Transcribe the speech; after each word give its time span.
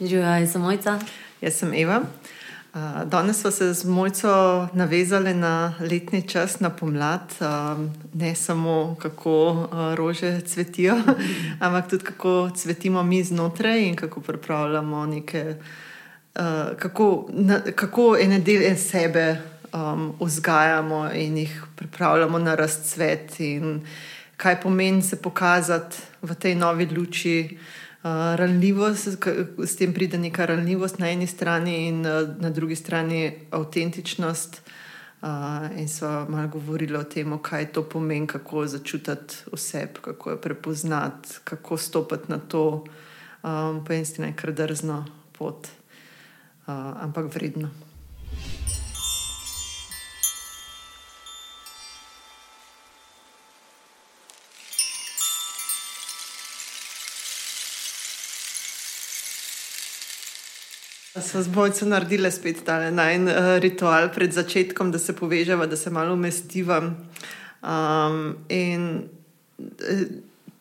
Živijo, 0.00 0.26
jaz 0.26 0.52
sem 0.52 0.62
Mojca. 0.62 0.98
Jaz 1.40 1.54
sem 1.54 1.74
Eva. 1.74 2.00
Uh, 2.74 2.80
danes 3.06 3.40
smo 3.40 3.50
se 3.50 3.72
z 3.72 3.84
Mojco 3.84 4.68
navezali 4.72 5.34
na 5.34 5.74
letni 5.80 6.28
čas, 6.28 6.60
na 6.60 6.70
pomlad, 6.70 7.34
uh, 7.40 7.78
ne 8.14 8.34
samo 8.34 8.96
kako 9.02 9.50
uh, 9.50 9.94
rože 9.94 10.40
cvetijo, 10.40 10.96
ampak 11.60 11.90
tudi 11.90 12.04
kako 12.04 12.50
cvetimo 12.56 13.02
mi 13.02 13.24
znotraj 13.24 13.82
in 13.82 13.96
kako 13.96 14.20
pripravljamo 14.20 15.06
neke, 15.06 15.54
kako, 16.78 17.26
na, 17.28 17.60
kako 17.60 18.16
ene 18.20 18.38
dele 18.38 18.76
sebe 18.76 19.36
um, 19.72 20.14
vzgajamo 20.20 21.10
in 21.12 21.36
jih 21.36 21.62
pripravljamo 21.76 22.38
na 22.38 22.54
razcvet, 22.54 23.40
in 23.40 23.86
kaj 24.36 24.60
pomeni 24.60 25.02
se 25.02 25.22
pokazati 25.22 25.96
v 26.22 26.34
tej 26.34 26.54
novi 26.54 26.86
luči. 26.86 27.58
Uh, 28.04 28.10
ranljivost, 28.36 29.08
s 29.64 29.76
tem 29.76 29.94
pride 29.94 30.18
neka 30.18 30.44
ranljivost 30.46 30.98
na 30.98 31.08
eni 31.08 31.26
strani, 31.26 31.86
in 31.88 32.02
uh, 32.06 32.28
na 32.40 32.50
drugi 32.50 32.76
strani 32.76 33.32
avtentičnost. 33.50 34.60
Uh, 35.22 35.78
in 35.80 35.88
so 35.88 36.26
malo 36.28 36.48
govorili 36.48 36.96
o 36.96 37.04
tem, 37.04 37.38
kaj 37.38 37.70
to 37.72 37.82
pomeni, 37.88 38.26
kako 38.26 38.66
začutiti 38.66 39.48
oseb, 39.52 39.96
kako 40.04 40.30
jo 40.30 40.36
prepoznati, 40.36 41.38
kako 41.44 41.76
stopiti 41.76 42.28
na 42.28 42.38
to, 42.38 42.84
um, 43.42 43.80
pa 43.84 43.94
eni 43.94 44.04
strani 44.04 44.36
kar 44.36 44.52
drzno 44.52 45.06
pot, 45.32 45.68
uh, 46.66 46.74
ampak 47.00 47.32
vredno. 47.34 47.72
So 61.14 61.42
z 61.42 61.48
bojcem 61.48 61.88
naredili 61.88 62.30
spet 62.32 62.64
ta 62.66 62.80
en 62.82 63.28
uh, 63.28 63.58
ritual 63.62 64.08
pred 64.10 64.32
začetkom, 64.32 64.90
da 64.90 64.98
se 64.98 65.12
povežemo, 65.12 65.66
da 65.66 65.76
se 65.76 65.90
malo 65.90 66.14
umestiva. 66.14 66.80
Um, 67.62 68.36
in 68.48 69.08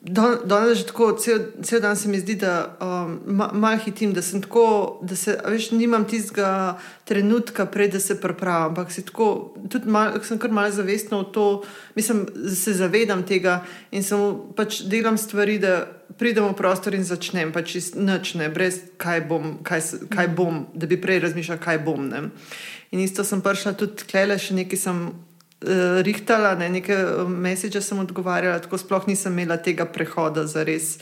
danes 0.04 0.78
že 0.78 0.86
tako, 0.92 1.16
cel, 1.16 1.40
cel 1.64 1.80
dan 1.80 1.96
se 1.96 2.09
mi 2.09 2.20
zdi, 2.20 2.36
da 2.36 2.76
um, 2.82 3.20
ma, 3.26 3.50
malo 3.54 3.78
hitim, 3.78 4.14
da 4.14 4.22
sem 4.22 4.42
tako, 4.42 5.00
da 5.02 5.16
se, 5.16 5.38
veš, 5.48 5.72
nimam 5.72 6.04
tistega 6.06 6.78
trenutka, 7.08 7.66
prej 7.66 7.88
da 7.88 8.00
se 8.00 8.20
pripravim. 8.22 8.76
Ampak 8.76 8.92
si 8.92 9.06
tako, 9.06 9.56
tudi 9.72 9.88
mal, 9.88 10.20
sem 10.23 10.40
kar 10.40 10.52
malo 10.52 10.72
zavestna 10.72 11.23
v 11.23 11.32
to, 11.32 11.48
mislim, 11.95 12.26
se 12.56 12.73
zavedam 12.73 13.23
tega 13.23 13.62
in 13.92 14.04
samo 14.04 14.52
pač 14.56 14.82
delam 14.92 15.18
stvari, 15.18 15.60
da 15.60 15.88
pridem 16.20 16.52
v 16.52 16.58
prostor 16.60 16.94
in 17.00 17.08
začnem, 17.08 17.56
pač 17.56 17.78
nočne, 17.95 18.52
brez 18.52 18.82
kaj 19.00 19.23
bom, 19.30 19.60
kaj, 19.64 20.04
kaj 20.12 20.28
bom, 20.36 20.66
da 20.76 20.88
bi 20.88 21.00
prej 21.00 21.23
razmišljal, 21.23 21.64
kaj 21.64 21.80
bom. 21.80 22.10
Ne. 22.12 22.28
In 22.92 23.00
isto 23.00 23.23
sem 23.23 23.42
prišla 23.42 23.72
tudi 23.80 24.04
klele, 24.04 24.36
še 24.36 24.60
nekaj 24.60 24.80
sem 24.84 25.06
rihtala, 26.03 26.56
ne, 26.56 26.69
nekaj 26.69 27.02
eh, 27.02 27.28
mesiča 27.28 27.81
sem 27.81 28.00
odgovarjala, 28.00 28.59
tako 28.59 28.78
sploh 28.78 29.08
nisem 29.08 29.33
imela 29.33 29.58
tega 29.58 29.86
prehoda 29.86 30.47
za 30.47 30.64
res. 30.64 30.97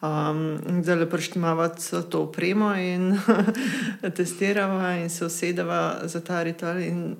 Um, 0.00 0.56
da 0.80 0.94
le 0.94 1.04
preštimavati 1.10 1.90
to 2.08 2.22
opremo 2.22 2.70
in 2.74 3.18
testirava 4.16 4.94
in 4.96 5.10
se 5.10 5.24
usedava 5.24 6.00
za 6.04 6.20
ta 6.20 6.42
ritual. 6.42 6.80
In 6.80 7.16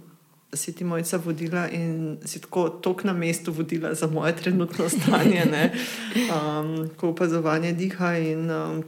si 0.53 0.73
ti 0.75 0.85
mojca 0.85 1.21
vodila 1.25 1.69
in 1.69 2.19
si 2.25 2.41
tako 2.41 2.69
tok 2.69 3.05
na 3.05 3.13
mestu 3.13 3.53
vodila 3.53 3.95
za 3.95 4.07
moje 4.07 4.37
trenutno 4.37 4.89
stanje, 4.89 5.71
um, 6.15 6.89
ko 6.97 7.09
opazovanje 7.09 7.73
diha 7.73 8.17
in 8.17 8.51
um, 8.51 8.83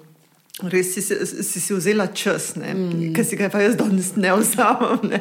Res 0.60 0.92
si 0.92 1.00
si, 1.00 1.60
si 1.60 1.72
vzela 1.72 2.06
čas, 2.12 2.52
mm. 2.60 3.14
ki 3.16 3.24
si 3.24 3.36
ga 3.40 3.48
pa 3.48 3.62
jaz 3.64 3.72
danes 3.80 4.12
ne 4.20 4.34
vzamem. 4.36 5.00
Ne? 5.08 5.20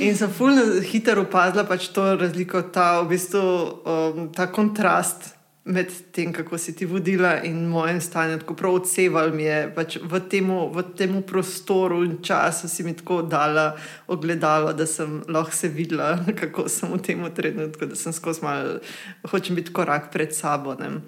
In 0.00 0.16
sem 0.16 0.30
fulno 0.32 0.80
hitro 0.80 1.26
opazila 1.26 1.66
pač 1.68 1.90
to 1.92 2.14
razliko, 2.16 2.62
ta, 2.72 3.02
v 3.04 3.12
bistvu, 3.12 3.44
um, 3.84 4.30
ta 4.32 4.48
kontrast 4.48 5.34
med 5.68 5.92
tem, 6.12 6.32
kako 6.32 6.56
si 6.58 6.72
ti 6.76 6.88
vodila 6.88 7.42
in 7.44 7.68
mojem 7.68 8.00
stanju. 8.00 8.38
Tako 8.40 8.56
prav 8.56 8.78
odseval 8.80 9.36
mi 9.36 9.44
je 9.44 9.60
pač 9.76 9.98
v, 10.00 10.20
temu, 10.32 10.72
v 10.72 10.86
temu 10.96 11.20
prostoru 11.28 12.00
in 12.04 12.18
času, 12.24 12.68
si 12.68 12.88
mi 12.88 12.96
tako 12.96 13.20
dala 13.22 13.74
ogledalo, 14.08 14.72
da 14.72 14.88
sem 14.88 15.22
lahko 15.28 15.52
se 15.52 15.68
videla, 15.68 16.18
kako 16.40 16.68
sem 16.72 16.88
v 16.88 17.02
tem 17.04 17.20
trenutku, 17.36 17.92
da 17.92 18.00
sem 18.00 18.16
skozi 18.16 18.44
malo, 18.44 18.80
hočem 19.28 19.60
biti 19.60 19.76
korak 19.76 20.08
pred 20.12 20.32
sabo. 20.32 20.72
Ne? 20.80 21.04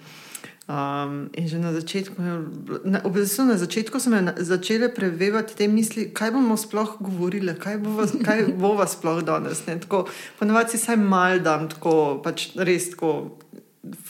Um, 0.67 1.31
in 1.39 1.47
že 1.47 1.63
na 1.63 1.71
začetku, 1.71 2.19
na, 2.83 2.99
bistvu 3.07 3.47
na 3.47 3.55
začetku 3.55 4.03
sem 4.03 4.35
začela 4.35 4.91
prevevati 4.91 5.55
te 5.55 5.69
misli, 5.71 6.11
kaj 6.11 6.35
bomo 6.35 6.59
sploh 6.59 6.99
govorili, 6.99 7.55
kaj 7.55 7.79
bo 7.79 7.95
vas, 8.03 8.11
kaj 8.11 8.51
bo 8.59 8.75
vas 8.75 8.99
sploh 8.99 9.23
danes. 9.23 9.63
Ponovadi 10.43 10.75
si 10.75 10.83
saj 10.83 10.99
mal 10.99 11.39
dam, 11.39 11.71
tako 11.71 12.19
pač 12.19 12.51
res 12.59 12.91
tako, 12.91 13.39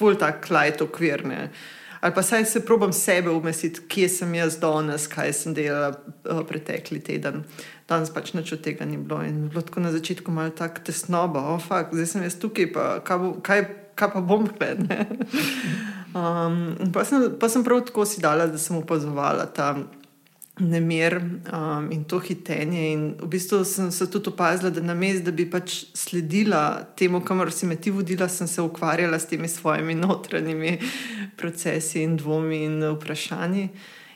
full 0.01 0.17
tak 0.17 0.49
klajt 0.49 0.81
okvirne. 0.81 1.53
Ali 2.01 2.15
pa 2.17 2.25
saj 2.25 2.49
se 2.49 2.65
probam 2.65 2.93
sebe 2.93 3.29
umestiti, 3.37 3.85
kje 3.85 4.09
sem 4.09 4.35
jaz 4.41 4.57
danes, 4.57 5.05
kaj 5.13 5.37
sem 5.37 5.53
delala 5.53 5.93
uh, 5.93 6.41
pretekli 6.49 7.03
teden. 7.05 7.45
Danes 7.85 8.09
pač 8.09 8.33
nič 8.33 8.57
od 8.57 8.65
tega 8.65 8.89
ni 8.89 8.97
bilo. 8.97 9.21
In 9.21 9.51
bilo 9.53 9.61
tako 9.61 9.85
na 9.85 9.93
začetku 9.93 10.33
malo 10.33 10.57
tako 10.57 10.89
tesnoba, 10.89 11.45
oh, 11.53 11.61
fuck, 11.61 11.93
zdaj 11.93 12.09
sem 12.09 12.25
jaz 12.25 12.41
tukaj, 12.41 12.73
pa 12.73 12.87
kaj, 13.05 13.21
bo, 13.21 13.35
kaj, 13.45 13.67
kaj 13.93 14.13
pa 14.17 14.25
bom 14.25 14.49
gledala. 14.49 15.05
Um, 16.17 16.93
pa, 16.93 17.05
sem, 17.05 17.29
pa 17.41 17.49
sem 17.53 17.65
prav 17.65 17.83
tako 17.85 18.07
si 18.09 18.23
dala, 18.25 18.47
da 18.49 18.59
sem 18.59 18.77
opazovala 18.79 19.45
ta 19.53 19.75
nemir 20.57 21.19
um, 21.53 21.91
in 21.93 22.05
to 22.09 22.19
hitenje. 22.25 22.85
In 22.93 23.03
v 23.21 23.29
bistvu 23.29 23.61
sem 23.69 23.91
se 23.93 24.07
tudi 24.11 24.31
opazila, 24.33 24.71
da 24.71 24.81
na 24.81 24.95
mestu, 24.97 25.27
da 25.29 25.35
bi 25.37 25.45
pač 25.51 25.83
sledila 25.95 26.87
temu, 26.97 27.21
kamor 27.21 27.53
si 27.53 27.69
me 27.69 27.77
ti 27.77 27.93
vodila, 27.93 28.29
sem 28.29 28.49
se 28.49 28.65
ukvarjala 28.65 29.19
s 29.19 29.29
temi 29.29 29.49
svojimi 29.49 29.95
notranjimi 29.95 30.79
procesi 31.37 32.03
in 32.03 32.17
dvomi 32.17 32.65
in 32.65 32.81
vprašanji. 32.97 33.69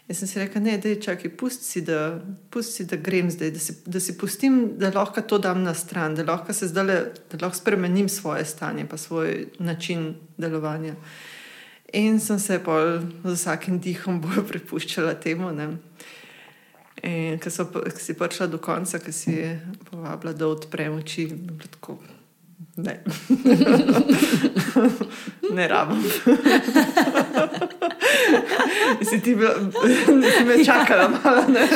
Jaz 0.08 0.18
sem 0.18 0.28
si 0.28 0.38
rekla, 0.40 0.60
ne, 0.64 0.78
da 0.80 0.88
je 0.88 1.02
čakaj, 1.04 1.30
pusti 1.38 1.64
si, 1.64 1.80
da, 1.86 2.16
pusti 2.50 2.80
si, 2.80 2.86
da 2.90 2.96
grem 2.96 3.28
zdaj, 3.30 3.50
da 3.54 3.60
si, 3.62 3.76
da 3.86 4.00
si 4.00 4.16
pustim, 4.18 4.56
da 4.80 4.90
lahko 4.90 5.22
to 5.22 5.38
dam 5.38 5.60
na 5.62 5.74
stran, 5.74 6.16
da 6.18 6.24
lahko 6.26 6.56
se 6.56 6.66
zdaj, 6.72 6.88
da 7.30 7.42
lahko 7.42 7.60
spremenim 7.60 8.08
svoje 8.08 8.48
stanje, 8.48 8.88
pa 8.90 8.96
svoj 8.96 9.46
način 9.58 10.14
delovanja. 10.36 10.96
In 11.92 12.20
sem 12.20 12.38
se 12.38 12.58
pa 12.58 13.00
z 13.24 13.34
vsakim 13.34 13.80
dihom 13.80 14.20
bolj 14.24 14.44
prepuščala 14.48 15.14
temu. 15.22 15.50
Ker 17.00 17.50
si 17.96 18.14
prišla 18.14 18.46
do 18.52 18.58
konca, 18.60 18.98
ki 19.00 19.12
si 19.12 19.36
povabila, 19.88 20.32
da 20.36 20.46
odprem 20.46 20.98
oči, 21.00 21.30
tako, 21.78 21.96
ne. 22.76 23.00
ne 25.56 25.68
rabim. 25.68 26.04
si 29.02 29.20
ti 29.20 29.34
bila, 29.34 29.54
si 30.36 30.44
me 30.44 30.64
čakala, 30.64 31.08
malo 31.08 31.42
ne. 31.48 31.66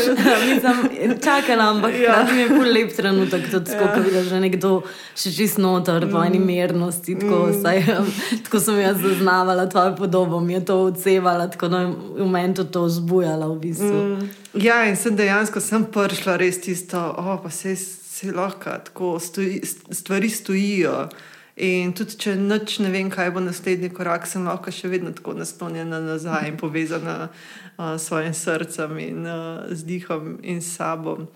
Nisem 0.46 1.18
čakala, 1.24 1.70
ampak 1.70 1.94
ja. 2.00 2.26
mi 2.32 2.40
je 2.40 2.48
bil 2.48 2.72
lep 2.72 2.92
trenutek, 2.96 3.50
tudi 3.50 3.72
ja. 3.72 3.80
ko 3.94 4.00
vidiš, 4.00 4.28
da 4.28 4.38
je 4.38 4.40
nekdo 4.40 4.70
še 5.16 5.32
čist 5.34 5.58
noter, 5.62 6.08
po 6.10 6.22
eni 6.24 6.38
mm. 6.38 6.46
mernosti. 6.46 7.16
Tako, 7.20 7.40
mm. 7.48 7.60
saj, 7.62 7.82
um, 7.98 8.08
tako 8.46 8.60
sem 8.60 8.80
jaz 8.80 9.02
zaznavala 9.02 9.66
tvojo 9.70 9.96
podobo, 9.96 10.40
mi 10.40 10.56
je 10.58 10.64
to 10.64 10.78
odsevala, 10.90 11.48
tako 11.50 11.68
da 11.68 11.84
je 11.84 11.92
v 12.22 12.30
meni 12.30 12.54
to 12.54 12.86
vzbujala 12.88 13.50
v 13.52 13.58
bistvu. 13.66 14.00
Mm. 14.04 14.32
Ja, 14.62 14.84
in 14.88 14.96
sem 14.96 15.16
dejansko 15.16 15.60
sem 15.60 15.86
prišla 15.90 16.38
res 16.40 16.60
tisto, 16.62 17.00
oh, 17.18 17.36
pa 17.42 17.50
se, 17.50 17.76
se 17.76 18.32
lahko 18.32 18.78
tako 18.84 19.18
stoji, 19.20 19.62
stvari 19.90 20.30
stojijo. 20.30 21.08
In 21.54 21.92
tudi, 21.94 22.16
če 22.18 22.32
noč 22.34 22.80
ne 22.82 22.88
vem, 22.90 23.06
kaj 23.12 23.30
bo 23.34 23.42
naslednji 23.42 23.92
korak, 23.94 24.26
sem 24.26 24.42
lahko 24.42 24.72
še 24.74 24.90
vedno 24.90 25.12
tako 25.14 25.36
naslonjena 25.38 26.00
nazaj 26.02 26.48
in 26.50 26.56
povezana 26.58 27.28
uh, 27.28 27.94
s 27.94 28.08
svojim 28.08 28.34
srcem 28.34 28.98
in 28.98 29.20
uh, 29.22 29.62
z 29.70 29.86
dihom 29.86 30.40
in 30.42 30.58
sabo. 30.58 31.28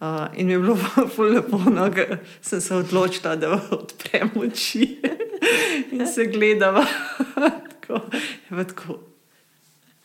Uh, 0.00 0.26
in 0.34 0.46
mi 0.46 0.56
je 0.56 0.58
bilo 0.58 0.74
zelo 1.14 1.28
lepo, 1.30 1.58
da 1.70 1.86
no, 1.86 2.18
sem 2.42 2.60
se 2.60 2.74
odločila, 2.74 3.36
da 3.38 3.54
odprem 3.70 4.34
oči 4.42 4.98
in 5.94 6.02
se 6.06 6.26
gledam. 6.26 6.82
tako, 7.70 8.02
tako, 8.50 8.98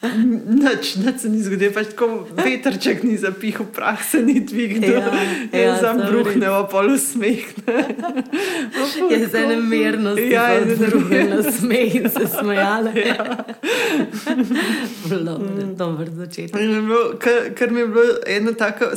Noč, 0.04 0.96
noč 0.96 1.22
se 1.22 1.30
ni 1.32 1.40
zgodilo, 1.40 1.72
pač 1.72 1.94
tako 1.94 2.08
veterček 2.36 3.06
ni 3.08 3.16
zapihal, 3.18 3.64
prah 3.72 4.02
se 4.04 4.20
ni 4.20 4.42
dvignil, 4.44 4.98
ja, 5.00 5.12
ja, 5.62 5.78
sam 5.80 6.02
bruhnil, 6.04 6.58
pol 6.72 6.92
usmehne. 6.98 7.78
Je 9.14 9.28
za 9.28 9.40
eno 9.46 9.62
mirnost, 9.62 10.20
ja, 10.20 10.48
je 10.54 10.76
za 10.76 10.88
bruhnil 10.88 11.44
smeh 11.52 11.96
in 11.96 12.10
se 12.10 12.28
smejala. 12.28 12.92
Ja. 13.04 13.36
Dober 15.78 16.10
začetek. 16.10 16.56
Ker 17.56 17.72
mi 17.72 17.80
je 17.80 17.88
bilo 17.88 18.16
ena 18.28 18.54
taka 18.58 18.90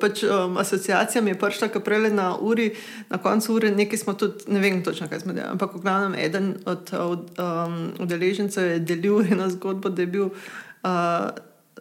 pač, 0.00 0.22
um, 0.24 0.56
asociacija, 0.60 1.22
mi 1.22 1.34
je 1.34 1.38
prišla, 1.38 1.68
ki 1.72 1.82
prele 1.84 2.10
na 2.14 2.30
uri, 2.40 2.70
na 3.10 3.18
koncu 3.22 3.54
ure, 3.54 3.70
nekaj 3.74 4.00
smo 4.00 4.14
tudi, 4.18 4.46
ne 4.54 4.62
vem 4.62 4.80
točno, 4.84 5.08
kaj 5.10 5.24
smo 5.24 5.34
delali, 5.34 5.52
ampak 5.52 5.74
v 5.74 5.82
glavnem 5.82 6.14
eden 6.18 6.54
od 6.64 6.94
um, 6.94 7.76
udeležencev 8.00 8.70
je 8.70 8.78
delil 8.78 9.20
eno 9.20 9.50
zgodbo, 9.50 9.92
da 9.92 10.02
je 10.02 10.12
bil 10.14 10.23
bil 10.24 10.90
uh, 10.90 11.30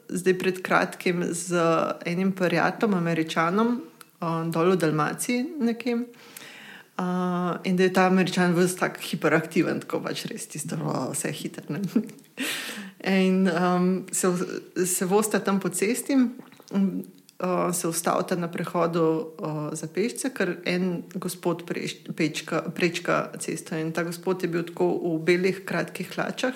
zdaj 0.09 0.37
pred 0.39 0.61
kratkim 0.61 1.23
z 1.31 1.57
enim 2.05 2.31
prijateljem, 2.31 2.97
američanom, 2.97 3.81
um, 4.21 4.51
dol 4.51 4.75
v 4.75 4.77
Dalmaciji 4.77 5.45
nekje. 5.59 6.03
Uh, 6.93 7.57
in 7.63 7.75
da 7.75 7.83
je 7.83 7.93
ta 7.93 8.05
američan 8.05 8.53
vse 8.53 8.77
tako 8.77 9.01
hiperaktiven, 9.01 9.79
tako 9.81 10.03
pač 10.05 10.27
res 10.29 10.45
tisto, 10.47 10.77
vse 11.13 11.31
hitro. 11.33 11.81
In 13.03 13.49
um, 13.49 14.05
se, 14.11 14.29
se 14.85 15.05
vosta 15.05 15.39
tam 15.39 15.59
po 15.59 15.69
cesti, 15.73 16.13
um, 16.13 17.03
uh, 17.41 17.73
se 17.73 17.87
ustavite 17.87 18.37
na 18.37 18.47
prehodu 18.47 19.01
uh, 19.01 19.73
za 19.73 19.89
pešce, 19.89 20.29
ker 20.37 20.59
en 20.69 21.01
gospod 21.15 21.65
preš, 21.65 21.97
pečka, 22.15 22.61
prečka 22.69 23.31
cesto. 23.41 23.75
In 23.75 23.91
ta 23.91 24.05
gospod 24.05 24.45
je 24.45 24.53
bil 24.53 24.63
tako 24.63 24.93
v 25.17 25.17
belih, 25.25 25.65
kratkih 25.65 26.13
hlačah 26.13 26.53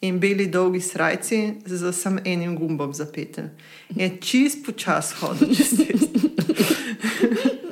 in 0.00 0.18
beli, 0.20 0.46
dolgi 0.46 0.80
srajci 0.80 1.54
z 1.66 1.92
samo 1.92 2.20
enim 2.24 2.56
gumbom 2.56 2.94
zapete. 2.94 3.50
Je 3.88 4.10
čist 4.20 4.66
počas 4.66 5.12
hodil 5.20 5.54
čez 5.54 5.74
cesto. 5.76 6.28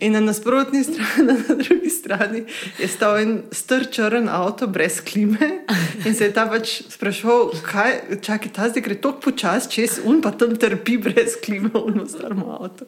In 0.00 0.12
na 0.12 0.20
nasprotni 0.20 0.84
strani, 0.84 1.26
na 1.26 1.54
drugi 1.54 1.90
strani, 1.90 2.44
je 2.78 2.88
stal 2.88 3.18
en 3.18 3.42
strčen 3.52 4.28
avto 4.28 4.66
brez 4.66 5.00
klime. 5.00 5.64
In 6.06 6.14
se 6.14 6.24
je 6.24 6.32
ta 6.32 6.46
pač 6.46 6.82
sprašval, 6.88 7.50
kaj 7.64 8.20
čakaj, 8.22 8.52
ta 8.52 8.68
zdaj 8.68 8.84
gre 8.84 8.94
tako 9.00 9.20
počasi, 9.28 9.70
čez 9.70 9.98
un 10.04 10.22
pa 10.22 10.30
tam 10.30 10.56
trpi 10.56 10.98
brez 11.02 11.38
klime 11.44 11.70
v 11.72 12.06
starmo 12.06 12.58
avto. 12.60 12.86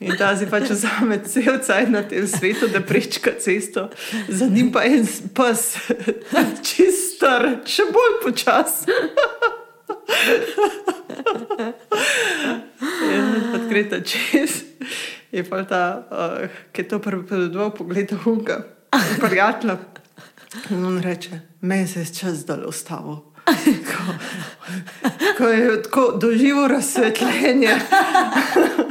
In 0.00 0.16
ta 0.16 0.32
zdaj 0.32 0.48
pač 0.48 0.70
vzame 0.72 1.20
cel 1.28 1.60
cajt 1.60 1.90
na 1.92 2.00
tem 2.08 2.24
svetu, 2.24 2.72
da 2.72 2.80
prečka 2.80 3.36
cesto, 3.36 3.90
za 4.32 4.48
njim 4.48 4.72
pa 4.72 4.80
en 4.88 5.04
pes, 5.36 5.76
čist 6.66 7.20
star, 7.20 7.60
še 7.68 7.84
bolj 7.92 8.14
počasi. 8.24 8.88
Odkrita 13.60 14.00
čez. 14.00 14.64
Je 15.30 15.44
pa 15.44 15.68
ta, 15.68 16.08
uh, 16.08 16.48
ki 16.72 16.80
je 16.80 16.88
to 16.88 16.98
prepovedoval, 17.04 17.70
pogleda 17.76 18.16
unga, 18.24 18.64
prijatelja. 19.20 19.76
In 20.72 20.84
on 20.84 20.96
reče, 21.04 21.44
se 21.60 22.00
je 22.00 22.06
čas 22.08 22.48
dal 22.48 22.64
ustavil. 22.66 23.20
Ko, 23.44 24.02
ko 25.38 25.44
je 25.48 25.82
tako 25.82 26.16
doživel 26.16 26.68
razsvetljenje. 26.72 27.76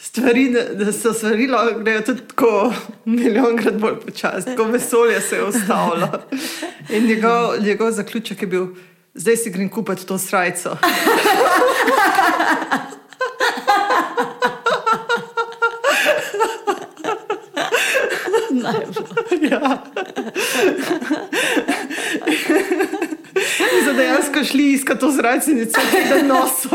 Stvari, 0.00 0.54
da 0.74 0.92
so 0.92 1.12
stvari, 1.12 1.48
grejo 1.80 2.00
tudi 2.00 2.20
tako 2.28 2.72
milijonkrat 3.04 3.74
bolj 3.74 4.00
počasi, 4.06 4.46
tako 4.46 4.64
vesolje 4.64 5.20
se 5.20 5.36
je 5.36 5.44
ustavilo. 5.44 6.08
In 6.90 7.06
njegov, 7.06 7.62
njegov 7.62 7.90
zaključek 7.90 8.42
je 8.42 8.48
bil, 8.48 8.66
zdaj 9.14 9.36
si 9.36 9.50
grem 9.50 9.68
kupiti 9.68 10.06
to 10.06 10.18
srajco. 10.18 10.76
Ja. 19.42 19.82
In 23.58 23.84
so 23.84 23.92
dejansko 23.92 24.44
šli 24.44 24.72
iskati 24.72 25.00
to 25.00 25.10
zracenico, 25.10 25.80
ki 25.90 25.96
je 25.96 26.22
noso. 26.22 26.68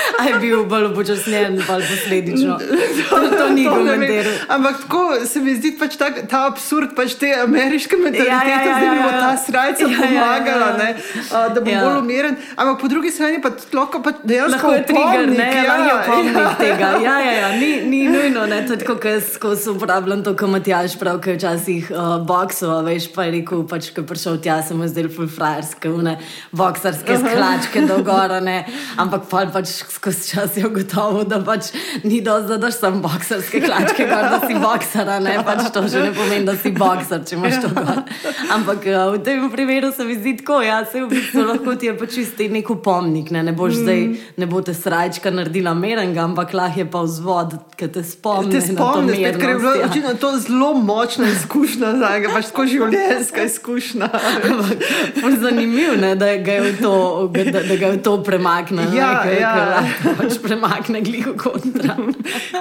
A 0.20 0.24
je 0.24 0.34
bil 0.40 0.64
bolj 0.64 0.84
upočasnjen, 0.90 1.56
bolj 1.66 1.84
posledično. 1.88 2.58
To, 3.10 3.16
to 3.30 3.48
ni 3.50 3.64
To 3.64 3.74
vem. 3.74 3.86
komentiral. 3.86 4.32
Ampak 4.48 4.80
tako 4.82 5.00
se 5.24 5.40
mi 5.40 5.54
zdi 5.54 5.72
pač 5.80 5.96
tak, 5.96 6.20
ta 6.28 6.46
absurd 6.46 6.94
pač 6.96 7.14
te 7.14 7.30
ameriške 7.36 7.96
mentalitete, 7.96 8.28
Ja, 8.30 8.40
ja, 8.44 8.58
ja, 8.60 8.74
zdaj 8.76 8.90
bi 8.90 8.96
mu 8.96 9.08
ja, 9.08 9.12
ja. 9.12 9.20
ta 9.20 9.30
srajca 9.36 9.82
Ja, 9.82 9.88
ja, 9.88 9.94
ja, 9.94 10.04
pomagala, 10.04 10.66
ja. 10.66 10.76
ne, 10.76 10.88
a, 11.30 11.48
da 11.48 11.60
bo 11.60 11.70
Ja. 11.70 11.80
bolj 11.84 11.98
umiren. 11.98 12.36
Ampak 12.56 12.80
po 12.80 12.88
drugi 12.88 13.10
strani 13.10 13.40
pa 13.42 13.50
lahko 13.72 14.02
pač 14.02 14.14
dejansko 14.24 14.52
Lahko 14.52 14.72
je 14.72 14.84
trigger, 14.84 15.26
ne, 15.26 15.34
opomnik, 15.34 15.54
ja, 15.56 15.76
je 15.78 15.94
opomnik 15.94 16.36
ja. 16.36 16.54
tega. 16.58 16.88
Ja, 17.00 17.16
ja, 17.20 17.32
ja. 17.32 17.48
Ni, 17.56 17.70
ni 17.86 18.02
nujno, 18.14 18.46
ne, 18.46 18.60
to 18.66 18.72
je 18.74 18.82
tako, 18.84 18.98
jaz 19.08 19.32
skozi 19.34 19.70
uporabljam 19.70 20.24
to, 20.26 20.36
kot 20.36 20.50
Matjaž 20.50 20.96
prav, 21.00 21.20
je 21.26 21.36
včasih 21.36 21.90
uh, 21.90 21.98
boksal, 22.22 22.70
a 22.76 22.82
veš, 22.82 23.10
pa 23.14 23.24
je 23.24 23.36
rekel, 23.38 23.64
pač, 23.68 23.90
ko 23.94 24.02
je 24.02 24.06
prišel 24.06 24.40
tja, 24.44 24.60
se 24.62 24.74
mu 24.74 24.84
je 24.84 24.92
zdel 24.94 25.08
full 25.12 25.28
frajerske, 25.30 25.88
une 25.90 26.16
boksarske 26.52 27.18
sklačke 27.18 27.84
dolgora, 27.88 28.40
ne, 28.40 28.64
ampak 29.00 29.28
pa 29.30 29.46
pač 29.52 29.72
skozi 29.90 30.30
čas 30.30 30.56
je 30.56 30.66
ugotovil, 30.66 31.24
da 31.24 31.40
pač 31.44 31.72
ni 32.04 32.20
dosti, 32.20 32.48
da 32.48 32.56
daš 32.56 32.78
sam 32.78 33.00
boksarske 33.02 33.60
hlačke, 33.64 34.06
gor, 34.06 34.28
da 34.30 34.38
si 34.46 34.54
boksara, 34.54 35.18
ne, 35.22 35.36
pač 35.44 35.66
to 35.74 35.82
že 35.88 36.04
ne 36.04 36.12
pomeni, 36.14 36.44
da 36.46 36.54
si 36.56 36.70
boksar, 36.74 37.24
če 37.26 37.36
imaš 37.36 37.58
to 37.64 37.70
gor. 37.74 38.02
Ampak 38.54 38.86
uh, 38.86 39.10
v 39.14 39.22
tem 39.26 39.46
primeru 39.50 39.92
se 39.96 40.06
mi 40.06 40.16
zdi 40.18 40.36
tako, 40.40 40.60
ja, 40.62 40.80
se 40.86 41.02
v 41.02 41.08
bistvu 41.10 41.44
lahko 41.48 41.74
ti 41.74 41.90
je 41.90 41.96
pač 41.98 42.14
čisti 42.20 42.48
nek 42.52 42.70
upomnik, 42.70 43.32
ne, 43.34 43.42
ne 43.46 43.54
boš 43.56 43.74
mm. 43.74 43.82
zdaj, 43.82 44.04
ne 44.42 44.50
bo 44.50 44.62
te 44.64 44.74
srajčka 44.76 45.32
naredila 45.34 45.74
merenga, 45.74 46.22
ampak 46.24 46.54
lahko 46.54 46.84
je 46.84 46.88
pa 46.90 47.02
vzvod, 47.06 47.58
ki 47.76 47.90
te 47.90 48.04
spomni. 48.06 48.54
Te 48.54 48.62
spomniš, 48.64 49.18
spet, 49.18 49.40
ker 49.42 49.54
je 49.54 49.58
bila 49.58 49.74
ja. 49.80 49.90
očitno 49.90 50.14
to 50.22 50.32
zelo 50.46 50.70
močna 50.78 51.28
izkušnja, 51.34 51.92
njega, 51.98 52.32
pač 52.36 52.52
tako 52.52 52.68
življenjska 52.70 53.48
izkušnja. 53.50 54.10
Ful 55.20 55.36
Zanimivo 55.40 55.98
je, 55.98 56.14
da 56.14 56.32
ga 56.38 56.58
je 56.58 56.64
v 56.68 56.72
to, 56.78 56.94
da, 57.34 57.58
da 57.58 57.74
ga 57.74 57.90
je 57.90 57.92
v 57.98 58.02
to 58.04 58.16
premaknil. 58.22 58.94
Ja, 58.94 59.12
ne, 59.24 59.36
ja. 59.40 59.52
Ker 59.56 59.79
lahko 59.80 60.14
pač 60.20 60.38
premakne 60.42 61.00
gliko 61.02 61.34
kontra. 61.40 61.96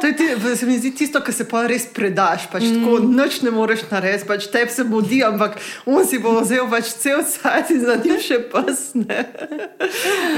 To 0.01 0.07
je 0.07 0.13
ti, 0.15 0.27
se 0.55 0.65
mi 0.65 0.77
zdi 0.79 0.91
tisto, 0.95 1.21
kar 1.21 1.33
se 1.35 1.47
pa 1.49 1.65
res 1.67 1.85
predaš. 1.93 2.47
Pač 2.51 2.63
mm. 2.63 2.79
Tako 2.79 2.99
noč 3.11 3.41
ne 3.45 3.51
moreš 3.51 3.85
narediti, 3.91 4.27
pač 4.29 4.47
tebi 4.53 4.71
se 4.71 4.83
budi, 4.83 5.21
ampak 5.23 5.57
on 5.85 6.05
si 6.07 6.19
bo 6.19 6.37
vzel 6.41 6.69
pač 6.71 6.93
cel 6.99 7.23
cajt 7.23 7.73
in 7.75 7.83
za 7.85 7.95
njim 8.03 8.19
še 8.21 8.39
pasne. 8.51 9.19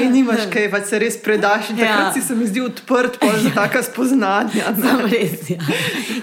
In 0.02 0.12
nimaš 0.12 0.48
kaj, 0.52 0.70
pač 0.74 0.90
se 0.92 1.00
res 1.00 1.18
predaš. 1.22 1.72
In 1.74 1.78
takrat 1.78 1.90
Ja. 2.02 2.14
si 2.14 2.22
se 2.22 2.36
mi 2.36 2.46
zdi 2.48 2.62
odprt 2.62 3.18
za 3.22 3.50
taka 3.56 3.84
spoznanja. 3.84 4.72
ne. 4.78 4.82
Sam 4.82 5.02
res, 5.06 5.50
ja. 5.50 5.60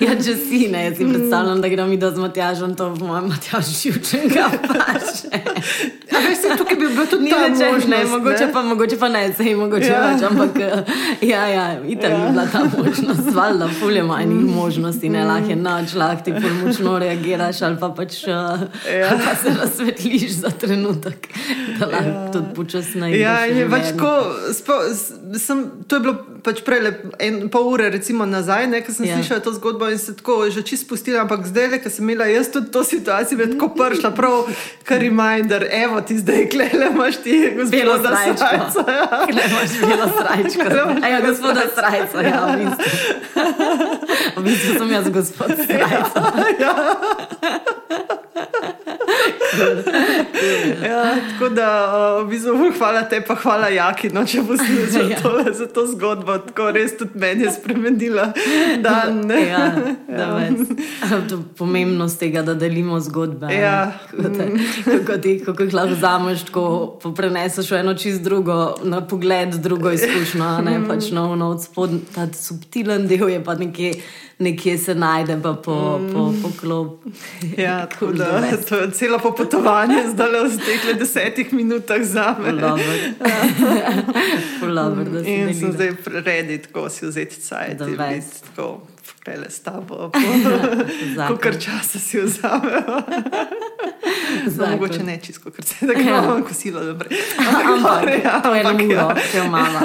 ja, 0.00 0.14
če 0.16 0.34
si 0.36 0.68
ne, 0.72 0.84
jaz 0.88 0.96
si 0.98 1.04
predstavljam, 1.04 1.60
da 1.60 1.68
gremo 1.68 1.88
mi 1.88 1.96
do 1.96 2.10
z 2.10 2.18
Matjažem, 2.18 2.74
to 2.74 2.90
v 2.94 3.04
mojem 3.04 3.28
Matjažu 3.28 3.74
živčenega 3.82 4.48
paše. 4.64 5.28
A 6.08 6.22
veš, 6.24 6.38
tukaj 6.58 6.76
bi 6.76 6.88
bilo 6.88 7.04
tudi 7.06 7.30
ta 7.30 7.44
več, 7.46 7.86
ne, 7.86 8.00
mogoče 8.08 8.46
ne? 8.46 8.52
pa, 8.52 8.62
mogoče 8.62 8.96
pa 8.98 9.08
ne, 9.08 9.22
sej 9.36 9.54
mogoče 9.54 9.86
Ja. 9.88 9.92
ja. 9.92 10.06
več, 10.12 10.22
ampak 10.22 10.37
eh, 10.42 10.84
ja, 11.22 11.46
ja, 11.46 11.80
itak 11.88 12.10
ja. 12.10 12.16
bi 12.18 12.30
bila 12.32 12.46
ta 12.52 12.64
možnost, 12.78 13.34
valjda, 13.34 13.68
fulje 13.80 14.02
manjih 14.02 14.54
možnosti, 14.54 15.08
ne, 15.08 15.24
lahko 15.24 15.50
je 15.50 15.56
noč, 15.56 15.94
lahko 15.94 16.24
ti 16.24 16.32
pol 16.32 16.66
močno 16.66 16.98
reagiraš 16.98 17.62
ali 17.62 17.76
pa 17.80 17.88
pač 17.88 18.22
uh, 18.24 18.30
ja. 19.00 19.10
pa 19.24 19.34
se 19.42 19.54
razsvetliš 19.60 20.30
za 20.30 20.50
trenutek, 20.50 21.28
da 21.78 21.86
lahko 21.86 22.08
ja. 22.08 22.30
tudi 22.32 22.46
počasneje. 22.54 23.20
Ja, 23.20 23.44
je 23.44 23.70
pač 23.70 23.82
tako, 23.92 24.12
spo, 24.52 24.72
s- 24.94 25.12
sem, 25.46 25.70
to 25.88 25.96
je 25.96 26.00
bilo 26.00 26.16
pač 26.48 26.62
prej 26.66 26.80
le 26.86 26.92
en, 27.20 27.40
pol 27.52 27.68
ure 27.74 27.90
recimo, 27.92 28.26
nazaj, 28.26 28.66
ne, 28.72 28.80
ko 28.84 28.92
sem 28.96 29.06
Ja. 29.06 29.14
ja. 29.14 29.20
slišala 29.20 29.44
to 29.44 29.52
zgodbo 29.52 29.88
in 29.92 30.00
se 30.00 30.16
tako 30.16 30.48
že 30.50 30.64
čisto 30.64 30.88
spustila, 30.88 31.22
ampak 31.22 31.44
zdaj, 31.46 31.78
ko 31.84 31.90
sem 31.92 32.08
imela 32.08 32.24
jaz 32.26 32.48
tudi 32.52 32.72
to 32.72 32.84
situacijo, 32.84 33.40
je 33.40 33.50
tako 33.52 33.68
prišla, 33.76 34.10
prav, 34.16 34.48
kar 34.88 35.00
reminder, 35.04 35.68
evo 35.70 36.00
ti 36.00 36.18
zdaj, 36.18 36.48
klele 36.48 36.88
imaš 36.90 37.16
ti, 37.22 37.36
gospoda 37.56 37.98
srajčko. 38.00 38.38
Sajca, 38.38 38.82
ja. 38.98 39.26
Ne 39.36 39.42
imaš 39.50 39.70
belo 39.84 40.06
srajčko. 40.16 40.66
Ja, 41.08 41.20
gospoda 41.20 41.62
Srajca, 41.74 42.18
ja, 42.22 42.40
v 42.46 42.58
bistvu. 42.64 42.84
V 44.36 44.42
bistvu 44.44 44.78
sem 44.78 44.90
jaz 44.92 45.08
gospod 45.10 45.50
Srajca. 45.66 46.22
Ja, 46.60 46.72
tako 51.30 51.48
da, 51.48 51.68
uh, 52.20 52.26
v 52.26 52.30
bistvu, 52.30 52.72
hvala 52.78 53.02
te, 53.08 53.20
pa 53.20 53.34
hvala 53.34 53.68
Jaki, 53.68 54.10
no, 54.12 54.24
če 54.26 54.42
boš 54.42 54.60
za, 54.92 55.00
Ja. 55.08 55.20
to, 55.22 55.30
za 55.52 55.66
to 55.66 55.86
zgodbo. 55.86 56.38
Tako 56.38 56.70
res 56.74 56.96
tudi 56.98 57.18
meni 57.18 57.44
je 57.44 57.52
spremenila 57.52 58.32
dan. 58.82 59.20
ne. 59.26 59.40
Ja, 59.48 59.68
da 60.08 60.26
ja. 60.40 60.50
To 61.28 61.40
pomembnost 61.56 62.18
tega, 62.20 62.42
da 62.42 62.54
delimo 62.54 63.00
zgodbe. 63.00 63.46
Ja. 63.54 63.92
Kako, 64.10 64.28
te, 64.28 64.48
kako, 64.84 65.18
ti, 65.18 65.38
kako 65.44 65.62
jih 65.62 65.74
lahko 65.74 65.94
vzameš, 65.94 66.44
pa 67.02 67.10
preneseš 67.16 67.70
v 67.70 67.80
eno 67.80 67.94
čist 67.94 68.22
drugo, 68.22 68.74
na 68.84 69.00
pogled, 69.06 69.54
drugo 69.62 69.90
izkušnjo. 69.90 70.58
Ne, 70.64 70.80
pač 70.88 71.10
no, 71.12 71.36
no, 71.36 71.50
od 71.50 71.62
spod, 71.64 71.90
ta 72.14 72.28
subtilen 72.32 73.06
del 73.08 73.28
je 73.28 73.40
pa 73.44 73.54
nekje, 73.54 73.94
nekje 74.38 74.78
se 74.78 74.94
najde, 74.94 75.38
pa 75.42 75.54
po, 75.54 75.76
po, 76.12 76.28
po 76.42 76.48
klop. 76.60 77.04
Ja, 77.56 77.86
tako 77.90 78.06
Cool, 78.06 78.18
da, 78.18 78.40
best. 78.50 78.68
to 78.68 78.76
je 78.76 78.90
celo 78.90 79.18
popotovanje 79.38 80.08
zdaj 80.08 80.28
le 80.28 80.40
v 80.40 80.58
teh 80.58 80.94
desetih 80.94 81.52
minutah 81.52 82.02
za 82.02 82.34
me. 82.34 82.52
Da 84.58 85.20
In 85.20 85.54
sem 85.54 85.72
zdaj 85.72 85.90
redi, 86.04 86.58
tako 86.58 86.88
si 86.90 87.06
vzeti 87.06 87.36
cajt 87.38 87.80
in 87.80 87.96
best. 87.96 88.10
biti 88.34 88.46
tako 88.46 88.80
vpele 89.12 89.50
s 89.50 89.60
tabo. 89.60 90.10
Zakon. 91.16 91.26
Kolikor 91.28 91.54
časa 91.54 91.98
si 91.98 92.20
vzame. 92.20 92.82
No, 94.58 94.66
mogoče 94.66 95.02
ne 95.02 95.18
čisto, 95.18 95.50
ker 95.50 95.64
se 95.64 95.86
tako 95.86 96.00
Ja. 96.00 96.06
imamo 96.18 96.44
kosilo. 96.44 96.84
Dobro. 96.84 97.08
Ampak 97.66 98.24
ja, 98.24 98.40
to 98.40 98.54
je 98.54 98.60
eno 98.60 98.70
ampak 98.70 98.84
uro, 98.84 98.94
ja. 98.94 99.14
če 99.32 99.38
jo 99.38 99.44
mama. 99.44 99.80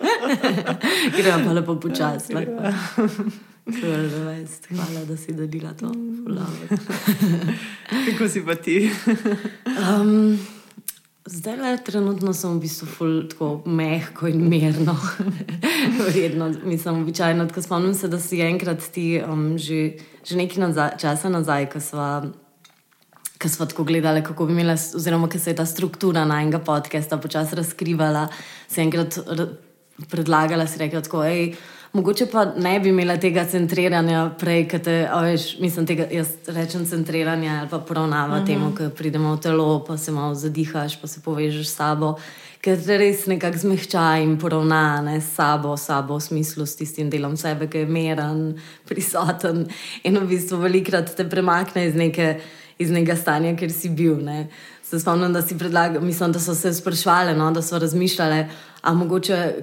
Gremo 1.16 1.44
pa 1.44 1.52
lepo 1.52 1.76
počasi. 1.80 2.32
Ja, 2.32 2.72
Hvala, 4.70 5.04
da 5.04 5.16
si 5.16 5.32
delila 5.32 5.72
to. 5.72 5.92
Kako 8.06 8.28
si 8.28 8.44
pa 8.44 8.54
ti? 8.54 8.90
um, 9.66 10.38
zdaj 11.26 11.56
le 11.56 11.76
trenutno 11.84 12.32
sem 12.32 12.56
v 12.56 12.64
bistvu 12.64 12.88
ful, 12.88 13.14
tako 13.30 13.62
mehko 13.66 14.28
in 14.28 14.48
mirno. 14.48 14.96
Vredno, 16.08 16.50
mislim, 16.64 17.02
običajno. 17.02 17.48
Spomnim 17.60 17.94
se, 17.94 18.08
da 18.08 18.18
si 18.20 18.40
enkrat 18.40 18.82
ti 18.92 19.22
um, 19.22 19.58
že, 19.58 20.00
že 20.24 20.36
nekaj 20.36 20.58
nazaj, 20.66 20.96
časa 20.98 21.28
nazaj, 21.28 21.70
ko 21.70 21.80
smo. 21.80 22.32
Ker 23.40 23.48
smo 23.48 23.64
tako 23.64 23.86
gledali, 23.88 24.20
kako 24.20 24.46
bi 24.46 24.52
imela, 24.52 24.74
oziroma 24.76 25.28
ker 25.28 25.40
se 25.40 25.54
je 25.54 25.56
ta 25.56 25.64
struktura 25.64 26.26
najmenjega 26.28 26.58
podcasta 26.60 27.16
počasi 27.16 27.56
razkrivala, 27.56 28.26
se 28.68 28.80
je 28.80 28.84
enkrat 28.84 29.16
predlagala, 30.08 30.66
si 30.66 30.78
rekla, 30.78 31.00
tako, 31.04 31.22
hej, 31.26 31.54
mogoče 31.92 32.26
pa 32.32 32.44
ne 32.56 32.80
bi 32.80 32.88
imela 32.88 33.16
tega 33.20 33.44
centriranja 33.44 34.30
prej, 34.38 34.66
ker 34.70 34.82
te, 34.84 34.96
veš, 35.22 35.46
mislim, 35.60 35.86
tega, 35.86 36.06
jaz 36.12 36.36
rečem 36.46 36.84
centriranja 36.86 37.60
ali 37.60 37.68
pa 37.70 37.78
poravnava 37.78 38.36
uh 38.36 38.42
-huh. 38.42 38.46
temu, 38.46 38.74
ker 38.74 38.90
pridemo 38.90 39.34
v 39.34 39.40
telo, 39.40 39.84
pa 39.84 39.96
se 39.96 40.12
malo 40.12 40.34
zadihaš, 40.34 41.00
pa 41.00 41.06
se 41.06 41.20
povežeš 41.20 41.68
s 41.68 41.74
sabo, 41.74 42.14
ker 42.60 42.78
te 42.84 42.98
res 42.98 43.26
nekako 43.26 43.58
zmehča 43.58 44.22
in 44.22 44.38
poravna 44.38 45.00
ne, 45.02 45.20
s 45.20 45.34
sabo, 45.34 45.76
sabo 45.76 46.16
v 46.16 46.20
smislu 46.20 46.66
s 46.66 46.76
tistim 46.76 47.10
delom 47.10 47.36
sebe, 47.36 47.66
ki 47.66 47.78
je 47.78 47.86
meren, 47.86 48.58
prisoten 48.88 49.66
in 50.04 50.18
v 50.18 50.26
bistvu 50.26 50.56
velikrat 50.56 51.16
te 51.16 51.24
premakne 51.24 51.86
iz 51.86 51.94
neke. 51.94 52.40
Iz 52.80 52.88
nekega 52.90 53.16
stanja, 53.16 53.56
kjer 53.56 53.72
si 53.72 53.88
bil. 53.88 54.16
Ne. 54.24 54.48
Se 54.90 55.00
spomnim, 55.00 55.32
da 55.32 55.42
si 55.42 55.58
predlagal, 55.58 56.02
mislim, 56.02 56.32
da 56.32 56.40
so 56.40 56.54
se 56.54 56.72
sprašvali, 56.74 57.36
no, 57.38 57.50
da 57.50 57.62
so 57.62 57.78
razmišljali, 57.78 58.44
A 58.82 58.94
mogoče, 58.94 59.54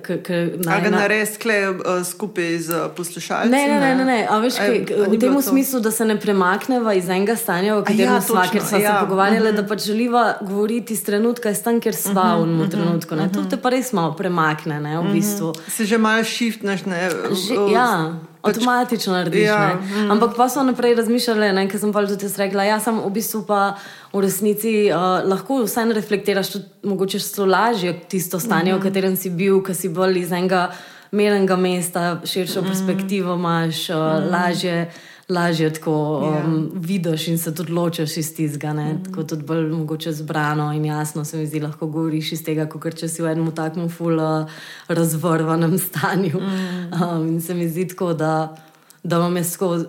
da 0.58 0.80
ga 0.80 0.90
narediš 0.90 1.34
skle 1.36 1.70
uh, 1.70 2.06
skupaj 2.06 2.58
z 2.58 2.90
poslušalci? 2.96 3.50
Ne, 3.50 3.68
ne, 3.68 3.80
ne. 3.80 3.96
ne, 3.96 4.06
ne. 4.06 4.28
A 4.30 4.38
veš, 4.38 4.60
kaj, 4.62 4.76
Aj, 4.78 5.08
v 5.10 5.18
tem 5.20 5.42
smislu, 5.42 5.80
da 5.82 5.92
se 5.92 6.06
ne 6.06 6.20
premakneva 6.22 6.94
iz 6.94 7.10
enega 7.10 7.34
stanja, 7.36 7.80
v 7.80 7.88
katerem 7.88 8.14
ja, 8.14 8.22
smo, 8.22 8.44
ker 8.52 8.62
smo 8.62 8.78
ja. 8.78 8.94
se 8.94 9.06
pogovarjali, 9.06 9.42
uh 9.42 9.52
-huh. 9.52 9.56
da 9.56 9.62
mhm. 9.62 9.70
pač 9.70 9.86
želiva 9.86 10.38
govoriti 10.42 10.94
iz 10.94 11.04
trenutka, 11.04 11.50
iz 11.50 11.64
tam, 11.64 11.82
kjer 11.82 11.96
sva 11.96 12.38
uh 12.38 12.46
-huh, 12.46 12.46
v 12.46 12.60
uh 12.60 12.66
-huh, 12.66 12.72
trenutku. 12.72 13.16
Uh 13.16 13.22
-huh. 13.22 13.34
To 13.34 13.50
te 13.50 13.58
pa 13.58 13.70
res 13.70 13.94
malo 13.94 14.14
premakne, 14.14 14.80
ne, 14.80 14.98
v 14.98 15.00
uh 15.00 15.06
-huh. 15.06 15.14
bistvu. 15.14 15.54
Se 15.68 15.86
že 15.86 15.98
malo 15.98 16.24
shiftneš, 16.24 16.86
ne? 16.86 17.10
Že, 17.32 17.54
ja. 17.74 18.14
Pač, 18.48 18.58
Avtomatično 18.58 19.13
narediš. 19.13 19.46
Ja, 19.46 19.75
mm. 19.75 20.12
Ampak 20.16 20.36
pa 20.38 20.48
so 20.50 20.63
naprej 20.63 20.96
razmišljali, 20.98 21.68
ker 21.72 21.82
sem 21.82 21.94
pa 21.94 22.06
tudi 22.08 22.30
rekla, 22.38 22.63
da 22.63 22.68
ja, 22.72 22.77
sem 22.84 23.00
v 23.04 23.12
bistvu 23.13 23.44
pa 23.48 23.62
v 24.13 24.24
resnici 24.24 24.74
uh, 24.88 25.22
lahko 25.27 25.62
vseeno 25.66 25.96
reflektiraš, 25.98 26.54
tudi 26.56 26.89
mogoče 26.89 27.20
so 27.22 27.46
lažje 27.46 27.94
tisto 28.10 28.39
stanje, 28.39 28.74
mm 28.74 28.80
v 28.80 28.86
katerem 28.88 29.16
si 29.20 29.30
bil, 29.30 29.60
ki 29.63 29.75
si 29.75 29.92
bolj 29.94 30.24
iz 30.24 30.32
enega 30.32 30.70
merenega 31.12 31.56
mesta, 31.60 32.08
širšo 32.24 32.63
mm 32.63 32.72
perspektivo 32.72 33.36
imaš, 33.36 33.89
uh, 33.89 33.98
mm 33.98 34.32
lažje, 34.32 34.80
lažje 35.30 35.74
tako 35.74 36.18
um, 36.18 36.24
yeah. 36.24 36.70
vidiš 36.74 37.28
in 37.28 37.38
se 37.38 37.56
tudi 37.56 37.72
ločiš 37.72 38.18
iz 38.18 38.36
tizga. 38.36 38.74
Mm 38.74 38.78
-hmm. 38.78 39.06
Tako 39.06 39.24
tudi 39.24 39.44
bolj 39.44 39.70
mogoče 39.70 40.12
zbrano 40.12 40.74
in 40.74 40.86
jasno 40.86 41.26
se 41.26 41.38
mi 41.38 41.48
zdi, 41.48 41.60
lahko 41.60 41.88
govoriš 41.88 42.32
iz 42.32 42.44
tega, 42.44 42.70
kot 42.70 42.96
če 42.96 43.08
si 43.08 43.22
v 43.22 43.32
enem 43.32 43.52
takem 43.52 43.90
ful 43.90 44.20
uh, 44.20 44.50
razvrvanem 44.88 45.78
stanju. 45.88 46.40
Mm 46.40 46.50
-hmm. 46.92 47.18
um, 47.18 47.28
in 47.28 47.42
se 47.42 47.54
mi 47.54 47.70
zdi 47.70 47.88
tako, 47.88 48.14
da, 48.14 48.58
da 49.04 49.18
vam 49.18 49.38
je 49.38 49.44
skozi 49.44 49.86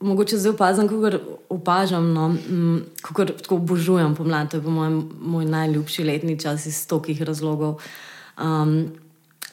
mogoče 0.00 0.38
zdaj 0.38 0.52
opazim, 0.52 0.88
kako 0.88 1.10
opažam, 1.48 2.12
no, 2.12 2.34
kako 3.02 3.24
tako 3.24 3.54
obožujem 3.54 4.14
pomlad. 4.14 4.50
To 4.50 4.56
je 4.56 4.62
po 4.62 4.70
mojem 4.70 5.10
moj 5.20 5.44
najljubši 5.44 6.04
letni 6.04 6.38
čas 6.40 6.66
iz 6.66 6.76
stokih 6.76 7.22
razlogov. 7.22 7.80
Um, 8.42 8.86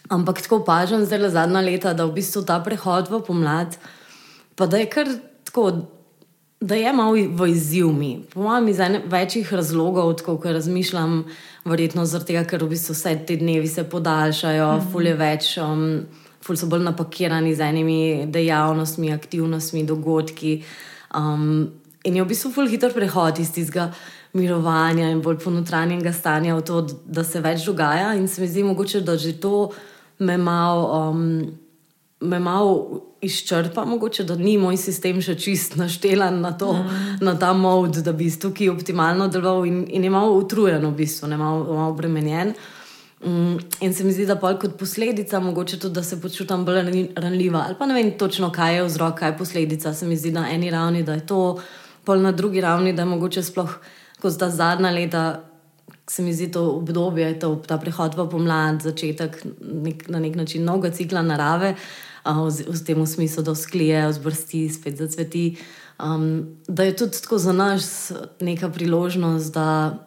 ampak 0.10 0.42
tako 0.42 0.56
opažam 0.56 1.06
zdaj 1.06 1.20
le 1.20 1.30
zadnja 1.30 1.62
leta, 1.62 1.94
da 1.94 2.06
v 2.06 2.14
bistvu 2.14 2.46
ta 2.46 2.60
prehod 2.60 3.10
v 3.10 3.22
pomlad, 3.28 3.78
pa 4.56 4.68
da 4.68 4.78
je 4.78 4.90
kar 4.90 5.08
tako. 5.44 5.72
Da 6.66 6.76
je 6.76 6.94
malo 6.94 7.14
v 7.14 7.50
izziv 7.52 7.92
mi. 7.94 8.24
Po 8.34 8.42
mojem, 8.42 8.68
iz 8.72 8.80
večjih 9.06 9.54
razlogov, 9.54 10.14
tako 10.18 10.38
kot 10.38 10.56
razmišljam, 10.56 11.26
verjetno 11.66 12.06
zaradi 12.06 12.32
tega, 12.32 12.46
ker 12.48 12.64
v 12.64 12.70
bistvu 12.72 12.96
vse 12.96 13.12
te 13.28 13.36
dnevi 13.36 13.68
se 13.68 13.84
podaljšajo, 13.84 14.72
mm 14.72 14.80
-hmm. 14.80 14.92
fulje 14.92 15.14
več. 15.14 15.58
Um, 15.58 16.06
ful 16.46 16.58
so 16.58 16.68
bolj 16.70 16.84
napakirani 16.86 17.56
z 17.56 17.62
enimi 17.62 18.26
dejavnostmi, 18.30 19.14
aktivnostmi, 19.14 19.84
dogodki. 19.84 20.64
Um, 21.18 21.72
in 22.04 22.16
je 22.16 22.24
v 22.24 22.28
bistvu 22.28 22.52
ful 22.52 22.70
hiter 22.70 22.94
prehod 22.94 23.40
iz 23.40 23.52
tistega 23.52 23.90
mirovanja 24.34 25.10
in 25.10 25.22
bolj 25.26 25.40
ponotranjega 25.44 26.14
stanja 26.14 26.56
v 26.56 26.62
to, 26.68 26.82
da 27.06 27.24
se 27.24 27.42
več 27.42 27.66
dogaja. 27.66 28.14
In 28.14 28.28
se 28.28 28.42
mi 28.42 28.48
zdi 28.48 28.64
mogoče, 28.64 29.02
da 29.02 29.18
že 29.18 29.34
to 29.42 29.72
me 30.20 30.38
malo. 30.38 31.10
Um, 31.10 31.65
Me 32.26 32.40
malo 32.40 33.02
izčrpa, 33.26 33.86
mogoče, 33.86 34.24
da 34.24 34.36
ni 34.36 34.58
moj 34.58 34.78
sistem 34.78 35.22
še 35.22 35.36
čist 35.40 35.76
naštelan 35.80 36.42
na, 36.42 36.52
to, 36.58 36.74
mm. 36.74 37.20
na 37.26 37.36
ta 37.40 37.54
mod, 37.58 38.02
da 38.06 38.14
bi 38.14 38.30
tukaj 38.30 38.70
optimalno 38.70 39.28
deloval, 39.34 39.66
in, 39.66 39.86
in 39.90 40.04
je 40.04 40.14
malo 40.14 40.36
utrujen, 40.38 40.86
v 40.86 40.94
bistvu, 41.00 41.30
ne 41.32 41.40
malo, 41.42 41.64
malo 41.74 41.94
obremenjen. 41.94 42.54
Mm, 43.26 43.58
in 43.82 43.94
se 43.94 44.04
mi 44.04 44.14
zdi, 44.14 44.28
da 44.30 44.36
pa 44.38 44.52
kot 44.60 44.76
posledica, 44.78 45.40
mogoče 45.40 45.80
tudi, 45.80 45.96
da 45.96 46.04
se 46.04 46.20
počutim 46.22 46.66
bolj 46.66 46.84
ranljiva. 47.16 47.64
Ali 47.66 47.76
pa 47.80 47.86
ne 47.86 47.98
vem 47.98 48.12
točno, 48.20 48.52
kaj 48.52 48.76
je 48.76 48.86
vzrok, 48.86 49.18
kaj 49.20 49.34
je 49.34 49.38
posledica. 49.38 49.94
Se 49.94 50.06
mi 50.06 50.18
zdi 50.18 50.32
na 50.32 50.50
eni 50.52 50.70
ravni, 50.72 51.04
da 51.04 51.18
je 51.18 51.26
to, 51.26 51.42
pol 52.06 52.22
na 52.22 52.32
drugi 52.32 52.62
ravni, 52.62 52.94
da 52.94 53.02
je 53.02 53.14
mogoče 53.16 53.44
sploh 53.44 53.78
kot 54.22 54.40
ta 54.40 54.50
zadnja 54.50 54.92
leta. 54.92 55.26
Se 56.08 56.22
mi 56.22 56.34
zdi 56.34 56.52
to 56.52 56.62
obdobje, 56.78 57.32
to, 57.40 57.56
ta 57.68 57.80
prehod 57.82 58.14
v 58.14 58.28
pomlad, 58.30 58.84
začetek 58.86 59.40
nek, 59.62 60.06
na 60.14 60.20
nek 60.22 60.36
način 60.38 60.66
novega 60.66 60.92
cikla 60.94 61.24
narave, 61.26 61.74
uh, 62.26 62.48
v, 62.50 62.66
v 62.74 62.84
tem 62.86 63.06
smislu, 63.06 63.44
da 63.44 63.56
sklije, 63.56 64.08
vzbrsti, 64.10 64.70
spet 64.70 64.98
zacveti. 64.98 65.58
Um, 65.96 66.58
da 66.68 66.84
je 66.84 66.96
tudi 66.96 67.22
tako 67.22 67.38
za 67.38 67.54
nas 67.54 68.12
neka 68.42 68.70
priložnost, 68.70 69.54
da 69.54 70.02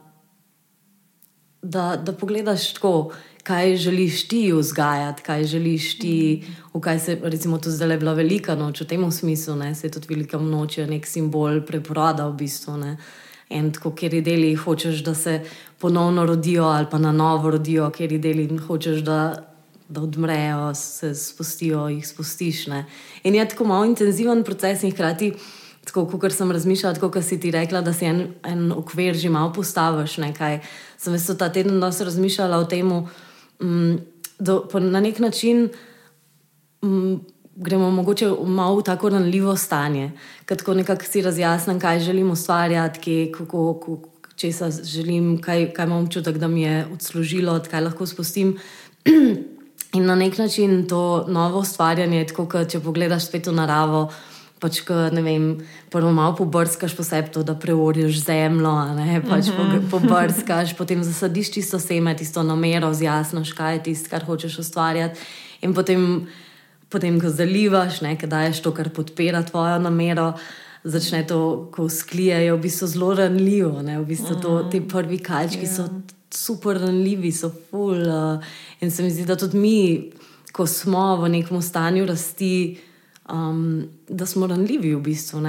da, 1.62 1.96
da 1.96 2.12
pogledaš 2.12 2.72
tako, 2.74 3.12
kaj 3.42 3.76
želiš 3.76 4.28
ti 4.28 4.52
vzgajati, 4.52 5.22
kaj 5.22 5.44
želiš 5.44 5.98
ti, 5.98 6.44
v 6.74 6.80
kaj 6.80 6.98
se, 6.98 7.18
recimo, 7.22 7.58
tu 7.58 7.70
zdaj 7.70 7.90
je 7.90 7.98
bila 7.98 8.12
velika 8.12 8.54
noč, 8.54 8.80
v 8.80 8.86
tem 8.86 9.12
smislu, 9.12 9.56
ne, 9.56 9.74
se 9.74 9.86
je 9.86 9.90
tudi 9.90 10.06
velika 10.10 10.38
noč, 10.38 10.78
je 10.78 10.86
nek 10.86 11.06
simbol 11.06 11.60
preporoda 11.66 12.28
v 12.28 12.36
bistvu. 12.36 12.76
Ne. 12.76 12.96
In 13.48 13.72
tako, 13.72 13.94
ker 13.96 14.14
je 14.14 14.20
deli, 14.22 14.54
hočeš, 14.54 15.02
da 15.04 15.14
se 15.14 15.40
ponovno 15.78 16.26
rodijo, 16.26 16.64
ali 16.64 16.86
pa 16.90 16.98
na 16.98 17.12
novo 17.12 17.50
rodijo, 17.50 17.90
ker 17.90 18.12
je 18.12 18.18
deli, 18.18 18.48
hočeš, 18.58 19.00
da, 19.00 19.47
da 19.88 20.00
odmrejo, 20.00 20.74
se 20.74 21.14
spustijo, 21.14 21.88
jih 21.88 22.08
spustiš. 22.08 22.66
Ne. 22.66 22.84
In 23.24 23.34
je 23.34 23.48
tako 23.48 23.64
malo 23.64 23.84
intenziven 23.84 24.44
proces, 24.44 24.82
in 24.82 24.92
hkrati, 24.92 25.32
kot 25.92 26.32
sem 26.32 26.50
razmišljala, 26.52 27.00
kot 27.00 27.24
si 27.24 27.40
ti 27.40 27.50
rekla, 27.50 27.80
da 27.80 27.92
si 27.92 28.04
en, 28.04 28.26
en 28.44 28.72
okvir 28.72 29.16
že 29.16 29.30
malo 29.32 29.52
postaviš. 29.52 30.18
Nekaj 30.18 30.60
sem 30.98 31.18
se 31.18 31.38
ta 31.38 31.48
teden 31.52 31.80
dosti 31.80 32.04
razmišljala 32.04 32.58
o 32.58 32.68
tem, 32.68 32.92
um, 32.92 33.98
da 34.38 34.60
na 34.80 35.00
nek 35.00 35.18
način 35.18 35.68
um, 36.82 37.24
gremo 37.56 37.90
mogoče 37.90 38.28
malo 38.46 38.76
v 38.76 38.82
tako 38.82 39.08
ranljivo 39.08 39.56
stanje, 39.56 40.12
ko 40.64 40.74
nekako 40.74 41.04
si 41.04 41.22
razjasnim, 41.22 41.80
kaj 41.80 42.00
želim 42.00 42.30
ustvarjati, 42.30 43.00
kje, 43.00 43.32
kako, 43.32 43.74
kako, 43.80 44.10
če 44.36 44.52
se 44.52 44.70
želim, 44.84 45.38
kaj, 45.42 45.72
kaj 45.74 45.86
imam 45.86 46.04
občutek, 46.04 46.38
da 46.38 46.48
mi 46.48 46.62
je 46.62 46.86
odslužilo, 46.92 47.60
kaj 47.70 47.80
lahko 47.80 48.06
spustim. 48.06 48.58
In 49.96 50.04
na 50.04 50.14
nek 50.14 50.38
način 50.38 50.82
to 50.88 51.24
novo 51.28 51.62
ustvarjanje, 51.64 52.26
tako 52.28 52.44
kot 52.48 52.68
če 52.68 52.80
pogledaš 52.84 53.30
spet 53.30 53.46
v 53.48 53.56
naravo 53.56 54.08
pač, 54.58 54.82
ko, 54.86 55.06
ne 55.14 55.22
vem, 55.22 55.44
prvo 55.92 56.10
malo 56.14 56.34
pobrskaš 56.38 56.94
po 56.98 57.06
sebi, 57.06 57.30
to, 57.34 57.44
da 57.46 57.54
preoriš 57.58 58.24
zemljo, 58.26 58.74
ne 58.98 59.20
pač 59.22 59.48
mm 59.48 59.54
-hmm. 59.54 59.88
pobrskaš, 59.92 60.76
potem 60.76 61.04
zasadiš 61.04 61.50
tisto 61.50 61.78
seme, 61.78 62.16
tisto 62.16 62.42
namero, 62.42 62.94
zjasnoš, 62.94 63.52
kaj 63.52 63.74
je 63.74 63.82
tisto, 63.82 64.10
kar 64.10 64.24
hočeš 64.24 64.58
ustvarjati. 64.58 65.18
In 65.62 65.74
potem, 65.74 66.26
potem 66.88 67.20
ko 67.20 67.28
zalivaš, 67.28 68.00
ne, 68.00 68.16
kaj 68.16 68.28
daješ 68.28 68.62
to, 68.62 68.74
kar 68.74 68.90
podpira 68.90 69.42
tvojo 69.42 69.78
namero. 69.78 70.32
Začne 70.84 71.26
to, 71.26 71.68
ko 71.74 71.88
sklijejo, 71.88 72.56
v 72.56 72.60
bistvu 72.60 72.86
zelo 72.86 73.14
ranljivo. 73.14 73.82
V 73.82 74.04
bistvu 74.06 74.36
to, 74.40 74.68
te 74.70 74.80
prvi 74.80 75.18
kalčki 75.18 75.66
yeah. 75.66 75.76
so 75.76 75.82
ja. 75.82 76.17
Super 76.34 76.80
ranljivi, 76.80 77.32
so 77.32 77.50
full. 77.70 78.08
Uh, 78.08 78.44
in 78.80 78.90
se 78.90 79.02
mi 79.02 79.10
zdi, 79.10 79.24
da 79.24 79.36
tudi 79.36 79.58
mi, 79.58 80.10
ko 80.52 80.66
smo 80.66 81.16
v 81.16 81.28
nekem 81.28 81.62
stanju 81.62 82.06
rasti, 82.06 82.78
um, 83.32 83.88
da 84.08 84.26
smo 84.26 84.46
ranljivi 84.46 84.94
v 84.94 85.00
bistvu, 85.00 85.40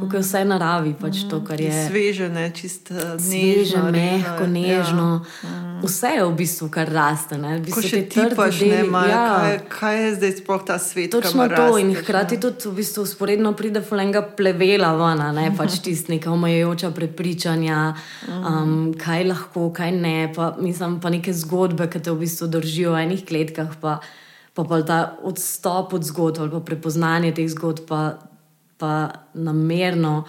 kako 0.00 0.16
je 0.16 0.22
vse 0.22 0.44
naravi. 0.44 0.94
Pač 1.00 1.16
to, 1.30 1.44
je 1.58 1.88
sveže, 1.88 2.28
ne, 2.28 2.50
čisto 2.54 2.94
sveže, 2.94 3.78
nežno, 3.78 3.90
mehko, 3.90 4.46
nežno. 4.46 5.24
Ja. 5.44 5.80
Vse 5.82 6.06
je 6.06 6.26
v 6.26 6.34
bistvu, 6.36 6.68
kar 6.70 6.92
raste. 6.92 7.38
Ko 7.72 7.82
še 7.82 8.02
ti 8.06 8.26
paš 8.36 8.60
ne 8.60 8.84
imaš, 8.84 9.08
ja. 9.10 9.24
kaj, 9.32 9.58
kaj 9.72 10.00
je 10.04 10.14
zdaj 10.14 10.32
sploh 10.42 10.64
ta 10.66 10.78
svet. 10.78 11.10
Točno 11.10 11.48
to 11.48 11.56
rasteš, 11.56 11.80
in 11.80 11.94
hkrati 11.96 12.36
ne. 12.36 12.40
tudi 12.40 12.68
v 12.68 12.74
bistvu 12.82 13.06
usporedno 13.08 13.52
pride 13.56 13.82
fulenga 13.82 14.22
plevela 14.36 14.92
ven, 15.00 15.24
ne 15.34 15.48
pač 15.58 15.80
tisti 15.84 16.16
neka 16.16 16.32
omejujoča 16.32 16.92
prepričanja, 16.94 17.94
um, 18.28 18.92
kaj 18.98 19.28
lahko, 19.32 19.70
kaj 19.72 19.92
ne. 19.96 20.18
Pa, 20.36 20.52
mislim 20.60 21.00
pa 21.00 21.10
neke 21.10 21.32
zgodbe, 21.32 21.88
ki 21.88 22.04
te 22.04 22.12
v 22.12 22.26
bistvu 22.26 22.52
držijo 22.52 22.92
v 22.92 23.06
enih 23.08 23.24
kletkah. 23.24 23.72
Pa, 23.80 24.02
pa, 24.54 24.64
pa 24.64 24.82
ta 24.82 25.00
odstop 25.22 25.92
od 25.92 26.04
zgodb 26.04 26.40
ali 26.40 26.50
pa 26.50 26.60
prepoznanje 26.60 27.32
teh 27.34 27.48
zgodb, 27.48 27.86
pa, 27.88 28.18
pa 28.76 29.10
namerno 29.34 30.24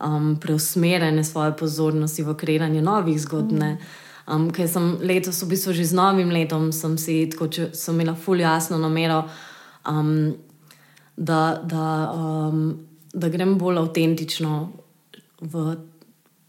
um, 0.00 0.36
preusmerjanje 0.40 1.24
svoje 1.24 1.56
pozornosti 1.56 2.22
v 2.22 2.34
kreiranje 2.34 2.82
novih 2.82 3.20
zgodb. 3.20 3.52
Mm. 3.52 3.78
Um, 4.26 4.48
ker 4.50 4.66
sem 4.68 4.96
letos, 5.06 5.42
v 5.42 5.52
bistvu 5.54 5.72
že 5.72 5.84
z 5.86 5.94
novim 5.94 6.32
letom, 6.34 6.72
sem 6.74 6.96
si 6.98 7.28
tako, 7.30 7.46
če 7.46 7.70
sem 7.78 7.94
imela 7.94 8.16
fully 8.18 8.42
jasno 8.42 8.78
namero, 8.78 9.22
um, 9.86 10.34
da, 11.16 11.62
da, 11.62 12.10
um, 12.10 12.74
da 13.14 13.30
grem 13.30 13.54
bolj 13.58 13.78
avtentično 13.84 14.56
v, 15.40 15.76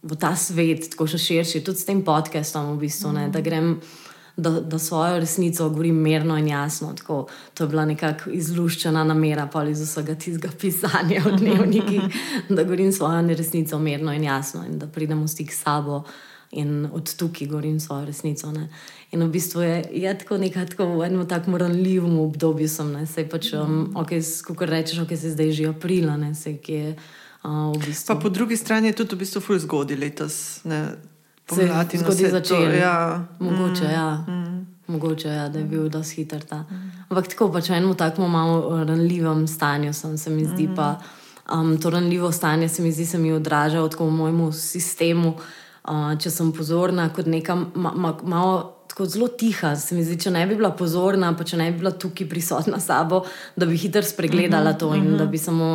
v 0.02 0.18
ta 0.18 0.34
svet, 0.34 0.90
tako 0.96 1.06
še 1.06 1.22
širši, 1.22 1.62
tudi 1.62 1.78
s 1.78 1.86
tem 1.86 2.02
podcastom, 2.02 2.74
v 2.74 2.88
bistvu, 2.88 3.14
mm. 3.14 3.30
da 3.36 3.46
grem 3.46 3.76
da, 4.38 4.50
da 4.50 4.80
svojo 4.80 5.20
resnico 5.20 5.70
govorim 5.70 5.96
mirno 6.02 6.38
in 6.38 6.48
jasno. 6.48 6.94
Tako, 6.94 7.28
to 7.54 7.64
je 7.64 7.68
bila 7.68 7.86
nekakšna 7.86 8.34
izluščena 8.34 9.04
namera, 9.04 9.50
pa 9.54 9.64
iz 9.66 9.82
vsega 9.82 10.16
tistega 10.16 10.54
pisanja 10.62 11.24
v 11.26 11.38
dnevnikih, 11.38 12.02
da 12.56 12.64
govorim 12.64 12.92
svojo 12.94 13.28
resnico 13.28 13.80
mirno 13.80 14.14
in 14.14 14.24
jasno 14.24 14.66
in 14.66 14.80
da 14.80 14.88
pridem 14.88 15.24
v 15.24 15.28
stik 15.28 15.54
s 15.54 15.64
sabo. 15.64 16.04
In 16.52 16.88
od 16.94 17.16
tukaj 17.16 17.48
govorim 17.48 17.80
svojo 17.80 18.06
resnico. 18.06 18.52
Ne. 18.52 18.70
In 19.12 19.24
v 19.24 19.28
bistvu 19.30 19.62
je, 19.62 19.84
je 19.92 20.14
tako 20.18 20.38
nekaj 20.38 20.66
tako 20.66 20.86
v 20.86 21.04
enem 21.04 21.28
tako 21.28 21.58
ranljivem 21.58 22.20
obdobju, 22.20 22.70
sem, 22.70 22.92
ne, 22.92 23.04
sej 23.06 23.28
pač, 23.30 23.52
um, 23.54 23.92
okay, 24.00 24.24
kako 24.48 24.66
rečeš, 24.66 25.02
ok, 25.04 25.12
se 25.18 25.34
zdaj 25.36 25.52
že 25.52 25.68
aprila, 25.68 26.16
ne, 26.18 26.32
sej, 26.36 26.56
ki 26.64 26.74
je 26.74 26.96
uh, 26.96 27.76
v 27.76 27.84
bistvu. 27.84 28.16
Pa 28.16 28.22
po 28.22 28.30
drugi 28.30 28.56
strani 28.58 28.88
je 28.88 29.00
tudi 29.04 29.16
v 29.16 29.26
bistvu 29.26 29.44
ful 29.44 29.60
zgodi 29.60 30.00
letos. 30.00 30.64
Ne 30.64 31.17
pomladi 31.48 31.98
zgodi 31.98 32.30
začel. 32.30 32.74
Ja. 32.76 33.26
Mogoče, 33.40 33.84
mm, 33.88 33.92
ja. 33.92 34.24
Mm. 34.28 34.68
Mogoče 34.88 35.28
ja, 35.28 35.50
da 35.50 35.60
je 35.60 35.66
bil 35.66 35.90
dosti 35.90 36.16
hiter 36.16 36.44
ta. 36.44 36.64
Mm. 36.70 36.92
Ampak 37.10 37.28
tako 37.28 37.52
pač 37.52 37.70
v 37.70 37.80
enem 37.80 37.96
tako 37.96 38.28
malo 38.28 38.84
ranljivem 38.84 39.48
stanju 39.48 39.94
sem, 39.94 40.18
se 40.18 40.30
mi 40.30 40.46
zdi. 40.46 40.68
Mm. 40.68 40.76
Pa, 40.76 40.96
um, 41.54 41.78
to 41.78 41.90
ranljivo 41.90 42.32
stanje 42.32 42.70
se 42.70 42.82
mi 42.82 42.92
zdi, 42.92 43.06
se 43.06 43.18
mi 43.18 43.34
odraža 43.34 43.82
v 43.82 44.10
mojem 44.12 44.52
sistemu. 44.54 45.36
Uh, 45.88 46.18
če 46.20 46.30
sem 46.32 46.52
pozorna, 46.52 47.10
kot 47.16 47.26
neka 47.26 47.56
ma, 47.56 47.94
ma, 47.96 48.18
malo. 48.24 48.74
Tako 48.88 49.06
zelo 49.06 49.28
tiha, 49.28 49.76
se 49.78 49.94
mi 49.94 50.02
zdi, 50.02 50.16
če 50.18 50.32
ne 50.34 50.42
bi 50.48 50.56
bila 50.58 50.72
pozorna, 50.74 51.28
pa 51.38 51.46
če 51.46 51.58
ne 51.60 51.68
bi 51.70 51.84
bila 51.84 51.92
tukaj 51.92 52.26
prisotna 52.32 52.80
s 52.80 52.88
sabo, 52.88 53.20
da 53.54 53.68
bi 53.70 53.78
hitro 53.78 54.02
spregledala 54.02 54.74
to 54.74 54.90
in 54.96 55.12
da 55.20 55.28
bi 55.30 55.38
samo 55.38 55.68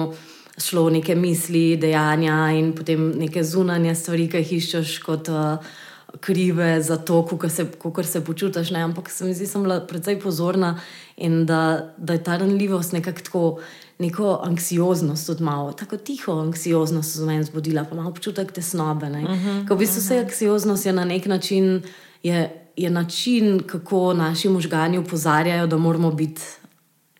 šlo 0.62 0.90
neke 0.90 1.14
misli, 1.14 1.76
dejanja 1.76 2.50
in 2.56 2.72
potem 2.76 3.10
neke 3.18 3.44
zunanje 3.44 3.94
stvari, 3.94 4.28
ki 4.30 4.42
jih 4.42 4.52
iščeš 4.58 4.98
kot 5.04 5.28
uh, 5.32 5.72
krive 6.20 6.82
za 6.82 6.96
to, 6.96 7.26
kako 7.26 7.48
se, 7.48 7.66
se 8.02 8.24
počutiš. 8.24 8.70
Ne? 8.70 8.82
Ampak 8.82 9.10
se 9.10 9.24
mi 9.24 9.34
zdi, 9.34 9.44
da 9.44 9.50
sem 9.50 9.62
bila 9.62 9.80
precej 9.86 10.20
pozorna 10.20 10.80
in 11.16 11.46
da, 11.46 11.92
da 11.96 12.12
je 12.12 12.24
ta 12.24 12.36
ranljivost 12.36 12.92
nekako 12.92 13.20
tako. 13.20 13.60
Neko 13.98 14.40
anksioznost, 14.42 15.26
tudi 15.26 15.44
malo, 15.44 15.72
tako 15.78 15.96
tiho 15.96 16.32
anksioznost, 16.32 17.12
so 17.14 17.26
meni 17.26 17.44
zbudila, 17.44 17.84
pa 17.84 17.94
malo 17.94 18.10
občutek 18.10 18.50
tesnobe. 18.52 19.06
Uh 19.06 19.12
-huh, 19.14 19.74
v 19.74 19.78
bistvu 19.78 20.00
vse 20.00 20.14
uh 20.14 20.20
-huh. 20.20 20.24
anksioznost 20.24 20.86
je 20.86 20.92
na 20.92 21.04
nek 21.04 21.26
način, 21.26 21.82
je, 22.22 22.66
je 22.76 22.90
način, 22.90 23.60
kako 23.66 24.14
naši 24.14 24.48
možgani 24.48 24.98
upozarjajo, 24.98 25.66
da 25.66 25.76
moramo 25.76 26.10
biti 26.10 26.42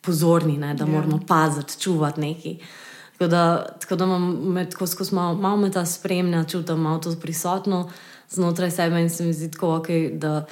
pozorni, 0.01 0.59
ne, 0.59 0.75
da 0.75 0.85
yeah. 0.85 0.89
Ja. 0.89 0.95
moramo 0.95 1.21
paziti, 1.29 1.81
čuvati 1.81 2.21
nekaj. 2.21 2.57
Tako 3.23 3.31
da, 3.31 3.67
tako 3.81 3.97
da 3.97 4.05
imam 4.05 4.53
med, 4.53 4.71
tako 4.71 4.87
skozi 4.87 5.15
malo, 5.15 5.35
malo 5.35 5.57
me 5.57 5.71
ta 5.71 5.87
spremlja, 5.87 6.45
čutim 6.45 6.81
malo 6.81 6.99
to 6.99 7.15
prisotno 7.23 7.91
znotraj 8.31 8.71
sebe 8.71 9.01
in 9.01 9.11
se 9.11 9.25
mi 9.25 9.33
zdi 9.33 9.51
tako, 9.51 9.67
okay, 9.67 10.19
da, 10.19 10.47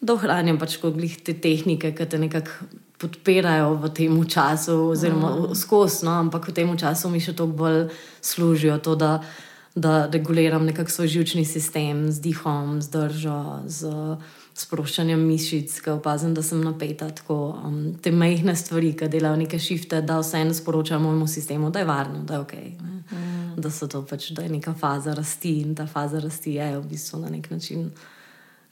da 0.00 0.14
ohranjam 0.14 0.58
pač 0.58 0.76
te 1.24 1.34
tehnike, 1.34 1.90
ki 1.94 2.06
te 2.06 2.18
nekako 2.18 2.50
podpirajo 2.98 3.74
v 3.74 3.90
tem 3.90 4.28
času, 4.28 4.76
oziroma 4.94 5.30
mm. 5.30 5.54
skozi, 5.54 6.04
no, 6.06 6.12
ampak 6.12 6.48
v 6.48 6.54
tem 6.54 6.70
času 6.78 7.10
mi 7.10 7.18
še 7.20 7.34
toliko 7.34 7.56
bolj 7.56 7.90
služijo 8.20 8.78
to, 8.78 8.94
da, 8.94 9.18
da 9.74 10.06
reguliram 10.06 10.62
nekako 10.62 10.90
svoj 10.90 11.08
žilčni 11.08 11.44
sistem 11.44 12.06
z 12.12 12.22
dihom, 12.22 12.78
z 12.82 12.88
držo. 12.88 13.66
Z, 13.66 13.90
sproščanjem 14.54 15.20
mišic, 15.26 15.74
ki 15.84 15.90
opazim, 15.94 16.34
da 16.34 16.42
sem 16.42 16.60
napeta. 16.64 17.08
Tako, 17.10 17.38
um, 17.64 17.78
te 18.02 18.12
majhne 18.12 18.54
stvari, 18.56 18.92
ki 18.98 19.08
delajo 19.12 19.40
neke 19.40 19.58
šifte, 19.58 20.02
da 20.02 20.20
vseeno 20.20 20.54
sporočamo 20.54 21.08
mojemu 21.08 21.28
sistemu, 21.28 21.70
da 21.70 21.82
je 21.82 21.88
varno, 21.88 22.24
da 22.28 22.34
je 22.34 22.40
ok. 22.40 22.54
Mm. 22.80 22.98
Da, 23.56 23.70
pač, 24.08 24.30
da 24.32 24.42
je 24.42 24.48
neka 24.48 24.74
faza 24.74 25.14
rasti 25.14 25.58
in 25.60 25.74
ta 25.74 25.86
faza 25.86 26.20
rasti 26.20 26.54
je 26.56 26.70
v 26.78 26.84
bistvu 26.88 27.20
na 27.20 27.30
nek 27.30 27.50
način 27.50 27.90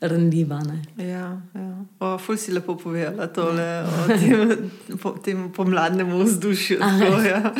rnljiva. 0.00 0.62
Ja, 0.96 1.42
ja. 1.54 1.84
Ful 2.18 2.36
si 2.36 2.52
lepo 2.52 2.76
povedala 2.76 3.26
tole, 3.26 3.84
o 3.84 4.08
tem, 4.08 4.70
po, 5.02 5.10
tem 5.10 5.52
pomladnem 5.52 6.24
vzdušju. 6.24 6.78
Tako, 6.78 7.22
ja. 7.22 7.52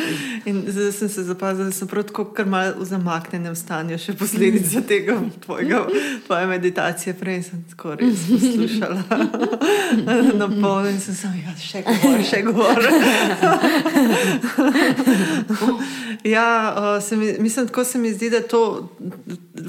Zdaj 0.67 0.91
sem 0.91 1.09
se 1.09 1.23
zapazila, 1.23 1.65
da 1.65 1.71
sem 1.71 1.87
prav 1.87 2.03
tako 2.09 2.25
kar 2.33 2.45
mal 2.45 2.73
v 2.79 2.85
zamaknenem 2.85 3.55
stanju, 3.55 3.97
še 4.01 4.13
posledica 4.17 4.81
tega 4.81 5.21
tvojega, 5.45 5.85
tvoje 6.25 6.47
meditacije. 6.49 7.13
Prej 7.21 7.43
sem 7.51 7.61
tako 7.69 7.95
res 8.01 8.25
poslušala 8.25 9.03
na 10.41 10.47
pol 10.49 10.89
in 10.89 10.99
sem 10.99 11.15
samo, 11.15 11.35
ja, 11.37 11.53
še 11.61 11.85
govor, 11.85 12.17
še 12.25 12.41
govor. 12.49 12.81
ja, 16.35 16.47
uh, 16.97 17.17
mi, 17.19 17.35
mislim, 17.39 17.67
tako 17.69 17.83
se 17.85 17.99
mi 18.01 18.09
zdi, 18.13 18.29
da 18.33 18.37
je 18.41 18.47
to 18.49 18.89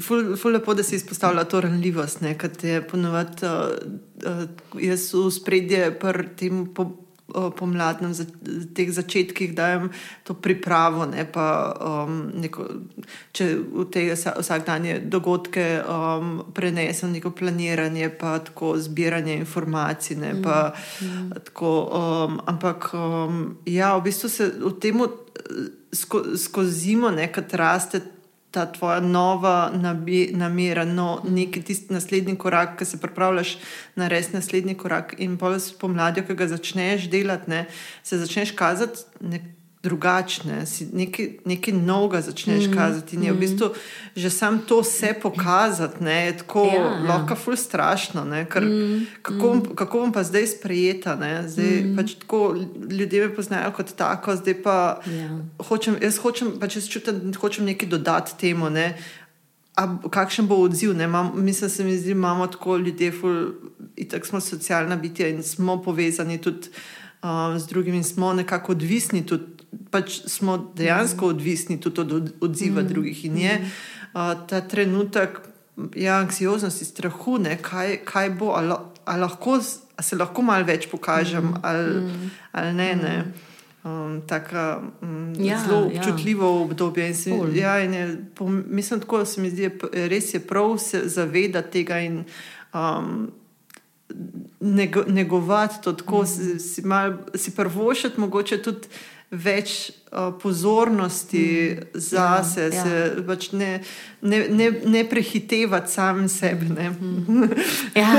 ful, 0.01 0.35
ful 0.37 0.57
lepo, 0.57 0.73
da 0.73 0.83
si 0.83 0.95
izpostavlja 0.95 1.43
to 1.43 1.61
ranljivost. 1.61 2.21
Ne, 2.21 2.37
je 2.63 2.81
ponovadi, 2.87 3.45
uh, 3.45 4.47
jaz 4.79 5.13
v 5.13 5.29
spredje 5.31 5.91
pri 5.99 6.27
tem 6.39 6.65
po, 6.73 7.03
uh, 7.35 7.49
pomladnem, 7.55 8.13
za, 8.13 8.25
teh 8.75 8.91
začetkih 8.91 9.55
dajem 9.55 9.89
to 10.23 10.33
pripravo, 10.33 11.05
ne, 11.05 11.25
pa, 11.25 11.73
um, 11.79 12.31
neko, 12.39 12.67
če 13.35 13.47
v 13.57 13.87
te 13.91 14.05
vsakdanje 14.13 14.99
dogodke 15.05 15.83
um, 15.83 16.43
prenesem 16.53 17.11
neko 17.11 17.33
planiranje, 17.35 18.09
pa 18.19 18.39
tako 18.39 18.77
zbiranje 18.77 19.37
informacij. 19.43 20.17
Ne, 20.17 20.33
pa, 20.43 20.73
mm. 21.01 21.43
tako, 21.51 21.73
um, 21.89 22.39
ampak 22.45 22.93
um, 22.93 23.57
ja, 23.65 23.95
v 23.97 24.07
bistvu 24.09 24.29
se 24.29 24.51
v 24.59 24.73
tem 24.79 25.03
sko, 25.93 26.37
skozi 26.37 26.71
zimo 26.79 27.11
nekaj 27.11 27.43
raste 27.51 28.01
ta 28.53 28.65
tvoja 28.71 28.99
nova 28.99 29.71
namera, 30.31 30.85
no, 30.85 31.21
neki 31.25 31.63
tisti 31.65 31.93
naslednji 31.93 32.35
korak, 32.37 32.77
ki 32.79 32.85
se 32.85 32.99
pripravljaš 33.01 33.55
na 33.97 34.07
res 34.07 34.29
naslednji 34.33 34.75
korak. 34.77 35.15
In 35.17 35.39
pa 35.41 35.55
s 35.57 35.73
pomladjo, 35.73 36.25
ki 36.27 36.37
ga 36.37 36.47
začneš 36.51 37.09
delati, 37.09 37.49
ne, 37.49 37.65
se 38.05 38.21
začneš 38.21 38.53
kazati. 38.57 39.07
Nek, 39.25 39.47
drugačne, 39.83 40.63
nekaj, 40.93 41.27
nekaj 41.45 41.73
novega 41.73 42.21
začneš 42.21 42.67
mm, 42.67 42.73
kazati. 42.73 43.15
In 43.15 43.23
je 43.23 43.31
v 43.31 43.35
mm. 43.35 43.39
bistvu 43.39 43.67
že 44.15 44.29
sam 44.29 44.59
to 44.67 44.79
vse 44.79 45.13
pokazati, 45.21 46.03
ne, 46.03 46.25
je 46.25 46.37
tako 46.37 46.65
ja, 46.65 46.73
ja. 46.73 46.99
lahko, 47.07 47.35
ful 47.35 47.57
strašno. 47.59 48.23
Ne, 48.25 48.45
ker, 48.49 48.63
mm, 48.63 49.07
kako, 49.21 49.53
mm. 49.53 49.75
kako 49.75 49.99
bom 49.99 50.13
pa 50.15 50.23
zdaj 50.23 50.47
sprejeta? 50.47 51.17
Zdaj, 51.47 51.83
mm. 51.83 51.97
pač 51.99 52.15
tako, 52.23 52.55
ljudje 52.89 53.27
me 53.27 53.35
poznajo 53.35 53.73
kot 53.75 53.91
tako, 53.99 54.35
zdaj 54.39 54.55
pa 54.63 54.77
ja. 55.03 55.27
hočem, 55.67 55.99
jaz 56.01 56.21
hočem, 56.23 56.55
pač 56.63 56.79
jaz 56.79 56.87
čutim, 56.87 57.33
hočem 57.35 57.67
nekaj 57.67 57.91
dodati 57.91 58.39
temu. 58.39 58.71
Ne, 58.71 58.95
A 59.73 59.87
kakšen 59.89 60.45
bo 60.45 60.59
odziv? 60.61 60.93
Mam, 60.93 61.31
mislim, 61.33 61.71
da 61.77 61.83
mi 61.83 61.97
zdi, 61.97 62.11
imamo 62.11 62.47
tako 62.47 62.77
ljudje, 62.77 63.13
in 63.97 64.09
tako 64.09 64.27
smo 64.27 64.39
socialna 64.39 64.95
bitja 64.95 65.27
in 65.27 65.43
smo 65.43 65.81
povezani 65.81 66.37
tudi 66.37 66.69
uh, 67.23 67.57
z 67.57 67.67
drugimi, 67.67 68.03
smo 68.03 68.33
nekako 68.33 68.71
odvisni 68.71 69.25
tudi 69.25 69.52
pač 69.91 70.21
smo 70.27 70.57
dejansko 70.75 71.27
odvisni 71.27 71.79
tudi 71.81 72.01
od 72.01 72.33
odziva 72.41 72.81
mm. 72.81 72.87
drugih. 72.87 73.25
In 73.25 73.37
je 73.37 73.59
uh, 73.63 74.33
ta 74.47 74.61
trenutek 74.61 75.39
ja, 75.95 76.19
anksioznosti, 76.19 76.85
strahu, 76.85 77.37
ne, 77.37 77.57
kaj, 77.61 77.97
kaj 78.05 78.29
bo, 78.29 78.53
ali, 78.57 78.75
ali 79.05 79.21
lahko, 79.21 79.57
ali 79.97 80.05
se 80.05 80.15
lahko 80.15 80.41
malo 80.41 80.65
več 80.65 80.87
pokažem, 80.91 81.43
mm. 81.43 81.59
ali, 81.61 81.89
mm. 82.01 82.31
ali 82.51 82.73
ne. 82.73 82.95
ne. 82.95 83.17
Um, 83.83 84.21
tako 84.27 84.81
um, 85.01 85.33
ja, 85.35 85.57
zelo 85.59 85.89
ja. 85.91 85.99
občutljivo 85.99 86.45
ja. 86.45 86.61
obdobje. 86.63 87.07
In 87.07 87.15
se, 87.15 87.31
ja, 87.53 87.79
in 87.83 87.93
je, 87.93 88.25
po, 88.35 88.47
mislim, 88.47 89.01
da 89.11 89.25
se 89.25 89.41
mi 89.41 89.49
zdi, 89.49 89.69
res 89.91 90.33
je 90.33 90.39
prav 90.39 90.77
se 90.79 91.01
zavedati 91.05 91.71
tega 91.71 91.99
in 91.99 92.23
um, 92.73 93.31
negovati 95.07 95.81
to, 95.83 95.93
tako 95.93 96.21
mm. 96.21 96.25
si, 96.25 96.59
si, 96.59 96.83
si 97.35 97.55
prvošati, 97.55 98.19
mogoče 98.19 98.61
tudi 98.63 98.87
več 98.87 99.12
uh, 99.33 100.02
pozornosti 100.41 101.77
mm. 101.77 101.87
zase, 101.93 102.61
ja, 102.61 102.65
ja. 102.65 102.83
se 102.83 103.23
pač 103.27 103.51
ne, 103.51 103.83
ne, 104.21 104.47
ne, 104.49 104.71
ne 104.85 105.03
prehitevati 105.09 105.91
sam 105.91 106.29
sebe. 106.29 106.65
Mm. 106.65 107.43
ja. 108.01 108.11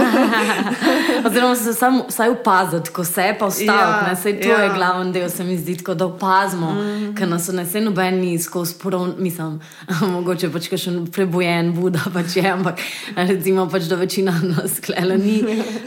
Oziroma, 1.26 1.56
se 1.56 1.74
samo 1.74 2.04
opaziti, 2.40 2.90
ko 2.90 3.04
se 3.04 3.34
pa 3.38 3.46
vstavi. 3.46 3.68
Ja, 3.68 4.42
to 4.42 4.48
ja. 4.48 4.62
je 4.62 4.70
glavni 4.74 5.12
del, 5.12 5.30
se 5.30 5.44
mi 5.44 5.58
zdi, 5.58 5.76
tako, 5.76 5.94
da 5.94 6.06
opazimo, 6.06 6.72
mm. 6.72 7.14
ker 7.14 7.28
nas 7.28 7.48
ne 7.48 7.66
se 7.66 7.80
noben 7.80 8.20
ni 8.20 8.38
skozi 8.38 8.74
poron, 8.82 9.14
mislim, 9.18 9.60
mogoče 10.14 10.50
pač 10.52 10.68
še 10.74 10.92
prebojen, 11.12 11.72
buda 11.76 12.02
pač 12.12 12.36
je, 12.36 12.46
ampak 12.50 12.82
recimo 13.16 13.68
pač, 13.70 13.86
da 13.88 13.96
večina 13.96 14.34
nas 14.42 14.80
klele 14.82 15.18
ni 15.18 15.38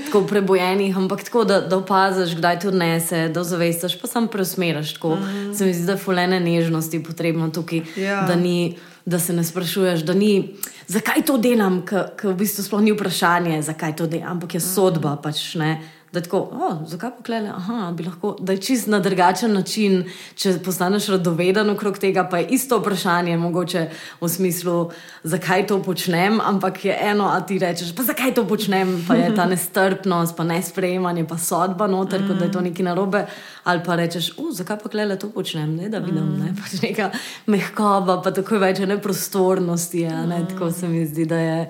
tako 0.06 0.24
prebojenih, 0.28 0.98
ampak 0.98 1.24
tako, 1.28 1.43
da, 1.43 1.60
da 1.62 1.78
opaziš, 1.78 2.38
kdaj 2.39 2.60
to 2.63 2.72
odnese, 2.72 3.28
da 3.34 3.43
zavestiš, 3.43 4.00
pa 4.02 4.08
sam 4.08 4.28
preusmeriš. 4.32 4.96
Mm. 5.04 5.54
Se 5.54 5.65
mi 5.65 5.74
zdi, 5.74 5.86
da 5.86 5.96
fulene 5.97 6.39
nežnosti 6.39 7.01
potrebno 7.03 7.49
tukaj, 7.49 7.81
ja. 7.97 8.21
da, 8.27 8.36
ni, 8.36 8.77
da 9.05 9.19
se 9.19 9.33
ne 9.33 9.43
sprašuješ, 9.43 10.05
da 10.07 10.13
ni, 10.13 10.55
zakaj 10.88 11.25
to 11.27 11.38
delam, 11.38 11.81
ker 11.88 12.31
v 12.31 12.38
bistvu 12.39 12.65
sploh 12.65 12.83
ni 12.86 12.95
vprašanje, 12.95 13.62
zakaj 13.67 13.95
to 13.99 14.07
delam, 14.07 14.38
ampak 14.38 14.57
je 14.57 14.63
sodba 14.63 15.17
pač 15.21 15.55
ne 15.60 15.77
da 16.12 16.22
tako, 16.22 16.38
oh, 16.38 16.78
zakaj 16.88 17.12
pa 17.17 17.24
klele, 17.24 17.50
aha, 17.50 17.91
bi 17.91 18.04
lahko, 18.04 18.36
da 18.39 18.54
je 18.56 18.62
čist 18.62 18.88
na 18.88 19.00
drugačen 19.00 19.54
način, 19.54 20.06
če 20.36 20.54
postaneš 20.63 21.10
radoveden 21.12 21.70
okrog 21.70 21.98
tega, 22.00 22.24
pa 22.32 22.39
je 22.39 22.48
isto 22.56 22.80
vprašanje, 22.80 23.38
mogoče 23.38 23.82
v 24.22 24.30
smislu, 24.30 24.76
zakaj 25.24 25.65
to 25.67 25.82
počnem, 25.84 26.39
ampak 26.41 26.86
je 26.86 26.96
eno, 27.12 27.28
a 27.28 27.41
ti 27.41 27.60
rečeš, 27.60 27.91
pa 27.96 28.06
zakaj 28.08 28.34
to 28.39 28.46
počnem, 28.48 28.96
pa 29.08 29.17
je 29.20 29.34
ta 29.36 29.46
nestrpnost, 29.52 30.38
pa 30.38 30.48
nesprejemanje, 30.48 31.26
pa 31.28 31.38
sodba 31.38 31.89
noter, 31.91 32.24
mm. 32.24 32.28
kot 32.28 32.39
da 32.39 32.46
je 32.46 32.52
to 32.56 32.62
neki 32.62 32.88
narobe, 32.88 33.26
ali 33.63 33.84
pa 33.86 34.00
rečeš, 34.00 34.32
uh, 34.38 34.54
zakaj 34.56 34.80
pa 34.84 34.93
klele 34.93 35.20
to 35.20 35.30
počnem, 35.30 35.76
ne, 35.76 35.91
da 35.91 36.00
vidim, 36.00 36.24
mm. 36.24 36.39
ne, 36.46 36.56
pač 36.56 36.80
neka 36.88 37.12
mehkoba, 37.52 38.22
pa 38.24 38.32
tako 38.32 38.63
več 38.63 38.80
neprostornosti, 38.80 40.08
ne, 40.08 40.39
mm. 40.39 40.50
tako 40.56 40.72
se 40.72 40.88
mi 40.88 41.04
zdi, 41.06 41.28
da 41.28 41.43
je. 41.43 41.62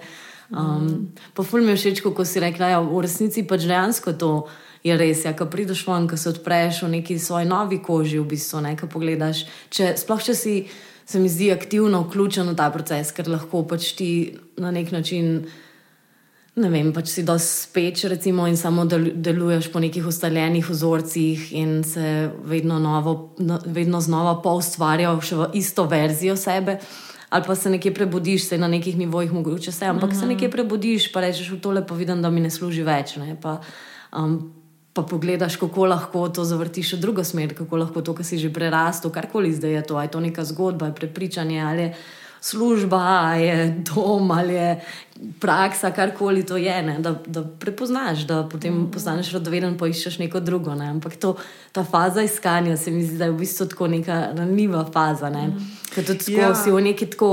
Um, 0.49 1.12
pa 1.33 1.43
ful 1.43 1.62
mi 1.62 1.75
je 1.75 1.81
všeč, 1.81 2.01
ko 2.01 2.23
si 2.23 2.39
rekla, 2.39 2.65
da 2.65 2.71
ja, 2.77 2.79
v 2.79 3.03
resnici 3.03 3.43
pač 3.43 3.67
dejansko 3.67 4.15
to 4.15 4.31
je 4.83 4.95
res. 4.95 5.25
Ja, 5.27 5.36
ko 5.36 5.49
prideš 5.51 5.83
ven, 5.88 6.07
ko 6.07 6.15
se 6.15 6.31
odpreš 6.31 6.86
v 6.86 6.91
neki 6.99 7.19
svoji 7.19 7.49
novi 7.49 7.81
koži, 7.83 8.21
v 8.21 8.31
bistvu 8.31 8.63
nekaj 8.63 8.89
pogledaš. 8.89 9.43
Če, 9.69 9.95
sploh 9.99 10.23
če 10.23 10.36
si, 10.38 10.55
se 11.03 11.19
mi 11.19 11.27
zdi, 11.31 11.51
aktivno 11.51 12.05
vključen 12.05 12.47
v 12.47 12.55
ta 12.55 12.69
proces, 12.71 13.12
ker 13.12 13.27
lahko 13.27 13.65
pač 13.67 13.91
ti 13.99 14.12
na 14.55 14.71
nek 14.71 14.93
način. 14.95 15.49
Ne 16.57 16.71
vem, 16.73 16.88
pač 16.89 17.12
si 17.12 17.21
dosti 17.21 17.67
speč, 17.67 18.07
recimo, 18.10 18.47
in 18.49 18.55
samo 18.57 18.88
deluješ 18.88 19.67
po 19.69 19.77
nekih 19.83 20.07
ustaljenih 20.10 20.65
vzorcih, 20.65 21.51
in 21.53 21.83
se 21.86 22.31
vedno, 22.49 22.79
novo, 22.81 23.36
no, 23.38 23.60
vedno 23.67 24.01
znova 24.01 24.39
pa 24.41 24.55
ustvarjaš 24.57 25.36
v 25.38 25.51
isto 25.60 25.86
verzijo 25.91 26.33
sebe 26.39 26.79
ali 27.29 27.43
pa 27.47 27.55
se 27.55 27.69
nekje 27.69 27.93
prebudiš, 27.93 28.47
se 28.47 28.57
na 28.57 28.67
nekih 28.67 28.97
nivojih 28.97 29.33
mogoče 29.33 29.71
vse, 29.71 29.85
ampak 29.85 30.09
mm 30.09 30.13
-hmm. 30.13 30.19
se 30.19 30.25
mhm. 30.25 30.33
nekje 30.33 30.51
prebudiš, 30.51 31.11
pa 31.11 31.21
rečeš, 31.21 31.51
v 31.51 31.59
tole 31.59 31.87
pa 31.87 31.95
vidim, 31.95 32.21
da 32.21 32.29
mi 32.29 32.41
ne 32.41 32.49
služi 32.49 32.83
več. 32.83 33.15
Ne? 33.15 33.37
Pa, 33.41 33.61
um, 34.17 34.53
pa 34.93 35.01
pogledaš, 35.01 35.55
kako 35.55 35.85
lahko 35.85 36.29
to 36.29 36.43
zavrtiš 36.43 36.93
v 36.93 36.99
drugo 36.99 37.23
smer, 37.23 37.55
kako 37.57 37.77
lahko 37.77 38.01
to, 38.01 38.13
kar 38.13 38.25
si 38.25 38.37
že 38.37 38.53
prerastel, 38.53 39.11
karkoli 39.11 39.53
zdaj 39.53 39.71
je 39.71 39.83
to, 39.83 39.95
ali 39.95 40.05
je 40.05 40.11
to 40.11 40.19
neka 40.19 40.45
zgodba, 40.45 40.85
je 40.85 40.95
prepričanje 40.95 41.61
ali 41.61 41.93
služba, 42.41 43.34
je 43.34 43.84
dom, 43.95 44.32
ali 44.32 44.54
je 44.54 44.82
praksa, 45.39 45.91
karkoli 45.91 46.45
to 46.45 46.58
je, 46.58 46.84
ne, 46.84 47.00
da, 47.00 47.15
da 47.26 47.43
prepoznaš, 47.60 48.19
da 48.19 48.50
potem 48.52 48.73
mm. 48.73 48.91
postaneš 48.91 49.32
rodoveden 49.34 49.73
in 49.73 49.78
poiščeš 49.78 50.19
neko 50.19 50.39
drugo. 50.39 50.76
Ne. 50.76 50.89
Ampak 50.89 51.15
to, 51.15 51.36
ta 51.71 51.84
faza 51.84 52.23
iskanja 52.23 52.78
se 52.78 52.91
mi 52.91 53.06
zdi, 53.06 53.17
da 53.17 53.26
je 53.26 53.32
v 53.32 53.39
bistvu 53.41 53.67
tako 53.73 53.88
neka 53.88 54.19
ranljiva 54.38 54.86
faza. 54.93 55.30
Ne. 55.30 55.47
Mm. 55.47 55.71
Ker 55.93 56.06
tudi 56.06 56.38
ja. 56.38 56.54
si 56.56 56.71
v 56.71 56.84
neki 56.91 57.10
tako. 57.15 57.32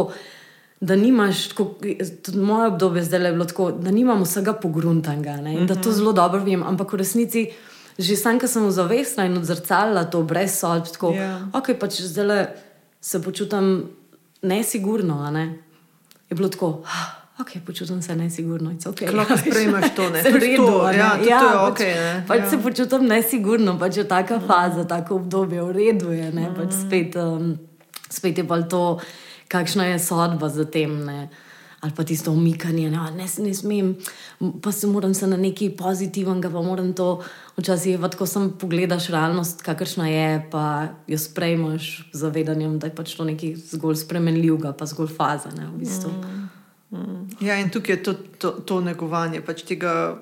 Da 0.84 0.96
nimaš, 1.00 1.46
tako, 1.48 1.78
tudi 2.26 2.38
moje 2.44 2.66
obdobje 2.68 3.04
zdaj 3.06 3.22
je 3.24 3.32
bilo 3.32 3.44
tako, 3.48 3.70
da 3.72 3.90
nimam 3.94 4.20
vsega 4.22 4.52
pogruntanga 4.52 5.30
in 5.30 5.40
mm 5.40 5.46
-hmm. 5.46 5.66
da 5.66 5.74
to 5.74 5.88
mhm. 5.88 5.96
zelo 5.96 6.12
dobro 6.12 6.40
vem, 6.44 6.62
ampak 6.62 6.92
v 6.92 6.96
resnici, 6.96 7.50
že 7.98 8.16
sam, 8.16 8.38
ki 8.38 8.48
sem 8.48 8.70
zavestna 8.70 9.24
in 9.24 9.36
odzrcala 9.36 10.04
to 10.04 10.22
brez 10.22 10.58
sodb, 10.58 10.84
tako 10.92 11.10
da 11.10 11.16
yeah. 11.16 11.50
okay, 11.52 11.78
pač 11.78 12.00
zdaj 12.00 12.46
se 13.00 13.22
počutim 13.22 13.88
nesigurno. 14.44 15.30
Ne? 15.30 15.58
Je 16.30 16.36
bilo 16.36 16.48
tako. 16.48 16.82
Ah, 16.86 17.40
ok, 17.40 17.48
počutim 17.66 18.02
se 18.02 18.16
nesigurno. 18.16 18.70
Okay. 18.70 19.16
Lahko 19.16 19.36
sprejmeš 19.36 19.84
to, 19.96 20.10
ne 20.10 20.22
sprejmeš 20.24 20.56
to. 20.56 20.90
Ja, 20.90 21.18
ja, 21.28 21.40
to 21.40 21.46
je 21.46 21.58
ok. 21.58 21.78
Pač, 21.78 22.26
pač 22.28 22.38
ja. 22.38 22.50
se 22.50 22.58
počutim 22.62 23.06
nesigurno, 23.06 23.78
pač 23.78 23.96
je 23.96 24.08
taka 24.08 24.38
mm. 24.38 24.46
faza, 24.46 24.84
tako 24.84 25.14
obdobje, 25.14 25.62
v 25.62 25.72
redu 25.72 26.12
je. 26.12 26.30
Mm. 26.30 26.54
Pač 26.56 26.76
spet, 26.76 27.16
um, 27.16 27.56
spet 28.10 28.38
je 28.38 28.44
pa 28.44 28.62
to, 28.62 29.00
kakšna 29.48 29.92
je 29.94 29.98
sodba 29.98 30.48
za 30.48 30.64
tem. 30.64 31.04
Ne? 31.04 31.28
Ali 31.84 31.92
pa 31.96 32.04
tisto 32.04 32.32
umikanje, 32.32 32.90
da 32.90 33.10
ne, 33.10 33.26
ne 33.38 33.54
smem, 33.54 33.96
pa 34.62 34.72
se 34.72 34.86
moram 34.86 35.14
se 35.14 35.26
na 35.26 35.36
nekaj 35.36 35.76
pozitivnega, 35.76 36.48
pa 36.50 36.62
moram 36.62 36.94
to 36.96 37.22
včasih, 37.56 37.98
ko 38.18 38.26
sem 38.26 38.46
pogledaš 38.60 39.10
realnost, 39.12 39.60
kakršna 39.62 40.08
je, 40.08 40.46
pa 40.50 40.88
jo 41.06 41.18
sprejmeš 41.18 42.08
z 42.12 42.18
zavedanjem, 42.18 42.78
da 42.78 42.88
je 42.88 42.94
pač 42.94 43.12
to 43.18 43.26
nekaj 43.28 43.52
zgolj 43.74 43.98
spremenljivega, 44.00 44.72
pa 44.72 44.88
zgolj 44.88 45.12
faza. 45.12 45.52
Ne, 45.58 45.66
v 45.74 45.82
bistvu. 45.82 46.12
mm. 46.90 47.44
Ja, 47.44 47.60
in 47.60 47.68
tukaj 47.68 47.98
je 47.98 48.02
to, 48.02 48.14
to, 48.38 48.50
to 48.64 48.80
negovanje 48.80 49.44
pač 49.44 49.66
tega 49.68 50.16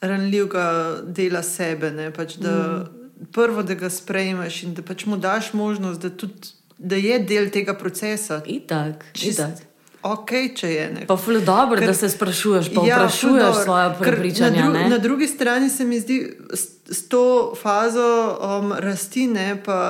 ranljivega 0.00 0.68
dela 1.02 1.42
sebe. 1.42 1.90
Pač 2.14 2.38
da 2.38 2.54
mm. 2.54 2.94
Prvo, 3.34 3.64
da 3.66 3.74
ga 3.74 3.90
sprejmeš 3.90 4.62
in 4.62 4.78
da 4.78 4.82
pač 4.86 5.02
mu 5.10 5.16
daš 5.18 5.50
možnost, 5.58 5.98
da, 6.06 6.10
tudi, 6.14 6.52
da 6.78 6.94
je 6.94 7.18
del 7.18 7.50
tega 7.50 7.74
procesa. 7.74 8.38
Itak, 8.46 9.02
itak 9.18 9.66
ok, 10.02 10.30
če 10.56 10.70
je 10.70 10.90
nekaj. 10.92 11.06
Pa 11.06 11.16
je 11.32 11.40
dobro, 11.40 11.78
ker, 11.78 11.88
da 11.88 11.94
se 11.94 12.08
sprašuješ, 12.08 12.74
pa 12.74 12.86
ja, 12.86 12.96
vprašuješ 12.96 13.62
svoje 13.64 13.94
prepričanje. 14.00 14.62
Na, 14.62 14.70
dru 14.70 14.88
na 14.88 14.98
drugi 14.98 15.26
strani 15.26 15.70
se 15.70 15.84
mi 15.84 16.00
zdi, 16.00 16.36
s 16.90 17.08
to 17.08 17.54
fazo 17.62 18.38
um, 18.40 18.72
rasti 18.72 19.22
in 19.22 19.36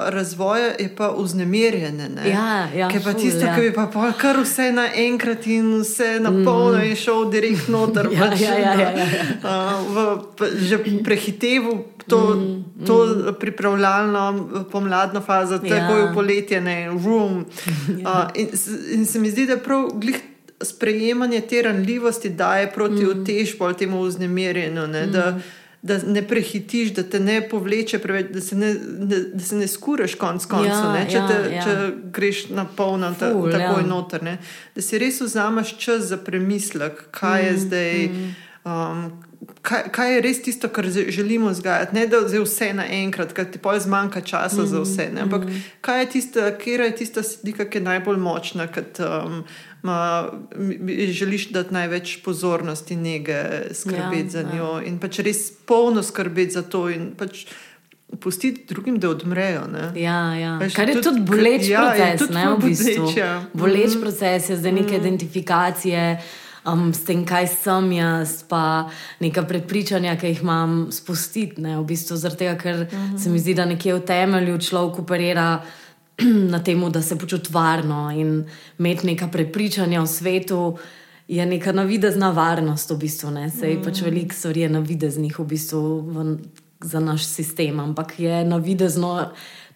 razvoja 0.06 0.72
je 0.78 0.96
pa 0.96 1.14
vznemirjene. 1.18 2.08
Ja, 2.30 2.68
ja, 2.74 2.88
Ker 2.88 3.02
pa 3.04 3.12
tisto, 3.12 3.44
ja. 3.46 3.54
ki 3.54 3.60
bi 3.60 3.72
pa 3.72 4.12
kar 4.18 4.40
vse 4.42 4.72
naenkrat 4.72 5.46
in 5.46 5.80
vse 5.82 6.18
na 6.20 6.30
polno 6.30 6.78
mm. 6.78 6.88
in 6.90 6.96
šel 6.96 7.30
direkt 7.30 7.68
noter. 7.68 8.08
ja, 8.12 8.18
pač, 8.18 8.40
ja, 8.40 8.54
ja, 8.58 8.72
ja, 8.74 8.90
ja. 8.90 9.06
Uh, 9.48 9.94
v, 9.94 10.48
že 10.66 10.78
prehitevu 11.04 11.72
to, 12.08 12.18
mm, 12.34 12.86
to 12.86 12.96
mm. 13.06 13.34
pripravljalno 13.40 14.48
pomladno 14.72 15.20
fazo, 15.20 15.54
ja. 15.54 15.60
tako 15.60 15.98
je 15.98 16.06
v 16.06 16.14
poletje, 16.14 16.60
ne 16.60 16.88
room. 17.04 17.44
ja. 18.02 18.26
uh, 18.34 18.40
in, 18.40 18.50
in 18.98 19.06
se 19.06 19.18
mi 19.18 19.30
zdi, 19.30 19.46
da 19.46 19.56
prav 19.56 19.92
glih. 19.94 20.18
Sprejemanje 20.58 21.40
te 21.46 21.60
ranljivosti 21.62 22.28
daje 22.34 22.66
proti 22.74 23.04
mm. 23.04 23.10
utežbu 23.10 23.64
ali 23.64 23.76
temu 23.78 24.00
vznemirjenju, 24.02 24.86
ne, 24.86 25.06
mm. 25.06 25.12
da, 25.12 25.38
da 25.88 25.98
ne 26.06 26.22
prehitiš, 26.28 26.92
da 26.98 27.02
te 27.02 27.20
ne 27.20 27.40
povleče 27.48 27.98
preveč, 28.02 28.32
da 28.34 28.40
se 28.44 28.56
ne, 28.56 28.74
ne, 28.98 29.20
da 29.34 29.44
se 29.44 29.56
ne 29.56 29.68
skuraš 29.68 30.14
konc 30.20 30.46
koncev, 30.50 30.90
ja, 30.98 31.06
če, 31.10 31.22
ja, 31.22 31.38
ja. 31.54 31.64
če 31.64 31.76
greš 32.14 32.44
na 32.54 32.66
polno, 32.76 33.10
ta, 33.18 33.32
tako 33.32 33.78
je 33.80 33.86
noter. 33.86 34.24
Ne, 34.24 34.36
da 34.74 34.84
si 34.84 35.00
res 35.00 35.22
vzameš 35.24 35.76
čas 35.80 36.10
za 36.12 36.20
premislek, 36.20 37.08
kaj 37.16 37.42
mm. 37.42 37.46
je 37.46 37.56
zdaj. 37.64 38.04
Mm. 38.08 38.36
Um, 38.68 39.08
kaj, 39.62 39.82
kaj 39.92 40.14
je 40.14 40.20
res 40.20 40.42
tisto, 40.42 40.68
kar 40.68 40.86
želimo 41.08 41.50
vzgajati. 41.50 41.94
Ne 41.94 42.06
da 42.06 42.16
je 42.16 42.40
vse 42.42 42.72
naenkrat, 42.74 43.32
ker 43.32 43.50
ti 43.50 43.58
pojjo 43.58 43.80
zmanjka 43.80 44.20
časa 44.20 44.56
mm 44.56 44.64
-hmm. 44.64 44.70
za 44.70 44.80
vse. 44.80 45.10
Ne? 45.14 45.20
Ampak 45.20 45.44
mm. 45.44 45.62
kaj 45.80 46.00
je 46.00 46.10
tista, 46.10 46.58
kjer 46.58 46.80
je 46.80 46.96
tista 46.96 47.22
slika, 47.22 47.64
ki 47.64 47.78
je 47.78 47.82
najbolj 47.82 48.16
močna, 48.16 48.66
kad 48.66 49.00
um, 49.00 49.44
ma, 49.82 50.28
želiš 51.08 51.50
dati 51.50 51.74
največ 51.74 52.22
pozornosti 52.24 52.96
nege 52.96 53.44
skrbeti 53.72 54.24
ja, 54.24 54.30
za 54.30 54.38
ja. 54.38 54.54
njo 54.54 54.78
ja. 54.78 54.82
in 54.84 54.98
pač 54.98 55.18
res 55.18 55.52
polno 55.66 56.02
skrbeti 56.02 56.50
za 56.50 56.62
to. 56.62 56.88
Pustiti 58.20 58.64
drugim, 58.68 58.98
da 58.98 59.10
odmrejo. 59.10 59.62
Ja, 59.94 60.34
ja. 60.34 60.58
Kar 60.76 60.88
je 60.88 60.94
tudi, 60.94 61.04
tudi 61.04 61.20
boleč 61.20 61.68
ja, 61.68 61.94
proces, 62.16 62.30
ne 62.30 62.50
v 62.50 62.56
bistvu. 62.64 63.12
Boleč 63.52 63.94
mm. 63.94 64.00
proces 64.00 64.48
je 64.48 64.56
zdaj 64.56 64.72
neke 64.72 64.98
mm. 64.98 65.00
identifikacije 65.00 66.22
um, 66.72 66.92
s 66.94 67.04
tem, 67.04 67.24
kaj 67.26 67.48
sem 67.48 67.92
jaz, 67.92 68.42
pa 68.48 68.88
neka 69.20 69.42
prepričanja, 69.48 70.16
ki 70.20 70.32
jih 70.32 70.42
imam 70.42 70.76
spustiti. 70.92 71.62
Ne, 71.62 71.76
v 71.78 71.84
bistvu 71.88 72.16
zaradi 72.16 72.44
tega, 72.44 72.56
ker 72.60 72.74
uh 72.74 72.92
mhm. 72.92 73.14
-huh. 73.14 73.22
se 73.22 73.30
mi 73.30 73.38
zdi, 73.38 73.54
da 73.54 73.64
nekje 73.64 73.94
v 73.94 74.00
temelju 74.00 74.58
človek 74.58 74.98
operira 74.98 75.62
na 76.52 76.62
tem, 76.62 76.92
da 76.92 77.02
se 77.02 77.18
počuti 77.18 77.52
varno 77.52 78.10
in 78.10 78.44
imeti 78.78 79.06
neka 79.06 79.28
prepričanja 79.28 80.02
v 80.02 80.06
svetu. 80.06 80.78
Je 81.28 81.46
neka 81.46 81.72
navidezna 81.72 82.30
varnost, 82.30 82.90
v 82.90 82.96
bistvu. 82.96 83.28
Sej 83.60 83.76
mm. 83.76 83.82
pač 83.84 84.00
veliko 84.00 84.34
stvari 84.34 84.60
je 84.60 84.68
navideznih 84.68 85.38
v 85.38 85.44
bistvu 85.44 86.00
v, 86.00 86.38
za 86.80 87.00
naš 87.00 87.24
sistem, 87.24 87.80
ampak 87.80 88.20
je 88.20 88.44
navidezno 88.44 89.28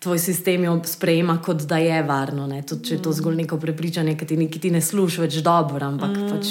tvoj 0.03 0.19
sistem 0.19 0.65
jo 0.65 0.81
sprejema, 0.85 1.39
kot 1.43 1.63
da 1.63 1.79
je 1.79 2.03
varno. 2.03 2.49
Tudi 2.67 2.89
če 2.89 2.95
je 2.95 3.03
to 3.03 3.11
mm. 3.11 3.19
zgolj 3.21 3.37
neko 3.37 3.59
prepričanje, 3.63 4.17
ki 4.19 4.27
ti, 4.27 4.49
ti 4.61 4.71
ne 4.71 4.81
služi 4.83 5.23
več 5.23 5.39
dobro, 5.47 5.87
ampak 5.87 6.17
mm. 6.17 6.31
pač, 6.33 6.51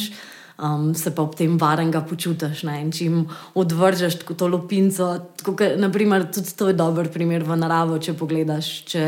um, 0.62 0.94
se 0.96 1.12
pa 1.16 1.26
ob 1.26 1.36
tem 1.36 1.58
varnega 1.58 2.04
počutiš. 2.08 2.64
Ne? 2.70 2.80
In 2.86 2.92
če 2.94 3.08
jim 3.08 3.22
odvržeš 3.58 4.22
to 4.30 4.48
lopinco, 4.48 5.14
tako, 5.42 5.58
naprimer, 5.82 6.30
tudi 6.34 6.54
to 6.58 6.70
je 6.72 6.78
dober 6.78 7.10
primer 7.14 7.44
v 7.44 7.58
naravo, 7.60 7.98
če 8.00 8.16
pogledaš. 8.18 8.74
Če 8.92 9.08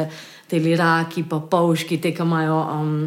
te 0.49 0.59
liraki, 0.59 1.23
pa 1.29 1.39
polški, 1.39 1.97
te, 2.01 2.11
ki 2.13 2.25
imajo 2.25 2.57
um, 2.75 2.97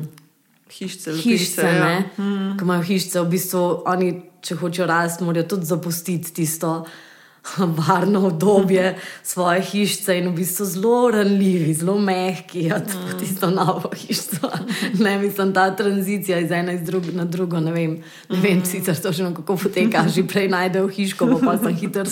Hišce, 0.67 1.13
lopise, 1.15 1.63
ne, 1.63 1.93
ja. 1.95 2.01
mm. 2.19 2.57
ki 2.59 2.65
imajo 2.67 2.83
hišice, 2.83 3.21
v 3.23 3.31
bistvu 3.31 3.61
oni, 3.87 4.09
če 4.43 4.57
hočejo 4.59 4.89
rasti, 4.91 5.25
morajo 5.25 5.47
tudi 5.55 5.69
zapustiti 5.69 6.33
tisto. 6.35 6.81
Varno 7.89 8.27
obdobje 8.27 8.99
svoje 9.23 9.63
hišice 9.63 10.19
in 10.19 10.29
v 10.29 10.33
bistvu 10.33 10.65
zelo 10.67 11.11
ranljivi, 11.11 11.75
zelo 11.75 11.99
mehki, 11.99 12.65
ja, 12.65 12.79
mm. 12.79 13.19
tisto 13.19 13.51
novo 13.51 13.91
hišo. 13.95 14.51
Ne, 15.05 15.19
mislim, 15.19 15.53
ta 15.55 15.77
tranzicija 15.77 16.39
iz 16.39 16.51
ene 16.51 16.79
drug, 16.79 17.05
na 17.13 17.25
drugo, 17.25 17.61
ne 17.61 17.73
vem, 17.73 17.99
ne 18.31 18.41
vem 18.41 18.59
mm. 18.59 18.65
sicer 18.65 18.97
točno 19.03 19.35
kako 19.35 19.57
poteka, 19.57 20.05
že 20.15 20.27
prej 20.27 20.49
najdejo 20.49 20.89
hiško, 20.89 21.27
pa, 21.27 21.39
pa 21.47 21.59
se 21.59 21.75
hitro 21.75 22.05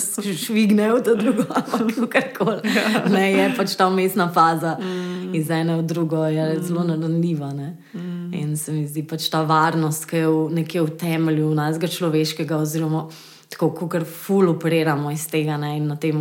švignejo 0.45 0.95
v 0.95 1.03
to 1.03 1.15
drugo, 1.15 1.43
ampak 1.55 2.09
karkoli. 2.09 2.61
Ne, 3.09 3.31
je 3.31 3.53
pač 3.57 3.75
ta 3.75 3.87
umestna 3.87 4.29
faza 4.33 4.77
mm. 4.79 5.35
iz 5.35 5.49
ene 5.49 5.77
v 5.77 5.83
drugo, 5.83 6.25
je 6.25 6.53
mm. 6.53 6.63
zelo 6.63 6.87
ranljiva. 6.87 7.51
Mm. 7.93 8.33
In 8.33 8.57
se 8.57 8.71
mi 8.71 8.87
zdi 8.87 9.03
pač 9.07 9.29
ta 9.29 9.43
varnost, 9.43 10.05
ki 10.09 10.17
je 10.17 10.27
v, 10.27 10.49
nekje 10.61 10.81
v 10.81 10.97
temelju 10.99 11.53
našega 11.55 11.87
človeškega 11.87 12.57
oziroma 12.57 13.07
tako 13.55 13.87
kot 13.87 14.03
ful 14.03 14.49
operiramo 14.51 15.11
iz 15.11 15.25
tega 15.31 15.57
ne, 15.57 15.77
in 15.79 15.87
na 15.87 15.95
tem 15.95 16.19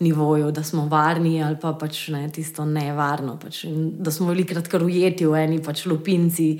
nivoju, 0.00 0.50
da 0.54 0.62
smo 0.62 0.86
varni 0.86 1.42
ali 1.42 1.58
pa 1.60 1.72
pač 1.74 2.08
ne, 2.14 2.28
tisto 2.30 2.64
nevarno. 2.64 3.38
Pač, 3.42 3.64
da 3.98 4.14
smo 4.14 4.30
velikrat 4.30 4.68
kar 4.70 4.84
ujeti 4.86 5.26
v 5.26 5.42
eni 5.42 5.58
pač 5.62 5.86
lupinci, 5.90 6.50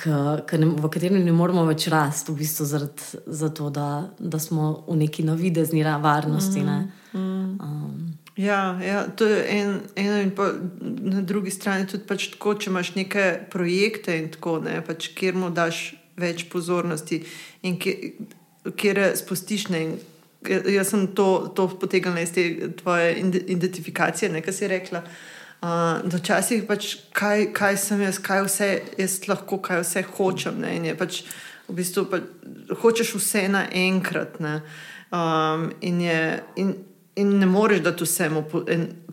k, 0.00 0.14
k 0.46 0.58
ne, 0.58 0.72
v 0.74 0.90
kateri 0.90 1.22
ne 1.22 1.32
moramo 1.32 1.64
več 1.68 1.86
rasti, 1.92 2.32
v 2.32 2.42
bistvu 2.42 2.66
zaradi 2.66 3.22
zato, 3.26 3.70
da, 3.70 3.88
da 4.18 4.40
smo 4.42 4.72
v 4.88 4.98
neki 5.04 5.26
navidezni 5.28 5.84
varnosti. 5.84 6.64
Ne. 6.66 6.80
Um, 7.14 8.16
Ja, 8.40 8.78
ja, 8.80 9.04
to 9.16 9.26
je 9.26 9.40
en, 9.52 9.80
eno, 10.00 10.20
in 10.22 10.30
pa 10.32 10.46
na 10.80 11.20
drugi 11.20 11.50
strani 11.50 11.84
tudi 11.90 12.06
pač 12.08 12.30
tako, 12.32 12.54
če 12.56 12.70
imaš 12.70 12.94
neke 12.96 13.24
projekte 13.52 14.14
in 14.16 14.30
tako, 14.32 14.54
ne, 14.64 14.78
pač, 14.86 15.10
kjer 15.18 15.36
mu 15.36 15.50
daš 15.52 15.90
več 16.16 16.46
pozornosti 16.48 17.20
in 17.66 17.76
kjer, 18.76 19.02
spustiš. 19.16 19.68
Ne, 19.68 19.84
jaz 20.48 20.92
sem 20.92 21.06
to, 21.14 21.52
to 21.56 21.68
potegnila 21.80 22.20
iz 22.20 22.32
te 22.32 22.72
tvoje 22.76 23.14
identifikacije, 23.46 24.32
nekaj 24.32 24.56
si 24.56 24.68
rekla. 24.68 25.02
Uh, 25.60 26.00
Včasih 26.08 26.64
pač, 26.64 26.94
kaj, 27.12 27.50
kaj 27.52 27.76
sem 27.76 28.00
jaz, 28.00 28.18
kaj 28.24 28.46
vse 28.46 28.68
jaz 28.98 29.18
lahko, 29.28 29.60
kaj 29.60 29.82
vse 29.84 30.04
hočem. 30.16 30.60
Ne, 30.62 30.76
in 30.78 30.86
je 30.88 30.94
pač 30.96 31.22
v 31.68 31.76
bistvu 31.76 32.06
pa, 32.08 32.22
hočeš 32.80 33.14
vse 33.18 33.48
naenkrat. 33.52 34.40
Um, 35.10 35.72
in 35.80 36.00
je. 36.00 36.22
In, 36.56 36.78
In 37.18 37.38
ne 37.38 37.46
moreš 37.46 37.80
dati 37.82 38.06
vsemu 38.06 38.44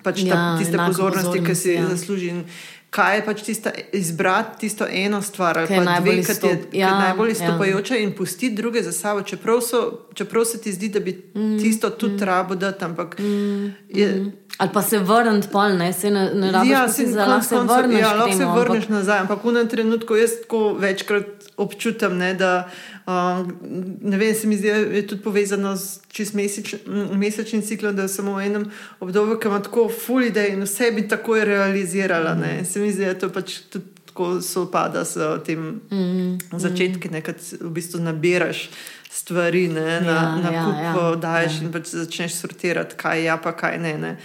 pač 0.03 0.21
Ja, 0.23 0.55
tiste 0.59 0.77
enako 0.77 0.93
pozornosti, 0.93 1.39
ki 1.39 1.39
pozornosti, 1.39 1.61
si 1.61 1.73
ja. 1.73 1.87
zasluži. 1.89 2.27
In 2.29 2.43
Kaj 2.89 3.15
je 3.15 3.25
pač 3.25 3.41
tista, 3.43 3.71
izbrati 3.93 4.59
tisto 4.59 4.85
eno 4.89 5.21
stvar, 5.21 5.57
ali 5.57 5.67
Ki 5.67 5.73
je 5.73 5.85
pa 5.85 5.99
dve, 5.99 6.11
ki 6.23 6.35
ki 6.41 6.47
je 6.47 6.79
ja, 6.79 6.99
najbolj 6.99 7.29
ja. 7.29 7.31
izstopajoča, 7.31 7.97
in 7.97 8.13
pustiti 8.15 8.55
druge 8.55 8.83
za 8.83 8.91
sabo, 8.91 9.21
čeprav, 9.21 9.61
so, 9.61 10.07
čeprav 10.13 10.45
se 10.45 10.61
ti 10.61 10.71
zdi, 10.73 10.89
da 10.89 10.99
bi 10.99 11.31
mm, 11.35 11.59
tisto 11.59 11.89
tudi 11.89 12.13
mm, 12.13 12.25
rabo 12.25 12.55
dati. 12.55 12.85
Ampak 12.85 13.19
mm, 13.19 13.73
je, 13.89 14.31
ali 14.57 14.69
pa 14.73 14.81
se 14.81 14.99
vrniti, 14.99 15.47
pol 15.51 15.77
ne, 15.77 15.93
se 15.93 16.11
ne, 16.11 16.31
ne 16.33 16.51
rabiš, 16.51 16.71
ja, 16.71 16.87
si 16.89 17.07
za 17.07 17.25
konec 17.25 17.51
lahko 17.51 17.67
se 17.67 17.73
vrneš. 17.73 18.01
Ja, 18.01 18.13
lahko 18.13 18.31
se 18.31 18.37
temu, 18.39 18.55
vrneš 18.55 18.83
ampak- 18.83 18.89
nazaj, 18.89 19.19
ampak 19.19 19.43
v 19.43 19.49
enem 19.49 19.67
trenutku 19.67 20.15
jaz 20.15 20.31
tako 20.41 20.73
večkrat 20.73 21.46
občutim, 21.57 22.17
ne, 22.17 22.33
da 22.33 22.69
um, 23.05 23.57
ne 24.01 24.17
vem, 24.17 24.35
se 24.35 24.47
mi 24.47 24.57
zdi, 24.57 24.69
da 24.69 24.75
je 24.75 25.07
tudi 25.07 25.21
povezano 25.23 25.77
s 25.77 25.99
čist 26.07 26.33
meseč, 26.33 26.75
m, 26.85 27.17
mesečnim 27.17 27.61
ciklom, 27.61 27.95
da 27.95 28.05
je 28.05 28.13
samo 28.13 28.35
v 28.37 28.45
enem 28.45 28.65
obdobju, 28.99 29.39
ki 29.39 29.47
ima 29.47 29.61
tako 29.63 29.89
full 29.89 30.29
idej 30.29 30.53
in 30.53 30.63
vse 30.63 30.91
bi 30.91 31.07
takoj 31.07 31.45
realizirala. 31.45 32.35
Ne. 32.35 32.65
Se 32.65 32.79
mi 32.79 32.91
zdi, 32.93 33.05
da 33.05 33.17
to 33.17 33.29
pač 33.33 33.59
tudi 33.73 33.97
tako 34.17 34.41
sopada 34.41 35.05
s 35.05 35.17
tem 35.45 35.81
Mm, 35.91 36.37
začetki, 36.51 37.09
ne, 37.09 37.21
kad 37.21 37.35
v 37.61 37.69
bistvu 37.69 38.01
nabiraš 38.01 38.69
stvari, 39.11 39.67
ne, 39.67 40.01
na, 40.01 40.13
Ja, 40.13 40.35
na 40.35 40.51
ja, 40.51 40.63
kup 40.65 40.81
ja, 40.81 41.15
daješ 41.21 41.61
in 41.61 41.71
pač 41.71 41.93
začneš 41.93 42.33
sortirati, 42.33 42.97
kaj 42.97 43.19
je, 43.19 43.25
ja, 43.25 43.37
pa 43.37 43.51
kaj 43.51 43.77
ne. 43.77 43.97
ne. 43.97 44.17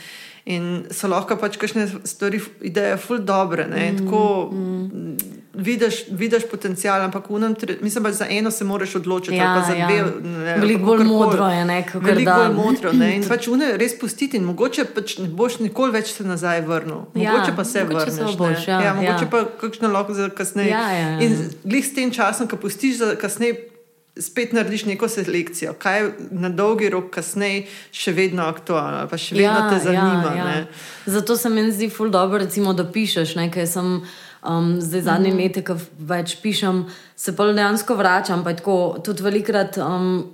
In 0.44 0.84
so 0.90 1.08
lahko 1.08 1.36
pač 1.38 1.56
kakšne 1.56 1.86
stvari, 2.04 2.40
ideje, 2.60 2.96
ful 2.98 3.20
dobre. 3.22 3.68
Ne, 3.70 3.92
mm, 3.92 3.98
tako 4.02 4.50
mm. 4.52 5.41
Vidiš, 5.54 5.94
vidiš 6.10 6.42
potencial, 6.50 7.02
ampak 7.02 7.28
tre- 7.28 7.82
mislim, 7.82 8.04
pač 8.04 8.14
za 8.14 8.26
eno 8.30 8.50
se 8.50 8.64
moraš 8.64 8.94
odločiti. 8.94 9.36
Ja, 9.36 9.64
za 9.68 9.74
ja. 9.74 9.86
dve. 9.86 10.28
ne, 10.28 10.56
Veliko 10.58 10.84
bolj 10.84 11.04
modro 11.04 11.46
je, 11.46 11.64
ne, 11.64 11.82
kakor 11.86 12.04
Veliko 12.04 12.30
da- 12.30 12.36
bolj 12.36 12.54
modro. 12.56 12.92
Ne, 12.92 13.16
in 13.16 13.28
pač 13.28 13.48
une 13.48 13.76
res 13.76 13.98
pustiti, 14.00 14.36
in 14.36 14.44
mogoče 14.44 14.84
pač 14.84 15.18
ne 15.18 15.28
boš 15.28 15.58
nikoli 15.58 15.92
več 15.92 16.12
se 16.12 16.24
nazaj 16.24 16.60
vrnil. 16.60 17.04
Ja, 17.14 17.32
Mogoče 17.32 17.56
pa 17.56 17.64
se 17.64 17.84
mogoče 17.84 18.10
se 18.10 18.22
vrneš. 18.22 18.36
boš, 18.36 18.66
ne. 18.66 18.72
ja, 18.72 18.80
ja, 18.80 18.94
mogoče 18.94 19.24
ja. 19.24 19.30
pa 19.30 19.44
kakšno 19.60 19.88
lahko 19.88 20.14
za 20.14 20.28
kasneje. 20.30 20.70
Ja, 20.70 20.90
ja, 20.90 21.08
ja. 21.08 21.20
In 21.20 21.36
glih 21.64 21.86
s 21.86 21.94
tem 21.94 22.10
časom, 22.10 22.48
ko 22.48 22.56
pustiš 22.56 22.96
za 22.96 23.16
kasneje. 23.16 23.68
Spet 24.12 24.52
narediš 24.52 24.84
neko 24.84 25.08
selekcijo, 25.08 25.72
kaj 25.72 26.02
je 26.02 26.08
na 26.30 26.50
dolgi 26.52 26.90
rok, 26.92 27.06
kasneje, 27.10 27.62
še 27.90 28.12
vedno 28.12 28.44
aktualno, 28.44 29.06
pa 29.08 29.16
še 29.16 29.34
vedno 29.34 29.70
te 29.70 29.78
zanima. 29.80 30.34
Ja, 30.36 30.48
ja. 30.50 30.66
Zato 31.06 31.36
se 31.36 31.48
mi 31.48 31.64
zdi 31.72 31.88
ful 31.88 32.10
dobro, 32.12 32.38
recimo, 32.38 32.74
da 32.76 32.84
pišeš. 32.84 33.34
Ne, 33.40 33.48
ker 33.50 33.64
sem 33.66 34.02
um, 34.48 34.80
zdaj 34.80 35.00
zadnje 35.00 35.32
mm. 35.32 35.38
leta, 35.38 35.62
ko 35.66 35.76
več 35.98 36.36
pišem, 36.42 36.84
se 37.16 37.36
pa 37.36 37.46
dejansko 37.52 37.96
vračam. 37.98 38.44
Pa 38.44 38.54
tako, 38.58 38.96
tudi 39.04 39.22
velikrat, 39.22 39.78
um, 39.78 40.24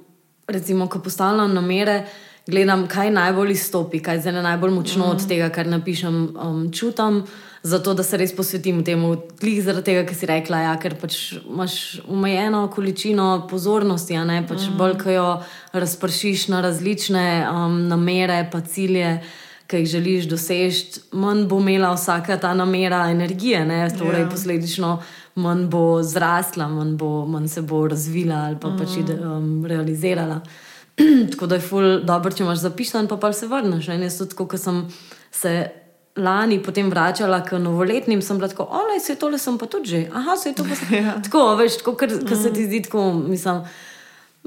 recimo, 0.48 0.88
ko 0.88 1.02
postavljam 1.04 1.54
namere, 1.54 2.04
gledam, 2.48 2.86
kaj 2.88 3.12
najbolj 3.12 3.52
izstopi, 3.52 4.00
kaj 4.00 4.22
je 4.24 4.32
najbolj 4.32 4.72
močno 4.72 5.06
mm. 5.06 5.10
od 5.10 5.28
tega, 5.28 5.50
kar 5.52 5.68
napišem, 5.68 6.24
um, 6.36 6.64
čutim. 6.72 7.22
Zato, 7.62 7.90
da 7.94 8.04
se 8.06 8.16
res 8.16 8.30
posvetim 8.32 8.84
temu, 8.86 9.16
klih 9.40 9.58
zaradi 9.64 9.90
tega, 9.90 10.04
kar 10.06 10.14
si 10.14 10.28
rekla, 10.30 10.60
ja, 10.62 10.76
ker 10.78 10.94
pač 10.96 11.16
imaš 11.40 11.98
omejeno 12.06 12.68
količino 12.70 13.48
pozornosti, 13.50 14.14
a 14.16 14.22
ne 14.24 14.38
pač 14.46 14.68
mm. 14.68 14.78
bolj, 14.78 14.94
ko 15.02 15.10
jo 15.10 15.26
razpršiš 15.74 16.46
na 16.54 16.62
različne 16.64 17.26
um, 17.50 17.80
namere, 17.90 18.44
pa 18.52 18.62
cilje, 18.62 19.18
ki 19.68 19.82
jih 19.82 19.88
želiš 19.92 20.28
doseči, 20.28 21.00
manj 21.12 21.44
bo 21.48 21.58
imela 21.60 21.92
vsaka 21.92 22.38
ta 22.40 22.54
namera 22.54 23.10
energije, 23.10 23.64
ne? 23.66 23.88
torej 23.98 24.20
Ja. 24.20 24.26
yeah. 24.26 24.30
posledično 24.30 25.02
manj 25.38 25.66
bo 25.70 26.02
zrasla, 26.02 26.68
manj, 26.68 26.96
bo, 26.96 27.26
manj 27.26 27.48
se 27.48 27.62
bo 27.62 27.86
razvila 27.88 28.36
ali 28.48 28.56
pa 28.60 28.68
mm. 28.68 28.78
pač 28.78 28.96
ide, 28.98 29.18
um, 29.20 29.66
realizirala. 29.66 30.40
tako 31.30 31.46
da 31.46 31.54
je 31.54 31.60
ful 31.60 32.00
dobro, 32.04 32.32
če 32.32 32.42
imaš 32.42 32.64
zapisan, 32.64 33.08
pa 33.08 33.16
pa 33.16 33.32
se 33.32 33.46
vrneš. 33.46 33.86
ne. 33.92 34.00
Jaz 34.08 34.18
tudi, 34.18 34.34
ko 34.34 34.58
sem 34.58 34.86
se 35.30 35.52
lani 36.18 36.58
potem 36.62 36.90
vračala 36.90 37.42
k 37.46 37.60
novoletnim, 37.62 38.22
sem 38.22 38.38
bila 38.38 38.48
tako, 38.50 38.66
olej, 38.80 39.00
se 39.04 39.14
tole 39.14 39.38
sem 39.38 39.58
pa 39.58 39.66
tudi 39.66 39.88
že. 39.88 40.00
Aha, 40.14 40.36
se 40.36 40.48
je 40.48 40.54
to 40.54 40.64
pa 40.64 40.74
se. 40.74 40.88
Ja. 41.02 41.14
Tako, 41.22 41.44
veš, 41.60 41.78
tako, 41.82 41.94
ker, 42.00 42.18
ker 42.26 42.36
se 42.36 42.52
ti 42.52 42.66
zdi 42.66 42.82
tako, 42.88 43.12
mislim. 43.12 43.62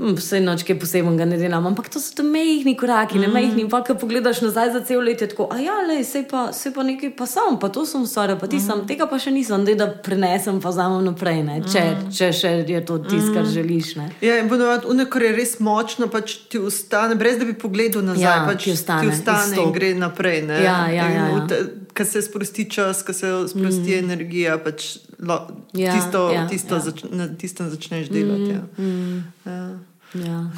Vse 0.02 0.40
noč, 0.42 0.64
kaj 0.66 0.80
posebnega 0.82 1.26
ne 1.30 1.38
delam, 1.38 1.66
ampak 1.70 1.90
to 1.94 2.00
so 2.02 2.16
ti 2.18 2.24
mehki 2.26 2.74
koraki, 2.80 3.20
ne 3.22 3.28
mehki. 3.30 3.68
Pa, 3.70 3.84
ko 3.86 3.94
pogledaš 4.02 4.40
nazaj 4.42 4.72
za 4.74 4.80
cel 4.88 5.04
let, 5.06 5.22
je 5.22 5.28
tako, 5.30 5.46
a 5.54 5.60
ja, 5.62 5.76
le, 5.86 6.00
se 6.04 6.24
pa, 6.26 6.48
se 6.58 6.72
pa 6.74 6.82
nekaj, 6.88 7.12
pa 7.18 7.28
sem, 7.30 7.60
pa 7.62 7.70
to 7.70 7.86
sem 7.86 8.08
stvar, 8.10 8.34
pa 8.42 8.50
ti 8.50 8.58
sem, 8.60 8.82
tega 8.90 9.06
pa 9.06 9.20
še 9.22 9.30
nisem, 9.36 9.62
dej, 9.68 9.78
da 9.78 9.88
prenesem, 9.94 10.58
pa 10.64 10.72
vzamem 10.74 11.06
naprej, 11.06 11.44
ne, 11.46 11.60
če, 11.70 11.84
če 12.18 12.32
še 12.34 12.54
je 12.66 12.82
to 12.88 12.98
tisto, 13.06 13.36
kar 13.36 13.46
želiš. 13.46 13.92
Ne. 14.00 14.08
Ja, 14.26 14.40
in 14.42 14.50
ponovadi, 14.50 14.90
ono, 14.90 15.06
kar 15.06 15.28
je 15.28 15.36
res 15.38 15.54
močno, 15.62 16.10
pač 16.10 16.40
ti 16.50 16.58
ustane, 16.58 17.20
brez 17.20 17.38
da 17.38 17.46
bi 17.46 17.54
pogledal 17.54 18.02
nazaj, 18.08 18.26
Ja, 18.26 18.42
pač 18.50 18.66
ti 18.66 18.74
ostane, 18.74 19.12
ti 19.12 19.20
ustane 19.20 19.62
in 19.62 19.72
gre 19.78 19.94
naprej. 20.02 20.42
ne. 20.50 20.64
Ja, 20.66 20.80
ja, 20.90 21.06
In 21.12 21.16
ja, 21.20 21.30
ja. 21.38 21.62
Ko 21.92 22.06
se 22.08 22.22
sprosti 22.24 22.70
čas, 22.72 23.04
ko 23.04 23.14
se 23.14 23.28
sprosti 23.52 23.92
mm. 23.92 24.00
energija, 24.00 24.58
pač 24.64 24.98
lo, 25.20 25.44
Ja, 25.78 25.94
tisto, 25.94 26.32
ja, 26.32 26.48
tisto 26.50 26.76
ja. 26.76 26.82
zač, 26.82 27.04
na 27.12 27.28
tistem 27.28 27.70
začneš 27.70 28.10
delati. 28.10 28.52
Ja. 28.56 28.62
Mm. 28.80 29.24
Ja. 29.46 29.91
Ja. 30.14 30.52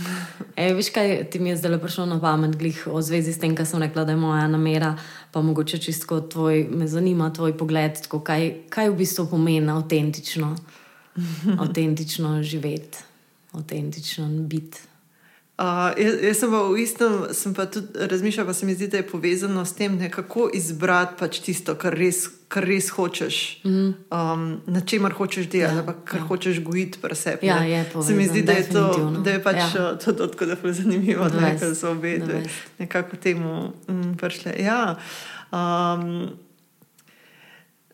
E, 0.56 0.72
veš, 0.74 0.90
kaj 0.90 1.30
ti 1.30 1.38
je 1.38 1.58
zdaj 1.58 1.78
prišlo 1.82 2.06
na 2.10 2.20
pamet, 2.22 2.56
glih 2.58 2.88
o 2.90 3.02
zvezi 3.02 3.34
s 3.34 3.42
tem, 3.42 3.56
kar 3.56 3.68
sem 3.70 3.82
rekla, 3.82 4.06
da 4.06 4.16
je 4.16 4.22
moja 4.22 4.48
namera, 4.48 4.96
pa 5.32 5.42
mogoče 5.42 5.78
čisto 5.78 6.22
tvoj, 6.22 6.68
me 6.72 6.88
zanima 6.88 7.30
tvoj 7.34 7.58
pogled, 7.58 8.02
tako, 8.02 8.24
kaj, 8.26 8.50
kaj 8.74 8.90
v 8.90 8.98
bistvu 9.04 9.28
pomeni 9.30 9.70
avtentično, 9.70 10.56
avtentično 11.64 12.42
živeti, 12.44 13.06
avtentično 13.54 14.28
biti. 14.50 14.93
Uh, 15.54 15.94
jaz, 16.02 16.16
jaz 16.24 16.40
sem 16.42 16.50
pa 16.50 16.60
v 16.66 16.78
istem, 16.82 17.12
sem 17.30 17.54
pa 17.54 17.68
tudi 17.70 18.08
razmišljala, 18.10 18.48
pa 18.48 18.54
se 18.58 18.66
mi 18.66 18.74
zdi, 18.74 18.88
da 18.88 18.98
je 18.98 19.06
povezano 19.08 19.66
s 19.66 19.76
tem, 19.78 19.98
ne, 19.98 20.10
kako 20.10 20.48
izbrati 20.54 21.14
pač 21.20 21.38
tisto, 21.46 21.76
kar 21.78 21.94
res, 21.94 22.26
kar 22.50 22.66
res 22.66 22.90
hočeš, 22.90 23.62
mm. 23.62 23.92
um, 24.10 24.48
na 24.66 24.82
čemer 24.82 25.14
hočeš 25.14 25.52
delati, 25.54 25.78
ja, 25.78 25.86
pa 25.86 25.94
kar 25.94 26.24
ja. 26.24 26.26
hočeš 26.26 26.58
gojiti 26.66 26.98
pri 27.02 27.16
sebi. 27.16 27.48
Ja, 27.48 27.62
je 27.62 27.86
se 27.86 28.16
mi 28.18 28.26
zdi, 28.26 28.42
da 28.42 28.58
je 28.58 28.66
to, 28.72 28.88
da 29.22 29.38
je 29.38 29.44
pač 29.44 29.62
Ja. 29.62 29.70
ja. 29.78 29.94
to 30.02 30.14
tako, 30.18 30.50
je 30.50 30.74
zanimivo, 30.74 31.30
da 31.30 31.76
so 31.76 31.92
obe 31.92 32.18
nekako 32.80 33.22
temu 33.22 33.74
mm, 33.88 34.18
prišle. 34.18 34.58
Ja, 34.58 34.98
um, 35.54 36.34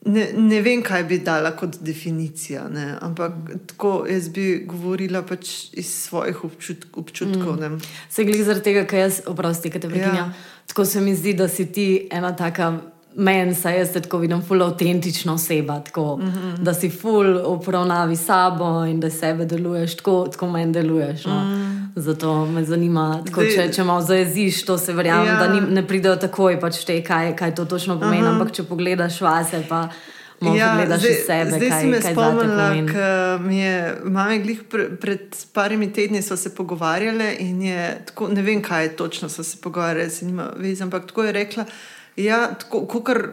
Ne, 0.06 0.30
ne 0.34 0.62
vem, 0.64 0.80
kaj 0.84 1.04
bi 1.10 1.18
dala 1.20 1.52
kot 1.60 1.82
definicija, 1.84 2.70
ne? 2.72 2.94
ampak 3.02 3.34
tako 3.68 4.06
jaz 4.08 4.30
bi 4.32 4.64
govorila 4.68 5.26
pač 5.28 5.74
iz 5.76 5.90
svojih 6.06 6.44
občut, 6.48 6.86
občutkov. 6.94 7.60
Mm. 7.60 7.82
Se 8.10 8.24
glede 8.24 8.46
zaradi 8.48 8.64
tega, 8.70 8.86
ker 8.88 9.04
jaz, 9.04 9.20
oprosti, 9.28 9.72
ki 9.72 9.82
te 9.84 9.92
prekinjam. 9.92 10.32
Ja. 10.32 10.32
Ja. 10.32 10.64
Tako 10.72 10.86
se 10.86 11.02
mi 11.02 11.16
zdi, 11.16 11.34
da 11.34 11.50
si 11.52 11.68
ti 11.72 12.08
ena 12.12 12.32
taka 12.36 12.72
meni 13.20 13.56
se 13.56 13.72
jaz 13.72 13.92
tako 13.94 14.18
vidim, 14.18 14.42
ful 14.42 14.64
avtentična 14.64 15.34
oseba, 15.34 15.80
tako, 15.80 16.18
mm 16.18 16.22
-hmm. 16.22 16.58
da 16.58 16.74
si 16.74 16.90
ful 16.90 17.38
upravnavi 17.46 18.16
sabo 18.16 18.86
in 18.86 19.00
da 19.00 19.10
sebe 19.10 19.46
deluješ 19.46 19.96
tako, 19.96 20.28
kot 20.38 20.52
meni 20.52 20.74
deluješ. 20.74 21.26
No. 21.26 21.40
Mm. 21.40 21.92
Zato 21.96 22.46
me 22.46 22.64
zanima, 22.66 23.24
tako, 23.26 23.42
če, 23.42 23.72
če 23.74 23.84
malo 23.84 24.02
zajeziš, 24.02 24.66
to 24.66 24.78
se 24.78 24.94
verjamem, 24.94 25.28
ja. 25.28 25.40
da 25.40 25.54
ni, 25.54 25.62
ne 25.62 25.88
pridejo 25.88 26.16
takoj, 26.16 26.60
pač 26.60 26.86
te, 26.86 27.04
kaj, 27.04 27.36
kaj 27.36 27.56
to 27.56 27.66
točno 27.66 28.00
pomeni. 28.00 28.24
Uh 28.24 28.30
-huh. 28.30 28.34
Ampak 28.34 28.52
če 28.52 28.64
pogledaš 28.64 29.22
vase, 29.22 29.66
pa. 29.70 29.90
Ja, 30.42 30.86
zdaj, 30.86 31.14
sebe, 31.26 31.52
zdaj 31.52 31.70
kaj, 31.70 31.82
si 31.82 31.88
me 31.88 32.02
spomnila, 32.02 32.70
da 32.94 33.38
mi 33.44 33.58
je 33.58 33.96
mama 34.04 34.38
glih 34.38 34.62
pre, 34.70 34.98
pred 35.02 35.20
parimi 35.54 35.94
tedni 35.94 36.22
se 36.22 36.56
pogovarjala 36.56 37.32
in 37.40 37.62
je 37.62 38.02
tako, 38.06 38.28
ne 38.28 38.42
vem, 38.42 38.62
kaj 38.62 38.96
točno 38.96 39.30
so 39.30 39.44
se 39.44 39.58
pogovarjali, 39.62 40.10
se 40.10 40.26
nima 40.26 40.50
veze, 40.58 40.84
ampak 40.84 41.08
tako 41.08 41.24
je 41.24 41.32
rekla. 41.32 41.66
Ja, 42.16 42.56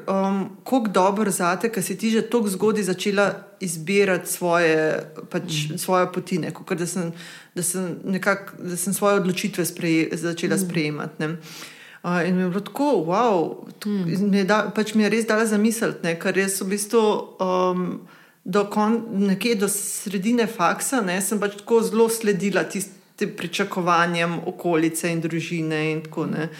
um, 0.08 0.56
kako 0.64 0.88
dobro 0.88 1.30
za 1.30 1.56
te, 1.56 1.68
ker 1.72 1.82
si 1.82 1.96
ti 1.98 2.10
že 2.10 2.22
tako 2.30 2.48
zgodaj 2.48 2.82
začela 2.82 3.34
izbirati 3.60 4.30
svoje, 4.30 5.02
pač, 5.30 5.42
mm. 5.70 5.78
svoje 5.78 6.12
potine, 6.12 6.52
da 6.70 6.86
sem, 6.86 7.12
da, 7.54 7.62
sem 7.62 7.96
nekak, 8.04 8.54
da 8.58 8.76
sem 8.76 8.94
svoje 8.94 9.20
odločitve 9.20 9.64
sprej, 9.64 10.10
začela 10.12 10.56
mm. 10.56 10.58
sprejemati. 10.58 11.14
Ne. 11.18 11.36
Uh, 12.06 12.28
in 12.28 12.36
mi 12.36 12.42
je 12.42 12.48
bilo 12.48 12.60
tako, 12.60 12.84
wow, 13.06 13.66
mm. 13.86 14.30
mi, 14.30 14.38
je 14.38 14.44
da, 14.44 14.70
pač 14.74 14.94
mi 14.94 15.02
je 15.02 15.10
res 15.10 15.26
dala 15.26 15.46
zamisliti, 15.46 16.14
ker 16.22 16.38
jaz 16.38 16.60
v 16.62 16.70
bistvu 16.76 17.02
um, 17.42 17.86
do, 18.44 18.66
kon, 18.70 19.00
nekje 19.26 19.56
do 19.58 19.68
sredine 19.68 20.46
faksa 20.46 21.00
ne, 21.02 21.18
sem 21.20 21.40
pač 21.42 21.58
tako 21.58 21.82
zelo 21.82 22.08
sledila 22.08 22.62
tistim 22.70 23.32
pričakovanjem 23.36 24.38
okolice 24.46 25.10
in 25.10 25.24
družine 25.24 25.80
in 25.90 26.02
tako 26.04 26.28
naprej. 26.30 26.52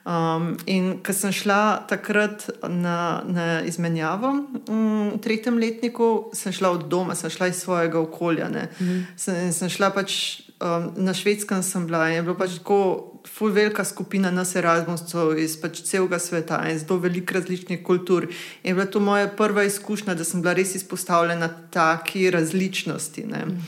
Um, 0.00 0.56
in 0.64 1.02
ko 1.04 1.12
sem 1.12 1.32
šla 1.32 1.84
takrat 1.88 2.46
na, 2.64 3.20
na 3.28 3.60
izmenjavo 3.68 4.30
um, 4.32 5.10
v 5.12 5.18
tretjem 5.20 5.58
letniku, 5.60 6.30
sem 6.32 6.54
šla 6.56 6.70
od 6.72 6.86
doma, 6.88 7.14
sem 7.14 7.28
šla 7.30 7.50
iz 7.52 7.60
svojega 7.60 8.00
okolja. 8.00 8.48
Mm. 8.48 9.02
Sem, 9.20 9.52
sem 9.52 9.68
šla 9.68 9.90
pač 9.92 10.40
um, 10.56 10.88
na 10.96 11.12
švedskem, 11.12 11.60
sem 11.62 11.84
bila 11.86 12.08
in 12.08 12.16
je 12.16 12.22
bila 12.24 12.38
pač 12.40 12.56
tako 12.62 12.80
ful 13.28 13.52
velika 13.52 13.84
skupina 13.84 14.30
nas 14.32 14.54
Erasmusov 14.56 15.36
iz 15.38 15.58
pač 15.60 15.82
celega 15.84 16.18
sveta 16.18 16.62
in 16.70 16.80
zelo 16.80 16.96
veliko 17.04 17.36
različnih 17.36 17.84
kultur. 17.84 18.24
In 18.62 18.72
je 18.72 18.74
bila 18.74 18.86
to 18.88 19.04
moja 19.04 19.28
prva 19.28 19.64
izkušnja, 19.68 20.14
da 20.14 20.24
sem 20.24 20.40
bila 20.40 20.56
res 20.56 20.74
izpostavljena 20.80 21.48
taki 21.70 22.30
različnosti. 22.30 23.26
Mm. 23.28 23.60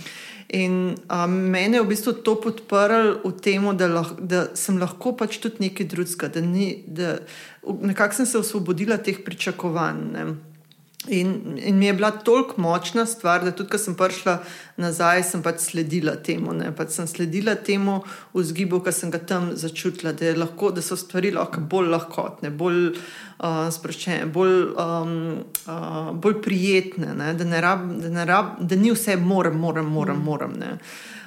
In 0.52 0.94
um, 1.08 1.30
mene 1.32 1.78
je 1.78 1.82
v 1.82 1.88
bistvu 1.88 2.12
to 2.20 2.36
podprlo 2.36 3.22
v 3.24 3.32
tem, 3.40 3.64
da, 3.76 3.88
da 4.20 4.40
sem 4.52 4.76
lahko 4.76 5.14
pač 5.16 5.38
tudi 5.40 5.64
nekaj 5.64 5.88
drugega, 5.88 6.28
da, 6.28 6.42
da 6.86 7.12
nekako 7.88 8.20
sem 8.20 8.28
se 8.28 8.38
osvobodila 8.38 9.00
teh 9.00 9.24
pričakovanj. 9.24 10.02
Ne. 10.12 10.26
In, 11.08 11.58
in 11.58 11.78
mi 11.78 11.86
je 11.86 11.94
bila 11.96 12.10
toliko 12.10 12.60
močna 12.60 13.06
stvar, 13.06 13.42
da 13.44 13.50
tudi, 13.50 13.72
ko 13.72 13.78
sem 13.80 13.96
prišla 13.98 14.36
nazaj, 14.76 15.24
sem 15.26 15.40
pač 15.42 15.64
sledila 15.64 16.14
temu. 16.14 16.52
Pač 16.76 16.94
sem 16.94 17.08
sledila 17.10 17.56
temu 17.56 18.02
vzgibu, 18.36 18.78
ki 18.84 18.92
sem 18.94 19.10
ga 19.10 19.18
tam 19.18 19.50
začutila, 19.56 20.12
da, 20.12 20.30
lahko, 20.36 20.70
da 20.70 20.84
so 20.84 21.00
stvari 21.00 21.32
lahko 21.34 21.64
bolj 21.64 21.90
lahkotne, 21.96 22.52
bolj 22.54 22.92
uh, 22.92 23.00
sproščene, 23.74 24.26
bolj, 24.32 24.58
um, 24.78 25.14
uh, 25.66 26.12
bolj 26.14 26.36
prijetne, 26.44 27.14
da, 27.18 27.44
ne 27.44 27.60
rab, 27.60 27.88
da, 28.02 28.10
ne 28.14 28.26
rab, 28.28 28.54
da 28.60 28.78
ni 28.78 28.92
vse 28.94 29.16
moram, 29.18 29.58
moram, 29.58 29.90
moram. 29.90 30.22
moram 30.24 30.58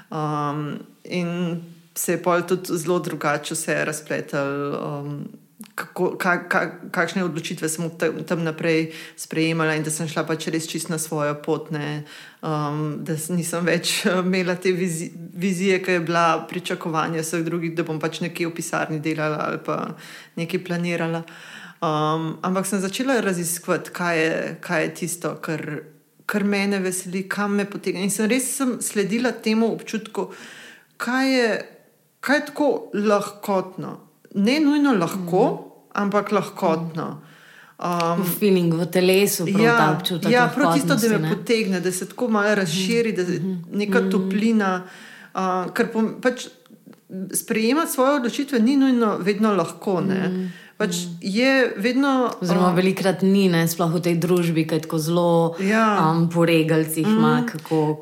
um, 0.10 0.80
in 1.04 1.62
se 1.96 2.12
je 2.12 2.24
pa 2.24 2.42
tudi 2.42 2.78
zelo 2.78 3.00
drugače 3.00 3.54
vse 3.54 3.86
razpletel. 3.86 4.76
Um, 4.76 5.28
kako, 5.76 6.18
ka, 6.18 6.50
ka, 6.50 6.72
kakšne 6.92 7.24
odločitve 7.24 7.70
sem 7.70 7.90
tam, 8.00 8.24
tam 8.28 8.44
naprej 8.44 8.92
sprejemala, 9.18 9.76
in 9.76 9.84
da 9.84 9.92
sem 9.92 10.08
šla 10.08 10.26
pač 10.28 10.48
res 10.52 10.68
čist 10.68 10.90
na 10.92 11.00
svojo 11.00 11.36
pot, 11.44 11.72
ne, 11.72 12.04
um, 12.44 13.00
da 13.04 13.16
nisem 13.36 13.66
več 13.66 14.06
imela 14.24 14.56
te 14.56 14.72
vizi, 14.76 15.12
vizije, 15.16 15.82
ki 15.84 15.98
je 15.98 16.06
bila 16.08 16.46
pričakovanja 16.50 17.24
vseh 17.24 17.44
drugih, 17.48 17.76
da 17.76 17.88
bom 17.88 18.00
pač 18.00 18.22
nekje 18.24 18.48
v 18.52 18.56
pisarni 18.56 19.00
delala 19.04 19.48
ali 19.50 19.60
pa 19.64 19.96
nekaj 20.40 20.64
planirala. 20.68 21.24
Um, 21.82 22.38
ampak 22.42 22.66
sem 22.66 22.80
začela 22.82 23.20
raziskovati, 23.22 23.92
kaj 23.94 24.20
je, 24.20 24.56
kaj 24.62 24.84
je 24.84 24.94
tisto, 24.94 25.36
kar, 25.42 25.62
kar 26.26 26.44
me 26.44 26.66
veseli, 26.80 27.28
kam 27.30 27.56
me 27.60 27.66
potegne. 27.66 28.04
In 28.04 28.12
sem 28.14 28.30
res 28.32 28.48
sem 28.58 28.78
sledila 28.82 29.32
temu 29.32 29.74
občutku, 29.74 30.30
kaj 30.98 31.30
je, 31.34 31.52
kaj 32.20 32.40
je 32.40 32.46
tako 32.50 32.72
lahkotno 32.94 34.06
ne 34.36 34.60
nujno 34.60 34.94
lahko, 34.94 35.52
mm. 35.52 35.92
ampak 35.94 36.32
lahkotno. 36.32 37.22
Um, 37.76 38.24
feeling 38.40 38.74
v 38.74 38.86
telesu, 38.88 39.48
ja, 39.48 39.78
ta 39.78 39.88
občutek. 39.98 40.32
Ja, 40.32 40.46
prav 40.56 40.74
tisto, 40.74 40.96
da 40.96 41.10
me 41.10 41.20
ne? 41.20 41.32
potegne, 41.36 41.80
da 41.80 41.92
se 41.92 42.08
tako 42.10 42.30
malo 42.32 42.56
razširi, 42.56 43.12
da 43.12 43.22
je 43.22 43.40
mhm. 43.40 43.56
neka 43.72 44.02
mm. 44.02 44.12
toplina. 44.12 44.84
Uh, 45.36 45.74
ker 45.76 45.90
pač 46.24 46.48
sprejemati 47.34 47.92
svoje 47.92 48.16
odločitve 48.16 48.60
ni 48.60 48.78
nujno 48.78 49.18
vedno 49.18 49.54
lahko. 49.54 50.02
Mm. 50.02 50.48
Pač 50.76 51.08
je 51.24 51.72
vedno. 51.80 52.32
Oziroma, 52.44 52.74
um, 52.74 52.76
velikrat 52.76 53.24
ni, 53.24 53.48
ne, 53.48 53.64
sploh 53.64 53.94
v 53.96 54.02
tej 54.04 54.16
družbi, 54.20 54.66
ki 54.68 54.76
je 54.76 54.84
tako 54.84 55.00
zelo 55.00 55.32
ja. 55.64 56.12
um, 56.12 56.28
po 56.28 56.44
regalcih. 56.44 57.08
Mm. 57.08 57.48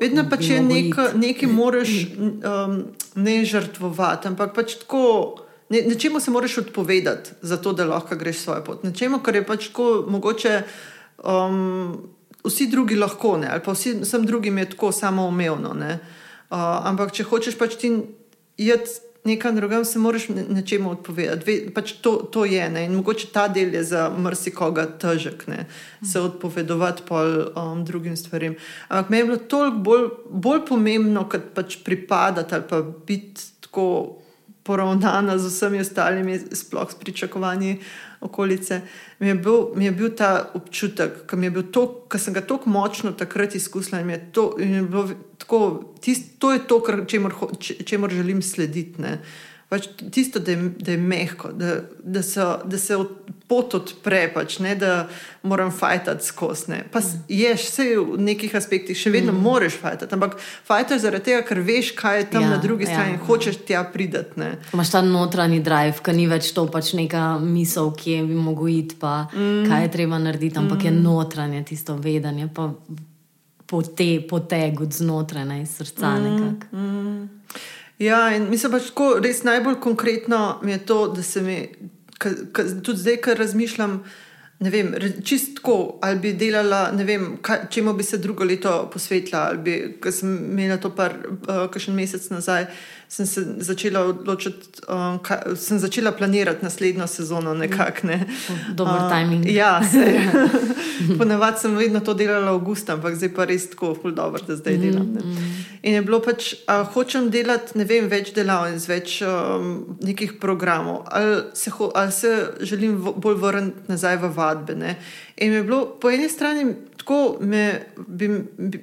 Vedno 0.00 0.26
pač 0.26 0.50
je 0.50 0.58
nekaj, 0.58 1.46
moraš 1.46 1.92
um, 2.18 2.90
ne 3.14 3.36
žrtvovati, 3.46 4.34
ampak 4.34 4.56
pač 4.58 4.74
tako. 4.82 5.38
Ne, 5.70 5.86
nečemu 5.86 6.18
se 6.20 6.34
moraš 6.34 6.58
odpovedati, 6.66 7.38
zato 7.46 7.72
da 7.72 7.86
lahko 7.86 8.18
greš 8.18 8.42
svojo 8.42 8.66
pot. 8.66 8.82
Nečemu, 8.82 9.22
kar 9.22 9.38
je 9.38 9.46
pač 9.46 9.70
tako 9.70 10.04
mogoče. 10.10 10.58
Um, 11.22 12.10
vsi 12.44 12.66
drugi 12.74 12.98
lahko, 12.98 13.38
ne, 13.38 13.48
ali 13.54 13.62
pa 13.64 13.72
vsi, 13.72 14.02
vsem 14.02 14.26
drugim 14.26 14.58
je 14.58 14.74
tako 14.74 14.90
samoumevno. 14.92 15.78
Uh, 15.78 16.58
ampak 16.90 17.14
če 17.14 17.24
hočeš 17.30 17.54
pač 17.54 17.78
ti 17.78 17.94
iti 18.58 19.00
nekam 19.24 19.56
drugam, 19.56 19.84
se 19.84 19.98
moraš 19.98 20.28
nečemu 20.28 20.90
odpovedati. 20.90 21.44
Ve, 21.46 21.72
pač 21.74 21.92
to, 21.92 22.16
to 22.32 22.44
je 22.44 22.68
ne. 22.70 22.84
in 22.84 22.94
mogoče 22.94 23.26
ta 23.32 23.48
del 23.48 23.74
je 23.74 23.84
za 23.84 24.08
marsikoga 24.18 24.86
težek, 24.86 25.46
ne, 25.46 25.66
se 26.12 26.20
odpovedovati 26.20 27.02
pol 27.08 27.48
um, 27.56 27.84
drugim 27.84 28.16
stvarem. 28.16 28.56
Ampak 28.88 29.10
me 29.10 29.18
je 29.18 29.24
bilo 29.24 29.36
toliko 29.36 29.76
bolj, 29.76 30.08
bolj 30.30 30.60
pomembno, 30.68 31.28
kot 31.28 31.54
pač 31.54 31.78
pripadati 31.84 32.54
ali 32.54 32.64
pa 32.68 32.82
biti 32.82 33.42
tako 33.60 34.18
poravnana 34.64 35.38
z 35.38 35.48
vsemi 35.48 35.80
ostalimi, 35.80 36.38
sploh 36.52 36.90
s 36.90 36.94
pričakovanji 36.94 37.80
okolice. 38.24 38.80
Mi 39.20 39.28
je 39.28 39.34
bil, 39.34 39.66
mi 39.74 39.84
je 39.84 39.92
bil 39.92 40.10
ta 40.16 40.50
občutek, 40.54 41.24
ki 42.10 42.18
sem 42.18 42.34
ga 42.34 42.40
tako 42.40 42.70
močno 42.70 43.12
takrat 43.12 43.54
izkusila 43.54 44.00
in, 44.00 44.12
to, 44.32 44.54
je 44.58 44.82
tako, 45.38 45.60
tist, 46.00 46.38
to 46.38 46.52
je 46.52 46.66
to, 46.66 46.82
čemu 47.86 48.08
želim 48.08 48.42
slediti. 48.42 49.02
Ne. 49.02 49.18
Pač 49.74 49.88
tisto, 50.14 50.38
da 50.38 50.54
je, 50.54 50.70
da 50.78 50.92
je 50.94 50.98
mehko, 51.02 51.48
da, 51.52 51.80
da, 51.98 52.20
so, 52.22 52.44
da 52.64 52.78
se 52.78 52.94
pot 53.50 53.74
odpre, 53.74 54.28
pač, 54.30 54.60
ne, 54.62 54.76
da 54.78 55.08
moram 55.42 55.72
fajtati 55.74 56.24
skozi. 56.24 56.78
Pa 56.92 57.00
mm. 57.02 57.24
ješ, 57.28 57.64
vse 57.72 57.86
v 57.98 58.20
nekih 58.28 58.54
aspektih 58.54 58.98
še 58.98 59.10
vedno 59.10 59.32
mm. 59.34 59.42
moraš 59.42 59.74
fajtati, 59.82 60.14
ampak 60.14 60.36
fajtaš 60.68 61.02
zaradi 61.02 61.32
tega, 61.32 61.42
ker 61.48 61.60
veš, 61.66 61.90
kaj 61.98 62.20
je 62.20 62.28
tam 62.36 62.46
ja, 62.46 62.52
na 62.54 62.60
drugi 62.62 62.86
strani 62.86 63.16
ja. 63.16 63.16
in 63.18 63.24
hočeš 63.26 63.58
tja 63.66 63.82
prideti. 63.90 64.46
Imáš 64.76 64.94
ta 64.94 65.02
notranji 65.02 65.58
drive, 65.66 65.98
ki 66.06 66.14
ni 66.14 66.28
več 66.30 66.52
to 66.54 66.68
pač 66.70 66.94
neka 66.94 67.24
misel, 67.42 67.90
ki 67.98 68.14
je 68.14 68.22
bi 68.30 68.38
mogel 68.38 68.70
iti, 68.76 69.00
pa 69.00 69.24
mm. 69.26 69.66
kaj 69.72 69.88
je 69.88 69.92
treba 69.98 70.22
narediti, 70.22 70.60
ampak 70.62 70.84
mm. 70.84 70.86
je 70.86 70.94
notranje 71.02 71.64
tisto 71.74 71.98
vedanje, 71.98 72.46
pa 72.54 72.70
poteg 73.66 74.80
od 74.80 74.92
znotraj, 74.92 75.48
iz 75.60 75.76
srca 75.80 76.14
mm. 76.14 76.28
nekako. 76.28 76.76
Mm. 76.76 77.30
Ja, 77.98 78.28
in 78.34 78.48
mislim 78.50 78.72
pač 78.74 78.90
tako, 78.90 79.14
res 79.22 79.44
najbolj 79.46 79.78
konkretno 79.80 80.60
je 80.66 80.78
to, 80.86 81.06
da 81.14 81.22
se 81.22 81.42
mi, 81.42 81.58
ka, 82.18 82.32
ka, 82.52 82.64
tudi 82.82 82.98
zdaj, 83.04 83.20
ker 83.22 83.38
razmišljam, 83.38 84.00
ne 84.64 84.70
vem, 84.70 84.90
čistko, 85.24 85.98
ali 86.02 86.18
bi 86.22 86.32
delala, 86.38 86.88
ne 86.94 87.06
vem, 87.06 87.28
kaj, 87.42 87.68
čemu 87.70 87.94
bi 87.94 88.06
se 88.06 88.18
drugo 88.18 88.44
leto 88.44 88.74
posvetila, 88.92 89.46
ali 89.50 89.62
bi, 89.62 89.78
ker 90.02 90.14
sem 90.14 90.34
imela 90.52 90.80
to 90.82 90.90
par, 90.94 91.14
uh, 91.22 91.66
kakšen 91.70 91.94
mesec 91.94 92.26
nazaj. 92.34 92.66
Uh, 92.66 92.93
sem 93.14 93.26
se 93.26 93.42
začela 93.58 94.00
odločiti, 94.10 94.82
um, 94.88 95.18
kaj, 95.22 95.54
sem 95.56 95.78
začela 95.78 96.12
planirati 96.12 96.64
naslednjo 96.64 97.06
sezono. 97.06 97.54
Nekak, 97.54 98.02
ne. 98.02 98.26
Dober 98.74 99.06
uh, 99.06 99.10
timing. 99.10 99.46
Ja, 99.46 99.78
ponavadi 101.18 101.62
sem 101.62 101.76
vedno 101.78 102.00
to 102.02 102.14
delala 102.18 102.50
v 102.50 102.58
avgustu, 102.58 102.96
ampak 102.96 103.14
zdaj 103.14 103.30
pa 103.36 103.46
res 103.46 103.68
tako, 103.70 103.94
dobro, 104.10 104.42
da 104.42 104.56
zdaj 104.58 104.78
delam. 104.82 105.12
Ne. 105.14 105.22
Mm, 105.22 105.30
mm. 105.30 105.62
In 105.86 105.98
je 105.98 106.02
bilo 106.02 106.18
pač, 106.24 106.54
a, 106.66 106.80
hočem 106.90 107.30
delati 107.30 107.78
ne 107.78 107.86
vem, 107.86 108.08
več 108.10 108.32
delavnic, 108.34 108.88
več 108.90 109.20
um, 109.22 109.70
nekih 110.02 110.34
programov, 110.42 111.04
ali 111.06 111.38
se, 111.54 111.70
ho, 111.76 111.92
ali 111.94 112.12
se 112.12 112.34
želim 112.66 112.98
v, 112.98 113.14
bolj 113.22 113.38
vrniti 113.46 113.94
nazaj 113.94 114.18
v 114.24 114.32
vadbe. 114.34 114.74
Ne. 114.80 114.96
In 115.38 115.54
je 115.54 115.62
bilo 115.62 115.84
po 116.02 116.10
eni 116.10 116.26
strani 116.30 116.66
tako 117.04 117.36
me, 117.40 117.82
bi, 118.08 118.28
bi, 118.58 118.80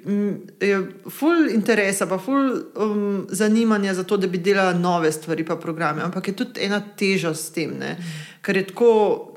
je 0.61 0.77
ful 1.09 1.49
interesa, 1.49 2.05
pa 2.05 2.19
ful 2.21 2.53
um, 2.75 3.25
zanimanja 3.29 3.93
za 3.97 4.03
to, 4.03 4.17
da 4.17 4.27
bi 4.27 4.37
delala 4.37 4.73
nove 4.77 5.11
stvari, 5.11 5.45
pa 5.45 5.55
programe. 5.55 6.05
Ampak 6.05 6.27
je 6.27 6.35
tudi 6.35 6.61
ena 6.61 6.79
teža 6.97 7.33
s 7.33 7.49
tem, 7.51 7.73
ne? 7.79 7.97
ker 8.41 8.57
je 8.57 8.67
tako. 8.67 9.27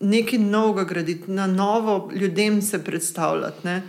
nekaj 0.00 0.38
novega 0.38 0.84
graditi, 0.88 1.30
na 1.30 1.46
novo 1.46 2.10
ljudem 2.16 2.62
se 2.62 2.78
predstavljati. 2.84 3.66
Ne. 3.66 3.82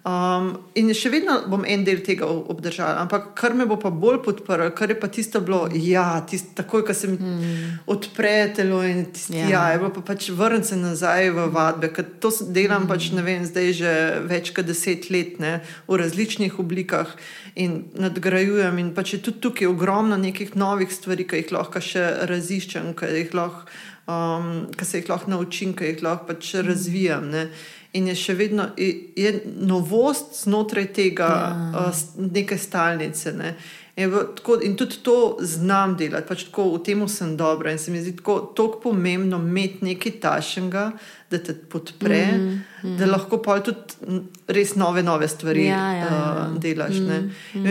Um, 0.00 0.54
in 0.80 0.88
še 0.96 1.10
vedno 1.12 1.34
bom 1.52 1.60
en 1.68 1.82
del 1.84 1.98
tega 2.00 2.24
obdržal, 2.24 2.94
ampak 3.02 3.34
kar 3.36 3.52
me 3.52 3.66
bo 3.68 3.76
pa 3.76 3.90
bolj 3.92 4.22
podprlo, 4.24 4.70
kar 4.72 4.88
je 4.88 4.94
pa 4.96 5.10
tisto 5.12 5.42
bilo, 5.44 5.66
ja, 5.76 6.22
tist, 6.24 6.54
takoj, 6.56 6.86
ko 6.88 6.94
se 6.96 7.10
mi 7.10 7.18
mm. 7.20 7.74
odpre 7.92 8.32
telo 8.56 8.78
in 8.80 9.02
tisti, 9.12 9.36
ja, 9.42 9.50
ja 9.50 9.64
je 9.74 9.82
bilo 9.82 9.90
pa 9.98 10.00
pač 10.08 10.30
vrniti 10.32 10.70
se 10.70 10.78
nazaj 10.80 11.28
v 11.36 11.44
vadbe, 11.52 11.90
ker 11.92 12.06
to 12.16 12.30
delam 12.48 12.86
mm. 12.86 12.88
pač, 12.88 13.10
ne 13.12 13.24
vem, 13.26 13.44
zdaj 13.44 13.68
že 13.76 13.92
več 14.30 14.54
kot 14.56 14.70
deset 14.70 15.10
let, 15.12 15.36
ne, 15.36 15.58
v 15.84 15.98
različnih 16.00 16.56
oblikah 16.64 17.12
in 17.60 17.82
nadgrajujem. 18.00 18.80
In 18.80 18.94
pač 18.96 19.18
je 19.18 19.20
tudi 19.26 19.44
tukaj 19.44 19.68
ogromno 19.68 20.16
nekih 20.16 20.56
novih 20.56 20.88
stvari, 20.88 21.28
ki 21.28 21.42
jih 21.42 21.52
lahko 21.58 21.82
še 21.84 22.06
raziščem, 22.30 22.94
ki, 22.96 23.12
jih 23.18 23.36
lahko, 23.36 23.68
um, 24.08 24.48
ki 24.72 24.88
se 24.88 25.04
jih 25.04 25.12
lahko 25.12 25.34
naučim, 25.34 25.76
ki 25.76 25.92
jih 25.92 26.02
lahko 26.08 26.30
pač 26.32 26.54
mm. 26.54 26.72
razvijam. 26.72 27.28
Ne 27.36 27.44
in 27.92 28.06
je 28.08 28.14
še 28.14 28.34
vedno 28.38 28.68
je 28.76 29.32
novost 29.66 30.44
znotraj 30.44 30.92
tega, 30.94 31.28
ja. 31.28 31.86
uh, 31.88 32.02
neke 32.32 32.58
stalnice. 32.58 33.32
Ne. 33.32 33.54
In, 34.00 34.12
tako, 34.36 34.58
in 34.62 34.76
tudi 34.76 34.96
to 35.02 35.36
znam 35.40 35.96
delati, 35.96 36.28
pač 36.28 36.46
tako, 36.48 36.70
v 36.78 36.82
tem 36.84 37.02
sem 37.08 37.36
dobra. 37.36 37.72
In 37.72 37.78
se 37.78 37.92
mi 37.92 38.00
zdi 38.00 38.16
tako 38.16 38.80
pomembno 38.82 39.36
imeti 39.36 39.84
nekaj 39.84 40.20
tašnega, 40.22 40.84
da 41.30 41.38
te 41.38 41.54
podpre, 41.54 42.26
mm, 42.32 42.60
mm. 42.82 42.96
da 42.98 43.06
lahko 43.06 43.38
pa 43.42 43.58
tudi 43.62 44.22
res 44.48 44.72
nove, 44.74 45.02
nove 45.02 45.28
stvari 45.28 45.66
ja, 45.66 45.82
ja, 45.94 46.06
ja. 46.06 46.46
Uh, 46.46 46.56
delaš. 46.58 46.96
Mm, 46.98 47.30
mm. 47.54 47.66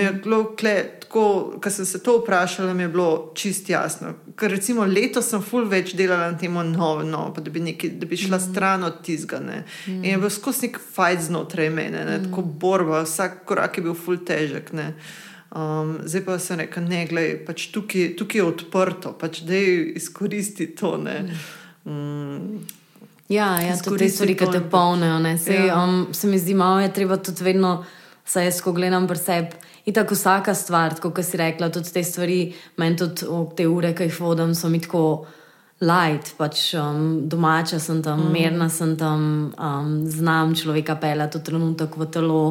Ko 1.10 1.72
sem 1.74 1.86
se 1.86 2.04
to 2.04 2.20
vprašala, 2.20 2.74
mi 2.74 2.86
je 2.86 2.92
bilo 2.94 3.32
čist 3.36 3.70
jasno. 3.70 4.14
Ker 4.38 4.54
recimo 4.54 4.86
letos 4.86 5.32
sem 5.32 5.42
ful 5.42 5.66
več 5.68 5.96
delala 5.98 6.30
na 6.32 6.38
tem 6.38 6.54
novo, 6.54 7.02
no, 7.04 7.24
da, 7.36 7.50
bi 7.50 7.64
neki, 7.66 7.96
da 8.00 8.08
bi 8.08 8.18
šla 8.18 8.38
mm. 8.38 8.52
stran 8.52 8.86
od 8.86 9.02
tizgane. 9.04 9.64
Mm. 9.88 10.04
In 10.04 10.12
je 10.14 10.20
bil 10.22 10.32
skozi 10.32 10.70
nek 10.70 10.78
fajn 10.94 11.26
znotraj 11.32 11.74
mene, 11.74 12.06
ne, 12.06 12.20
mm. 12.20 12.30
tako 12.30 12.46
borba, 12.62 13.02
vsak 13.08 13.42
korak 13.50 13.82
je 13.82 13.88
bil 13.90 13.98
ful 13.98 14.22
težek. 14.24 14.72
Ne. 14.78 14.94
Um, 15.50 15.98
zdaj 16.06 16.26
pa 16.26 16.40
se 16.40 16.56
reka, 16.56 16.82
ne, 16.82 17.06
gledaj, 17.10 17.40
pač 17.46 17.70
tukaj, 17.74 18.12
tukaj 18.18 18.40
je 18.40 18.46
odprto, 18.46 19.14
pač 19.18 19.42
da 19.48 19.58
izkoristi 19.98 20.68
to. 20.78 20.98
Mm. 20.98 21.40
Mm. 21.90 22.60
Ja, 23.30 23.56
ja 23.62 23.78
tudi 23.82 24.06
te 24.06 24.10
stvari, 24.10 24.36
ki 24.38 24.46
te 24.52 24.62
polnijo. 24.62 25.18
Ja. 25.50 25.84
Um, 25.84 26.14
se 26.14 26.28
mi 26.28 26.38
zdi, 26.40 26.54
malo 26.54 26.80
je 26.80 26.94
treba 26.94 27.18
tudi 27.18 27.44
vedno, 27.44 27.84
saj 28.26 28.46
jaz, 28.46 28.62
ko 28.62 28.74
gledam 28.78 29.08
pri 29.10 29.18
sebi. 29.18 29.66
In 29.90 29.96
tako 29.96 30.14
vsaka 30.14 30.54
stvar, 30.54 30.94
kot 31.02 31.22
si 31.26 31.38
rekla, 31.38 31.72
tudi 31.74 31.94
te 31.94 32.04
stvari, 32.06 32.40
meni 32.78 32.98
tudi 32.98 33.26
te 33.58 33.66
ure, 33.66 33.96
ki 33.98 34.10
jih 34.10 34.20
vodim, 34.22 34.54
so 34.54 34.70
mi 34.70 34.82
tako 34.82 35.04
light, 35.82 36.36
pač 36.38 36.76
um, 36.78 37.24
domača 37.30 37.80
sem 37.82 38.04
tam, 38.06 38.28
mm. 38.28 38.34
mirna 38.34 38.70
sem 38.70 38.94
tam, 39.00 39.24
um, 39.58 39.96
znam 40.06 40.54
človeka 40.54 41.00
pelati 41.02 41.40
v 41.40 41.48
trenutek 41.50 41.98
v 41.98 42.10
telo. 42.14 42.44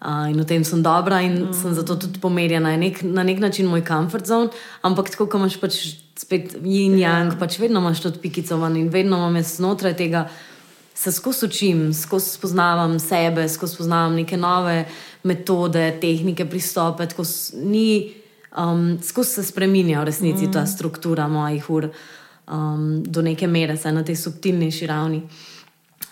Uh, 0.00 0.30
in 0.32 0.40
v 0.40 0.44
tem 0.48 0.64
sem 0.64 0.80
dobra, 0.80 1.20
in 1.20 1.50
mm. 1.50 1.52
sem 1.52 1.74
zato 1.76 1.92
tudi 2.00 2.20
pomerjena. 2.20 2.72
Nek, 2.76 3.02
na 3.04 3.20
nek 3.22 3.38
način 3.38 3.66
moj 3.68 3.82
comfort 3.84 4.24
zone, 4.24 4.48
ampak 4.80 5.10
tako, 5.12 5.26
ko 5.28 5.36
imaš 5.36 5.58
pač 5.60 5.76
spet 6.16 6.54
yin 6.64 6.96
yang, 6.96 7.28
yeah. 7.28 7.36
pač 7.36 7.58
vedno 7.60 7.82
imaš 7.84 8.00
tudi 8.00 8.22
pikico 8.22 8.56
ven 8.62 8.78
in 8.80 8.88
vedno 8.88 9.18
imam 9.20 9.36
jaz 9.36 9.58
znotraj 9.58 9.92
tega, 9.98 10.22
se 10.96 11.12
skozi 11.12 11.46
učim, 11.46 11.82
skozi 11.92 12.30
spoznavam 12.30 12.98
sebe, 13.00 13.44
skozi 13.48 13.76
spoznavam 13.76 14.16
neke 14.16 14.36
nove 14.40 14.86
metode, 15.24 15.84
tehnike, 16.00 16.46
pristope. 16.48 17.04
Ni, 17.60 18.14
um, 18.56 18.98
skozi 19.04 19.30
se 19.30 19.44
spremenja 19.52 20.00
v 20.00 20.04
resnici 20.08 20.46
mm. 20.46 20.52
ta 20.52 20.66
struktura 20.66 21.28
mojih 21.28 21.70
ur 21.70 21.90
um, 22.48 23.02
do 23.04 23.22
neke 23.22 23.46
mere, 23.46 23.76
saj 23.76 23.92
na 23.92 24.04
tej 24.04 24.16
subtilnejši 24.16 24.88
ravni. 24.88 25.20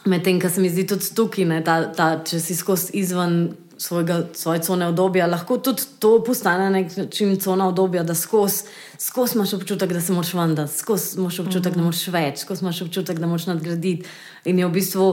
Medtem, 0.05 0.41
kar 0.41 0.51
se 0.51 0.61
mi 0.61 0.69
zdi 0.69 0.87
tudi 0.87 1.09
tukaj, 1.15 1.45
ne, 1.49 1.63
ta, 1.65 1.81
ta, 1.93 2.11
če 2.25 2.41
si 2.41 2.57
skozi 2.57 2.97
izven 3.01 3.49
svojega, 3.79 4.23
svoje 4.35 4.63
cone 4.63 4.87
obdobja, 4.87 5.27
lahko 5.27 5.59
tudi 5.59 5.83
to 5.99 6.25
postane 6.25 6.71
nek 6.71 6.97
način 6.97 7.37
cone 7.41 7.65
obdobja, 7.65 8.03
da 8.03 8.15
skozi 8.15 8.65
skos 8.99 9.35
imaš 9.35 9.53
občutek, 9.53 9.93
da 9.93 10.01
se 10.01 10.13
moraš 10.13 10.35
vendati, 10.35 10.73
skozi 10.73 11.19
imaš 11.19 11.39
občutek, 11.39 11.75
da 11.75 11.83
moraš 11.83 12.07
več, 12.09 12.39
skozi 12.43 12.65
imaš 12.65 12.83
občutek, 12.83 13.19
da 13.19 13.27
moraš 13.27 13.47
nadgraditi. 13.47 14.07
In 14.45 14.59
je 14.59 14.67
v 14.67 14.73
bistvu, 14.73 15.07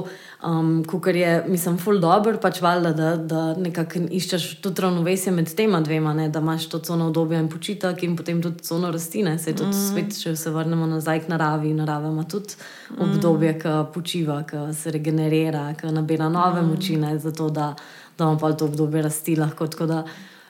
um, 0.47 0.85
kar 1.01 1.15
je, 1.15 1.43
mislim, 1.47 1.77
full 1.77 1.99
dobro, 2.01 2.37
pač 2.41 2.61
valjda, 2.61 2.93
da, 2.97 3.09
da 3.15 3.41
nekako 3.59 4.07
iščeš 4.09 4.47
tudi 4.63 4.81
ravnovesje 4.81 5.33
med 5.35 5.51
tema 5.57 5.81
dvema, 5.85 6.13
ne, 6.17 6.29
da 6.29 6.41
imaš 6.41 6.65
to 6.71 6.79
cone 6.79 7.05
obdobja 7.05 7.39
in 7.39 7.49
počitek 7.49 8.03
in 8.03 8.15
potem 8.17 8.41
tudi 8.41 8.63
cone 8.65 8.91
rastline. 8.91 9.37
Se 9.39 9.53
tudi 9.53 9.69
mm. 9.69 9.81
svet, 9.89 10.17
če 10.23 10.35
se 10.35 10.53
vrnemo 10.53 10.87
nazaj 10.89 11.25
k 11.25 11.33
naravi, 11.33 11.73
narava 11.77 12.09
ima 12.09 12.23
tudi 12.23 12.57
obdobje, 12.97 13.53
ki 13.61 13.75
počiva, 13.93 14.39
ki 14.49 14.65
se 14.73 14.95
regenerira, 14.95 15.67
ki 15.77 15.93
nabira 15.93 16.29
nove 16.29 16.61
mm. 16.61 16.73
moči, 16.73 16.97
ne, 17.01 17.19
zato 17.19 17.49
da 17.53 17.75
da 18.17 18.23
imamo 18.23 18.39
pa 18.39 18.53
to 18.53 18.65
obdobje 18.65 19.01
rasti 19.01 19.35
lahko. 19.35 19.67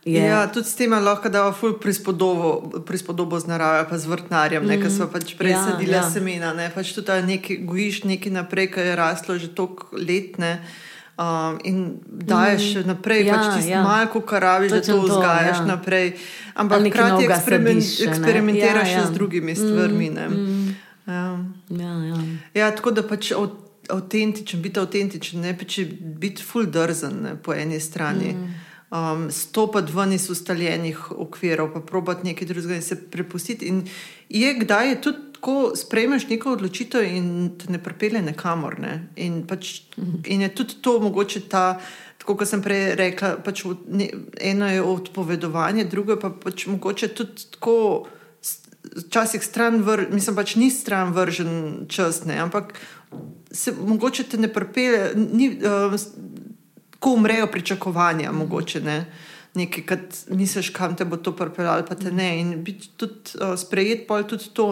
Je... 0.06 0.22
Ja, 0.22 0.48
tudi 0.48 0.70
s 0.70 0.76
tem 0.78 0.94
lahko 0.94 1.30
da 1.34 1.52
ful 1.52 1.80
prispodobo, 1.82 2.82
prispodobo 2.86 3.40
z 3.40 3.50
naravo, 3.50 3.90
pa 3.90 3.98
z 3.98 4.06
vrtnarjem, 4.06 4.62
mm. 4.62 4.82
ki 4.84 4.90
so 4.94 5.08
pač 5.10 5.34
prej 5.34 5.58
ja, 5.58 5.64
sadili 5.66 5.98
ja. 5.98 6.04
semena. 6.06 6.54
Ne? 6.54 6.70
Pač 6.70 6.94
tudi 6.94 7.10
nekaj 7.26 7.58
gojiš, 7.66 8.04
nekaj 8.06 8.36
naprej, 8.38 8.70
ki 8.76 8.86
je 8.86 8.96
raslo 8.96 9.38
že 9.42 9.50
toliko 9.50 9.90
let. 9.98 10.38
Ne? 10.38 10.62
Um, 11.18 11.58
in 11.66 11.98
daješ 12.06 12.84
mm. 12.84 12.86
naprej, 12.86 13.26
ja, 13.26 13.34
pač 13.34 13.66
ti 13.66 13.74
ja. 13.74 13.82
malo, 13.82 14.22
kar 14.22 14.46
rabiš, 14.46 14.78
da 14.78 14.82
to 14.86 15.02
vzgajaš 15.02 15.58
ja. 15.64 15.66
naprej. 15.74 16.08
Ampak 16.54 16.86
hkrati 16.86 17.26
eksperiment, 17.26 17.82
eksperimentiraš 17.82 18.90
ja, 18.94 19.02
ja. 19.02 19.06
z 19.10 19.12
drugimi 19.18 19.58
stvarmi. 19.58 20.14
Mm. 20.14 20.38
Mm. 20.38 20.76
Ja. 21.10 21.26
Ja, 21.74 21.94
ja. 22.14 22.18
ja, 22.54 22.70
tako 22.78 22.94
da 22.94 23.02
pač 23.02 23.34
od 23.34 23.65
avtentičen, 23.90 24.62
biti 24.62 24.80
avtentičen, 24.80 25.42
ne 25.42 25.56
pa 25.58 25.68
če 25.70 25.86
biti 26.22 26.44
full 26.44 26.70
drzen 26.72 27.20
ne, 27.24 27.36
po 27.42 27.54
eni 27.54 27.80
strani. 27.80 28.34
Mm. 28.34 28.62
Um, 28.96 29.24
stopiti 29.34 29.92
ven 29.96 30.14
iz 30.14 30.30
ustaljenih 30.30 31.12
okvirov, 31.12 31.72
pa 31.74 31.82
probati 31.82 32.30
nekaj 32.30 32.48
drugega 32.48 32.78
in 32.78 32.84
se 32.86 32.96
prepustiti. 33.12 33.68
In 33.68 33.82
je 34.30 34.54
kdaj 34.60 34.90
je 34.90 35.00
tudi 35.02 35.34
tako, 35.34 35.72
sprejmeš 35.76 36.28
neko 36.30 36.54
odločitev 36.56 37.04
in 37.04 37.28
te 37.60 37.72
ne 37.74 37.82
pripelje 37.84 38.22
nekamor. 38.22 38.80
Ne? 38.80 38.94
In, 39.16 39.42
pač, 39.48 39.82
mm. 39.98 40.22
in 40.26 40.46
je 40.46 40.52
tudi 40.56 40.82
to 40.82 41.00
mogoče 41.00 41.48
ta. 41.50 41.80
Tako 42.22 42.38
kot 42.40 42.50
sem 42.50 42.62
prej 42.64 42.96
rekla, 42.98 43.36
pač 43.46 43.66
ne, 43.86 44.08
eno 44.42 44.70
je 44.70 44.82
odpovedovanje, 44.82 45.84
drugo 45.86 46.16
pa 46.22 46.32
pač 46.32 46.66
mogoče 46.72 47.12
tudi 47.14 47.50
tako, 47.58 47.76
včasih 48.96 49.44
stran, 49.44 49.82
vr, 49.84 50.08
mislim 50.12 50.36
pač 50.36 50.56
ni 50.56 50.70
stran 50.72 51.14
vržen 51.14 51.86
čas, 51.90 52.24
ne, 52.26 52.38
ampak 52.42 52.74
se 53.56 53.72
mogoče 53.72 54.24
te 54.24 54.38
ne 54.38 54.48
pripelje, 54.54 55.12
uh, 55.16 55.96
ko 57.00 57.16
umrejo 57.16 57.48
pričakovanja, 57.48 58.32
mogoče 58.32 58.82
ne. 58.82 59.06
Nekaj, 59.56 59.84
kar 59.88 60.00
misliš, 60.36 60.70
kam 60.76 60.96
te 61.00 61.06
bo 61.06 61.18
to 61.18 61.32
pripeljalo, 61.36 61.86
pa 61.88 61.96
te 61.96 62.12
ne. 62.12 62.40
In 62.40 62.64
biti 62.64 62.90
tudi 62.98 63.38
uh, 63.40 63.56
sprejet, 63.60 64.08
pa 64.08 64.18
je 64.18 64.28
tudi 64.36 64.50
to. 64.54 64.72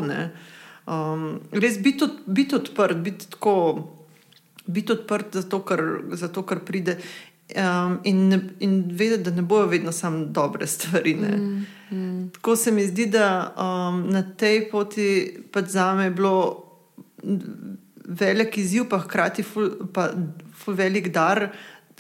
Um, 0.86 1.28
res 1.52 1.80
biti, 1.80 2.10
biti 2.26 2.56
odprt, 2.56 2.98
biti 2.98 3.30
tako. 3.30 3.56
Biti 4.66 4.92
odprt 4.92 5.36
za 5.36 5.44
to, 5.44 5.60
kar, 5.60 5.82
za 6.16 6.28
to, 6.32 6.42
kar 6.48 6.62
pride, 6.64 6.96
um, 7.56 7.98
in, 8.04 8.50
in 8.60 8.84
vedeti, 8.92 9.24
da 9.24 9.32
ne 9.32 9.42
bojo 9.42 9.66
vedno 9.66 9.92
samo 9.92 10.26
dobre 10.26 10.68
stvari. 10.68 11.16
Mm, 11.16 11.66
mm. 11.92 12.30
Tako 12.34 12.56
se 12.56 12.72
mi 12.72 12.86
zdi, 12.88 13.06
da 13.06 13.56
um, 13.58 14.10
na 14.10 14.24
tej 14.38 14.70
poti 14.72 15.38
pač 15.52 15.66
za 15.66 15.94
me 15.96 16.04
je 16.04 16.12
bilo 16.12 16.64
velik 18.08 18.58
izziv, 18.58 18.88
pa 18.90 19.00
hkrati 19.00 19.44
ful, 19.44 19.70
pa 19.94 20.10
ful 20.64 20.76
velik 20.76 21.12
dar, 21.14 21.50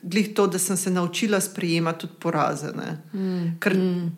glih 0.04 0.34
to, 0.36 0.47
da 0.47 0.60
sem 0.60 0.78
se 0.78 0.91
naučila 0.91 1.39
sprejemati 1.41 1.99
tudi 1.99 2.14
poraze. 2.20 2.74
Mm, 3.14 3.56
Ker 3.60 3.76
mm. 3.78 4.12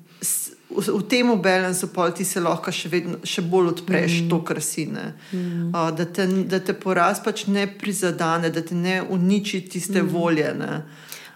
v, 0.69 0.81
v 0.87 1.01
tem 1.09 1.29
balansu 1.41 1.87
pa 1.93 2.09
ti 2.11 2.25
se 2.25 2.41
lahko 2.41 2.73
še, 2.73 2.89
vedno, 2.89 3.19
še 3.23 3.45
bolj 3.45 3.73
odpreš 3.75 4.21
mm. 4.21 4.29
to, 4.29 4.41
kar 4.43 4.61
si. 4.65 4.87
Mm. 4.89 5.69
Uh, 5.69 5.91
da, 5.95 6.05
te, 6.05 6.27
da 6.49 6.59
te 6.59 6.73
poraz 6.73 7.21
pač 7.23 7.45
ne 7.47 7.67
prizadene, 7.67 8.49
da 8.49 8.65
te 8.65 8.75
ne 8.75 9.01
uniči 9.01 9.61
tiste 9.69 10.01
mm. 10.01 10.13
volje. 10.13 10.53
Ne? 10.57 10.81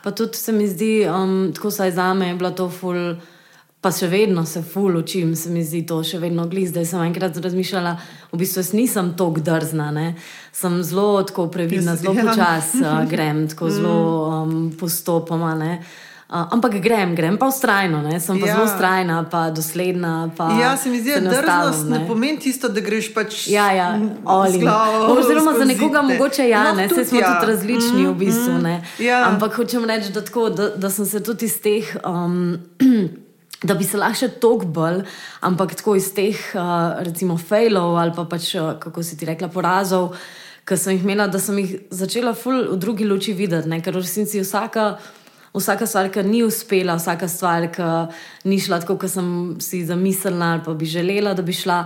Pa 0.03 0.15
tudi 0.15 0.39
se 0.39 0.55
mi 0.55 0.67
zdi, 0.67 0.93
um, 1.11 1.51
tako 1.53 1.71
saj 1.71 1.93
za 1.99 2.13
me 2.13 2.31
je 2.31 2.39
bilo 2.41 2.51
to 2.57 2.69
ful. 2.73 3.19
Pa 3.79 3.93
še 3.95 4.09
vedno 4.11 4.43
se 4.45 4.59
ful 4.59 4.97
učim, 4.99 5.35
se 5.39 5.49
mi 5.49 5.61
zdi 5.63 5.85
to 5.87 6.01
še 6.03 6.17
vedno 6.19 6.43
glizd. 6.51 6.73
Zdaj 6.73 6.85
sem 6.89 7.03
enkrat 7.05 7.37
razmišljala, 7.39 7.93
v 8.33 8.39
bistvu 8.41 8.63
nisem 8.75 9.13
tako 9.15 9.39
drzna, 9.39 9.87
ne? 9.95 10.07
sem 10.51 10.81
zelo 10.83 11.23
previdna, 11.47 11.95
zelo 11.95 12.11
počasi 12.11 12.83
uh, 12.83 13.05
grem, 13.13 13.45
tako 13.47 13.69
zelo 13.71 13.95
um, 14.27 14.57
postopoma. 14.75 15.53
Uh, 15.55 16.51
ampak 16.51 16.75
grem, 16.83 17.13
grem 17.15 17.37
pa 17.39 17.47
ustrajno, 17.47 18.01
ne? 18.03 18.19
sem 18.19 18.35
pa 18.41 18.49
ja. 18.49 18.57
zelo 18.57 18.65
ustrajna, 18.67 19.21
pa 19.31 19.45
dosledna. 19.55 20.27
Pa 20.35 20.49
ja, 20.59 20.73
se 20.75 20.91
mi 20.91 20.99
zdi, 20.99 21.15
da 21.15 21.39
drznost 21.39 21.87
ne? 21.87 22.01
ne 22.01 22.07
pomeni 22.11 22.43
tisto, 22.43 22.67
da 22.67 22.83
greš 22.83 23.13
pač. 23.15 23.47
Ja, 23.47 23.69
ja, 23.71 23.95
oli. 24.27 24.59
Oziroma 25.15 25.55
za 25.55 25.63
nekoga 25.63 26.03
mogoče 26.03 26.49
ja, 26.51 26.65
no, 26.67 26.75
ne, 26.81 26.89
se 26.91 27.07
smo 27.07 27.23
ja. 27.23 27.31
tudi 27.31 27.53
različni 27.53 28.03
mm, 28.03 28.11
v 28.11 28.19
bistvu. 28.25 28.59
Mm, 28.59 28.75
ja. 29.07 29.23
Ampak 29.31 29.55
hočem 29.55 29.87
reči, 29.87 30.11
da, 30.11 30.19
tako, 30.19 30.49
da, 30.51 30.69
da 30.75 30.91
sem 30.91 31.07
se 31.07 31.23
tudi 31.23 31.47
iz 31.47 31.55
teh. 31.63 31.95
Um, 32.03 32.59
da 33.63 33.73
bi 33.73 33.83
se 33.83 33.97
lahko 33.97 34.27
toliko 34.27 34.65
bolj, 34.65 35.01
ampak 35.41 35.75
tako 35.75 35.95
iz 35.95 36.13
teh, 36.15 36.37
uh, 36.55 36.99
recimo, 37.03 37.37
failov 37.37 37.97
ali 37.99 38.13
pa 38.15 38.25
pač, 38.25 38.53
uh, 38.55 38.75
kako 38.79 39.03
si 39.03 39.17
ti 39.17 39.27
rekla, 39.27 39.49
porazov, 39.51 40.15
ki 40.67 40.77
sem 40.77 40.95
jih 40.95 41.03
imela, 41.03 41.27
da 41.27 41.39
sem 41.39 41.57
jih 41.59 41.75
začela 41.91 42.33
ful 42.37 42.69
v 42.71 42.77
drugi 42.79 43.07
luči 43.07 43.33
videti, 43.33 43.69
ne? 43.69 43.81
ker 43.81 43.97
v 43.97 44.05
resnici 44.05 44.43
vsaka. 44.43 44.93
Vsaka 45.49 45.87
stvar, 45.89 46.11
ki 46.13 46.21
ni 46.27 46.43
uspela, 46.45 46.93
vsaka 46.99 47.27
stvar, 47.27 47.65
ki 47.73 47.85
ni 48.45 48.59
šla 48.61 48.77
tako, 48.83 48.99
kot 49.01 49.09
sem 49.09 49.29
si 49.65 49.81
zamislila, 49.81 50.53
ali 50.53 50.61
pa 50.63 50.75
bi 50.77 50.85
želela, 50.85 51.33
da 51.33 51.41
bi 51.41 51.55
šla, 51.57 51.79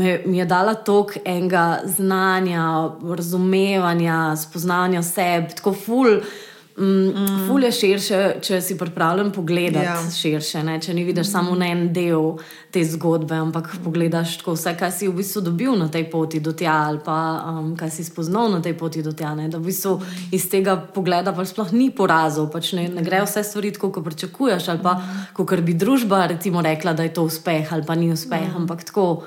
me, 0.00 0.14
mi 0.24 0.40
je 0.40 0.46
dala 0.48 0.72
toliko 0.74 1.20
enega 1.28 1.82
znanja, 1.84 2.64
razumevanja, 3.04 4.32
spoznanja 4.40 5.04
sebe, 5.04 5.52
tako 5.60 5.74
ful. 5.76 6.16
Mm, 6.16 6.51
mm. 6.76 7.46
Ful 7.46 7.64
je 7.64 7.72
širše, 7.72 8.18
če 8.42 8.60
si 8.60 8.76
pripravljen 8.78 9.32
pogledati 9.32 9.84
ja. 9.86 9.96
širše. 10.16 10.62
Ne? 10.62 10.78
Če 10.80 10.94
ni 10.94 11.04
vidiš 11.04 11.26
mm. 11.26 11.32
samo 11.32 11.56
en 11.64 11.84
del 11.92 12.38
te 12.72 12.84
zgodbe, 12.84 13.36
ampak 13.36 13.68
pogledaš 13.84 14.38
tako 14.40 14.54
vse, 14.56 14.72
kar 14.78 14.92
si 14.92 15.08
v 15.08 15.16
bistvu 15.20 15.42
dobil 15.44 15.76
na 15.78 15.88
tej 15.92 16.08
poti 16.10 16.40
do 16.40 16.54
tja, 16.56 16.74
ali 16.88 17.02
pa 17.04 17.18
um, 17.50 17.74
kaj 17.76 17.92
si 17.92 18.04
spoznal 18.04 18.50
na 18.52 18.62
tej 18.64 18.74
poti 18.78 19.02
do 19.02 19.12
tja. 19.12 19.34
Ne? 19.38 19.50
Da 19.52 19.60
v 19.60 19.68
bistvu 19.68 19.98
iz 20.32 20.48
tega 20.50 20.78
pogleda 20.80 21.34
pač 21.36 21.52
sploh 21.52 21.74
ni 21.76 21.90
porazov, 21.90 22.48
pač 22.54 22.72
ne, 22.78 22.88
ne 22.88 23.04
gre 23.04 23.22
vse 23.26 23.44
stvari 23.44 23.74
tako, 23.76 23.92
kot 23.92 24.08
pričakuješ, 24.08 24.72
ali 24.72 24.82
pa 24.82 24.96
mm. 24.98 25.30
kot 25.38 25.60
bi 25.60 25.76
družba 25.76 26.26
recimo 26.32 26.64
rekla, 26.64 26.96
da 26.96 27.06
je 27.06 27.14
to 27.14 27.28
uspeh 27.28 27.72
ali 27.72 27.86
pa 27.86 27.94
ni 27.94 28.12
uspeh, 28.12 28.48
mm. 28.48 28.64
ampak 28.64 28.88
tako 28.88 29.22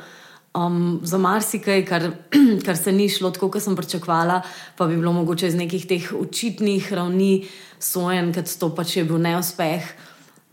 um, 0.56 0.99
za 1.03 1.18
marsikaj, 1.18 1.86
kar, 1.86 2.10
kar 2.66 2.78
se 2.78 2.91
ni 2.91 3.10
šlo 3.10 3.32
tako, 3.32 3.49
kot 3.51 3.64
sem 3.64 3.76
pričakovala, 3.76 4.41
pa 4.78 4.88
bi 4.88 4.97
bilo 4.97 5.14
mogoče 5.14 5.47
iz 5.47 5.56
nekih 5.56 5.86
teh 5.88 6.12
učitnih 6.20 6.93
ravni 6.93 7.45
sojen, 7.80 8.34
ker 8.34 8.43
to 8.60 8.72
pač 8.76 8.97
je 8.97 9.06
bil 9.06 9.22
neuspeh. 9.22 9.88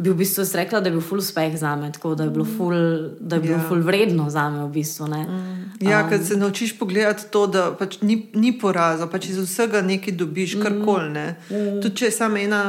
Bi 0.03 0.11
v 0.11 0.17
bistvu 0.19 0.43
rekla, 0.57 0.81
da 0.81 0.89
je 0.89 0.97
bil 0.97 1.03
ful 1.05 1.21
uspeh 1.23 1.53
za 1.59 1.77
me, 1.77 1.93
tako 1.93 2.15
da 2.19 2.25
je 2.25 2.31
bilo 2.35 2.45
ful, 2.45 2.75
da 3.21 3.37
je 3.37 3.43
bilo 3.43 3.59
ja. 3.59 3.65
ful 3.69 3.83
vredno 3.87 4.31
za 4.31 4.49
me. 4.51 4.65
V 4.65 4.71
bistvu, 4.75 5.07
mm. 5.07 5.85
Ja, 5.87 6.03
um, 6.03 6.09
ker 6.11 6.25
se 6.25 6.37
naučiš 6.37 6.79
pogledati 6.79 7.29
to, 7.31 7.47
da 7.47 7.69
pač 7.79 8.01
ni, 8.01 8.17
ni 8.35 8.51
poraza, 8.59 9.07
pač 9.07 9.29
iz 9.31 9.39
vsega 9.39 9.83
nekaj 9.83 10.17
dobiš, 10.19 10.57
mm. 10.57 10.63
karkoli. 10.63 11.13
Mm. 11.13 11.79
Tudi 11.85 11.95
če 12.01 12.11
je 12.11 12.17
samo 12.17 12.41
ena, 12.41 12.65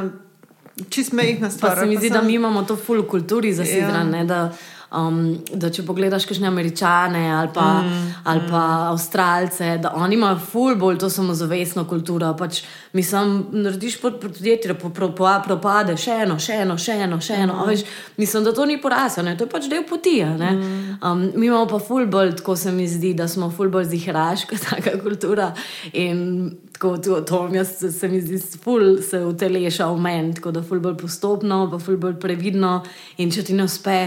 čist 0.89 1.15
mehna 1.17 1.49
stvar. 1.49 1.79
Pa 1.79 1.81
se 1.81 1.89
mi 1.89 1.97
zdi, 1.97 2.11
sam... 2.11 2.21
da 2.21 2.27
mi 2.27 2.37
imamo 2.37 2.63
to 2.69 2.75
ful 2.75 3.01
kulturi 3.07 3.53
zasidrane. 3.53 4.25
Ja. 4.27 4.51
Um, 4.93 5.37
da 5.53 5.71
če 5.73 5.81
pogledaš, 5.87 6.27
kakšne 6.29 6.45
američane 6.47 7.23
ali 7.33 7.49
pa, 7.53 7.65
mm, 7.81 8.09
ali 8.29 8.41
pa 8.49 8.61
mm. 8.61 8.89
avstralce, 8.91 9.77
da 9.81 9.93
oni 9.97 10.13
imajo 10.15 10.37
ful 10.51 10.75
bolj 10.77 10.99
to 11.01 11.09
samozavestno 11.09 11.87
kulturo. 11.89 12.29
Pač, 12.37 12.61
mislim, 12.93 13.45
narediš 13.51 13.97
podjetje, 14.01 14.75
po, 14.77 14.91
po, 14.93 15.09
po, 15.17 15.31
propade, 15.45 15.95
še 15.97 16.19
eno, 16.25 16.37
še 16.39 16.59
eno, 16.61 16.77
še 16.77 16.97
eno. 17.07 17.17
Še 17.21 17.39
eno 17.41 17.55
mm. 17.57 17.71
veš, 17.71 17.85
mislim, 18.21 18.45
da 18.45 18.53
to 18.53 18.67
ni 18.69 18.77
poraslo, 18.81 19.23
to 19.33 19.47
je 19.47 19.49
pač 19.49 19.69
del 19.71 19.87
poti. 19.89 20.19
Mm. 20.23 20.99
Um, 21.01 21.23
mi 21.35 21.49
imamo 21.49 21.65
pa 21.71 21.79
ful 21.81 22.05
bolj, 22.05 22.35
tako 22.43 22.55
se 22.59 22.71
mi 22.71 22.85
zdi, 22.87 23.15
da 23.17 23.27
smo 23.27 23.49
ful 23.49 23.73
bolj 23.73 23.89
zihraška 23.95 24.61
taka 24.69 24.99
kultura. 25.01 25.49
In 25.93 26.53
tako 26.73 26.97
to, 26.97 27.21
to 27.21 27.41
jaz, 27.53 27.73
se 27.97 28.11
mi 28.13 28.21
zdi, 28.21 28.37
ful 28.61 29.01
se 29.01 29.23
uteleša 29.25 29.89
v 29.89 30.05
meni, 30.05 30.37
tako 30.37 30.53
da 30.53 30.61
ful 30.61 30.83
bolj 30.83 30.97
postopno, 31.01 31.63
pa 31.71 31.81
ful 31.81 31.97
bolj 31.97 32.19
previdno. 32.21 32.81
In 33.17 33.33
če 33.33 33.49
ti 33.49 33.57
ne 33.57 33.65
uspe 33.65 33.97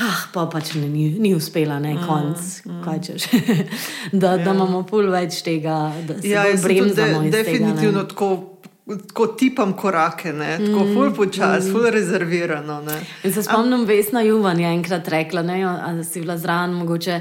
ah, 0.00 0.20
pa 0.32 0.46
pač 0.50 0.74
ne, 0.74 0.88
ni, 0.88 1.08
ni 1.18 1.32
uspela, 1.34 1.78
ne 1.82 1.94
mm, 1.94 2.06
konc, 2.06 2.46
mm. 2.66 2.78
kaj 2.84 3.00
češ. 3.06 3.26
da, 4.22 4.34
ja. 4.34 4.44
da 4.44 4.54
imamo 4.54 4.82
pol 4.88 5.10
več 5.12 5.42
tega, 5.46 5.90
da 6.08 6.18
se 6.20 6.32
ja, 6.32 6.46
bremzamo. 6.62 7.24
De, 7.26 7.34
definitivno 7.34 8.04
tega, 8.04 8.08
tako. 8.14 8.30
Ko 9.14 9.28
tipam 9.38 9.76
korake, 9.78 10.32
ne? 10.34 10.56
tako 10.58 10.80
mm, 10.82 10.94
ful 10.96 11.12
počas, 11.14 11.68
mm. 11.68 11.70
ful 11.70 11.84
rezervirano. 11.94 12.80
Se 13.22 13.44
spomnim, 13.46 13.84
Vesna 13.86 14.24
Juvan 14.26 14.58
je 14.58 14.66
enkrat 14.66 15.06
rekla, 15.14 15.44
da 15.46 15.92
si 16.02 16.24
bila 16.24 16.34
zraven, 16.40 16.74
mogoče 16.80 17.20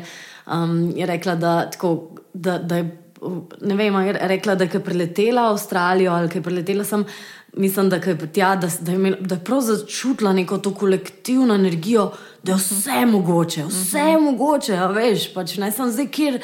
um, 0.49 0.79
je 0.97 1.05
rekla, 1.05 1.35
da, 1.37 1.53
tako, 1.69 1.91
da, 2.33 2.57
da 2.57 2.81
je. 2.81 2.87
Ne 3.67 3.75
vem, 3.75 3.99
je 4.07 4.13
rekla, 4.31 4.55
da 4.55 4.63
je 4.63 4.79
preletela 4.81 5.49
Avstralijo 5.51 6.13
ali 6.15 6.29
je 6.33 6.41
preletela 6.41 6.85
sem 6.87 7.03
mislim, 7.53 7.89
da 7.89 7.95
je, 7.95 8.17
tja, 8.33 8.55
da, 8.55 8.69
da, 8.79 8.91
je, 8.91 9.17
da 9.19 9.35
je 9.35 9.43
prav 9.43 9.61
začutila 9.61 10.33
neko 10.33 10.57
to 10.57 10.73
kolektivno 10.73 11.55
energijo, 11.55 12.11
da 12.43 12.51
je 12.51 12.57
vse 12.57 13.05
mogoče, 13.05 13.63
vse 13.67 13.99
je 13.99 14.17
mogoče, 14.17 14.75
a 14.75 14.87
veš, 14.87 15.33
pač 15.33 15.57
ne 15.57 15.71
samo 15.71 15.91
zdaj, 15.91 16.07
kjer, 16.07 16.37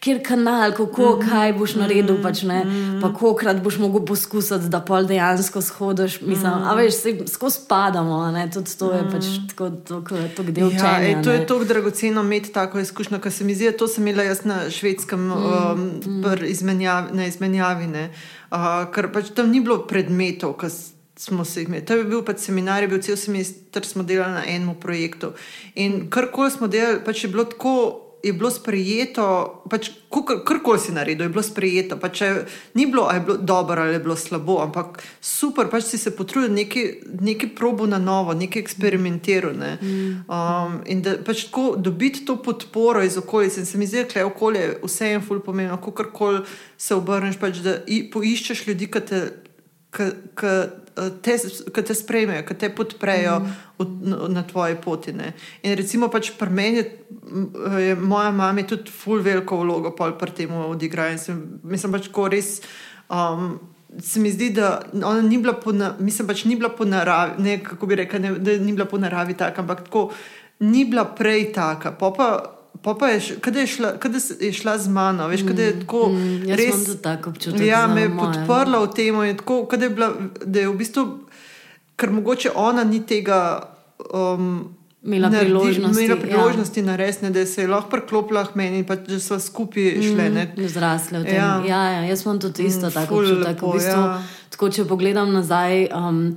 kjer 0.00 0.22
kanal, 0.24 0.72
kako, 0.72 1.18
kaj 1.20 1.52
boš 1.58 1.74
naredil, 1.76 2.16
pač 2.22 2.42
ne, 2.48 2.62
pa 3.02 3.12
kolikrat 3.12 3.60
boš 3.62 3.76
mogel 3.82 4.04
poskusiti, 4.08 4.70
da 4.72 4.80
pol 4.80 5.04
dejansko 5.06 5.60
shodiš, 5.62 6.20
mislim, 6.20 6.64
a 6.64 6.74
veš, 6.78 6.94
se 7.02 7.14
skozi 7.28 7.66
padamo, 7.68 8.22
ne, 8.32 8.46
tudi 8.50 8.78
to 8.78 8.92
je 8.94 9.02
pač 9.12 9.28
tako, 9.50 9.68
tako, 9.88 10.22
tako 10.36 10.48
del 10.50 10.64
ja, 10.64 10.70
učenja. 10.70 11.02
Ej, 11.08 11.18
to 11.24 11.36
je 11.36 11.44
tako 11.46 11.68
dragoceno 11.68 12.24
imeti 12.24 12.52
tako 12.52 12.80
izkušnjo, 12.80 13.20
kar 13.20 13.32
se 13.32 13.44
mi 13.44 13.54
zdi, 13.54 13.72
to 13.76 13.88
sem 13.88 14.06
imela 14.06 14.24
jaz 14.30 14.44
na 14.48 14.70
švedskem 14.70 15.28
mm, 15.28 15.32
um, 15.32 15.84
mm. 16.06 16.48
Izmenjavi, 16.48 17.12
na 17.12 17.28
izmenjavi, 17.28 17.86
ne. 17.92 18.08
Uh, 18.52 18.88
ker 18.94 19.12
pač 19.12 19.30
tam 19.36 19.52
ni 19.52 19.60
bilo 19.60 19.82
predmetov, 19.88 20.56
ki 20.60 20.72
smo 21.16 21.44
se 21.44 21.60
jih 21.60 21.68
imeli. 21.68 21.84
To 21.84 21.96
je 21.96 22.04
bil 22.04 22.22
pač 22.24 22.46
seminar, 22.46 22.82
je 22.82 22.88
bil 22.88 23.02
cel 23.02 23.16
semester, 23.16 23.84
smo 23.86 24.02
delali 24.02 24.32
na 24.32 24.46
enem 24.46 24.74
projektu. 24.80 25.32
In 25.74 26.08
karkoli 26.10 26.50
smo 26.50 26.68
delali, 26.68 27.04
pač 27.04 27.24
je 27.24 27.30
bilo 27.30 27.44
tako. 27.44 27.98
Je 28.22 28.30
bilo 28.30 28.52
sprejeto, 28.54 29.24
pač, 29.66 29.88
karkoli 30.46 30.78
si 30.78 30.92
naredil, 30.94 31.24
je 31.26 31.32
bilo 31.34 31.42
sprejeto. 31.42 31.96
Pač, 31.98 32.20
ni 32.78 32.84
bilo, 32.86 33.08
ali 33.10 33.18
je 33.18 33.24
bilo 33.26 33.36
dobro 33.36 33.82
ali 33.82 33.96
je 33.96 33.98
bilo 33.98 34.14
slabo, 34.16 34.60
ampak 34.62 35.02
super, 35.18 35.66
pač 35.66 35.88
si 35.88 35.98
se 35.98 36.12
potrudil 36.14 36.54
nekaj 36.54 37.48
probo 37.58 37.82
na 37.90 37.98
novo, 37.98 38.30
nekaj 38.30 38.62
eksperimentirati. 38.62 39.58
Ne. 39.58 39.72
Um, 40.30 40.78
in 40.86 41.02
da 41.02 41.16
pač 41.18 41.48
tako 41.48 41.74
dobiti 41.74 42.22
to 42.22 42.36
podporo 42.38 43.02
iz 43.02 43.18
okolice. 43.18 43.66
Se 43.66 43.78
mi 43.78 43.90
zdi, 43.90 44.06
da 44.14 44.22
je 44.22 44.30
okolje 44.30 44.78
vse 44.84 45.10
en 45.16 45.26
ful 45.26 45.42
pomembno, 45.42 45.80
kako 45.82 46.12
koli 46.14 46.44
se 46.78 46.94
obrneš, 46.94 47.42
pač, 47.42 47.58
da 47.58 47.80
poiščeš 48.14 48.68
ljudi, 48.70 48.86
ki 48.86 49.02
te. 49.02 49.24
K, 49.92 50.06
k, 50.38 50.48
te, 51.22 51.36
ki 51.74 51.84
te 51.86 51.94
sprejmejo, 51.96 52.44
ki 52.48 52.56
te 52.58 52.70
podprejo 52.74 53.38
mm. 53.40 53.58
v, 53.78 54.28
na 54.32 54.44
tvoji 54.48 54.78
poti. 54.82 55.14
Ne. 55.16 55.32
In 55.62 55.76
recimo, 55.78 56.08
pač 56.12 56.32
pri 56.38 56.50
meni 56.52 56.84
je 57.82 57.96
moja 57.98 58.30
mama 58.30 58.64
tudi 58.68 58.92
ful 58.92 59.22
veliko 59.24 59.60
vlogo 59.62 59.94
pri 59.96 60.32
tem 60.36 60.52
odigrala. 60.52 61.18
Mislim 61.64 61.92
pač, 61.92 62.10
ko 62.12 62.30
res. 62.32 62.60
Um, 63.08 63.60
Se 63.92 64.22
mi 64.24 64.30
zdi, 64.32 64.46
da 64.56 64.78
ona 65.04 65.20
ni 65.20 65.36
bila 65.36 65.52
po, 65.60 65.68
na, 65.76 65.90
mislim, 66.00 66.24
pač 66.24 66.46
ni 66.48 66.54
bila 66.56 66.70
po 66.72 66.86
naravi, 66.88 67.42
ne, 67.44 67.58
kako 67.60 67.90
bi 67.90 67.98
rekla, 68.00 68.22
ne, 68.24 68.30
da 68.40 68.54
ni 68.56 68.72
bila 68.72 68.86
po 68.88 68.96
naravi 68.96 69.34
taka, 69.36 69.60
ampak 69.60 69.82
tako 69.84 70.06
ni 70.64 70.86
bila 70.88 71.04
prej 71.12 71.50
taka. 71.52 71.92
Pa 72.00 72.08
pa 72.16 72.28
pa, 72.82 72.94
pa 72.94 73.08
je, 73.08 73.36
kada 73.40 73.60
je, 73.60 73.66
šla, 73.66 73.96
kada 73.98 74.18
je 74.40 74.52
šla 74.52 74.78
z 74.78 74.88
mano, 74.88 75.28
veš, 75.28 75.46
kada 75.48 75.62
je 75.62 75.80
tako 75.80 76.08
mm, 76.08 76.54
res. 76.58 76.84
Tako 77.02 77.30
občutek, 77.30 77.66
ja, 77.66 77.86
me 77.86 78.06
je 78.06 78.12
podprla 78.18 78.82
v 78.82 78.92
tem, 78.94 79.18
da, 79.96 80.12
da 80.44 80.60
je 80.60 80.68
v 80.68 80.76
bistvu, 80.76 81.06
ker 81.96 82.10
mogoče 82.10 82.54
ona 82.54 82.84
ni 82.84 83.02
tega. 83.06 83.68
Um, 84.14 84.76
Imela 85.02 85.30
priložnosti, 85.30 86.04
imela 86.04 86.20
priložnosti 86.20 86.80
ja. 86.80 86.86
narediti, 86.86 87.30
da 87.30 87.46
se 87.46 87.62
je 87.62 87.68
lahko 87.68 87.90
priklopila 87.90 88.44
k 88.46 88.54
meni, 88.54 88.84
pa 88.86 88.94
da 88.96 89.18
smo 89.20 89.38
skupaj 89.38 89.96
šli. 89.98 90.28
Mm, 90.30 90.68
zrasli 90.68 91.18
v 91.18 91.24
tem. 91.24 91.34
Ja. 91.34 91.62
Ja, 91.66 91.82
ja, 91.90 92.04
jaz 92.06 92.22
imam 92.22 92.38
tudi 92.40 92.62
isto 92.62 92.86
mm, 92.86 92.92
tako 92.92 93.18
občutek. 93.18 93.62
V 93.62 93.72
bistvu, 93.72 93.98
ja. 93.98 94.22
Tako, 94.54 94.68
če 94.70 94.84
pogledam 94.86 95.32
nazaj, 95.34 95.88
um, 95.90 96.36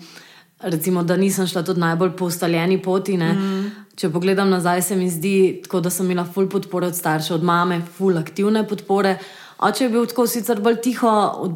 recimo, 0.60 1.04
da 1.04 1.18
nisem 1.18 1.46
šla 1.48 1.62
tudi 1.64 1.80
najbolj 1.80 2.16
po 2.18 2.26
ustaljeni 2.26 2.82
poti. 2.82 3.18
Mm. 3.18 3.55
Če 3.96 4.10
pogledam 4.12 4.50
nazaj, 4.52 4.82
se 4.82 4.96
mi 5.00 5.08
zdi, 5.10 5.62
tako, 5.64 5.80
da 5.80 5.90
sem 5.90 6.10
imela 6.10 6.26
full 6.28 6.50
podpore 6.52 6.90
od 6.92 6.96
staršev, 6.98 7.38
od 7.38 7.46
mame, 7.48 7.80
full 7.98 8.18
aktivne 8.20 8.66
podpore. 8.68 9.16
Oče 9.64 9.86
je 9.86 9.90
bil 9.94 10.08
tako 10.12 10.26
sicer 10.28 10.60
bolj 10.60 10.82
tiho, 10.84 11.12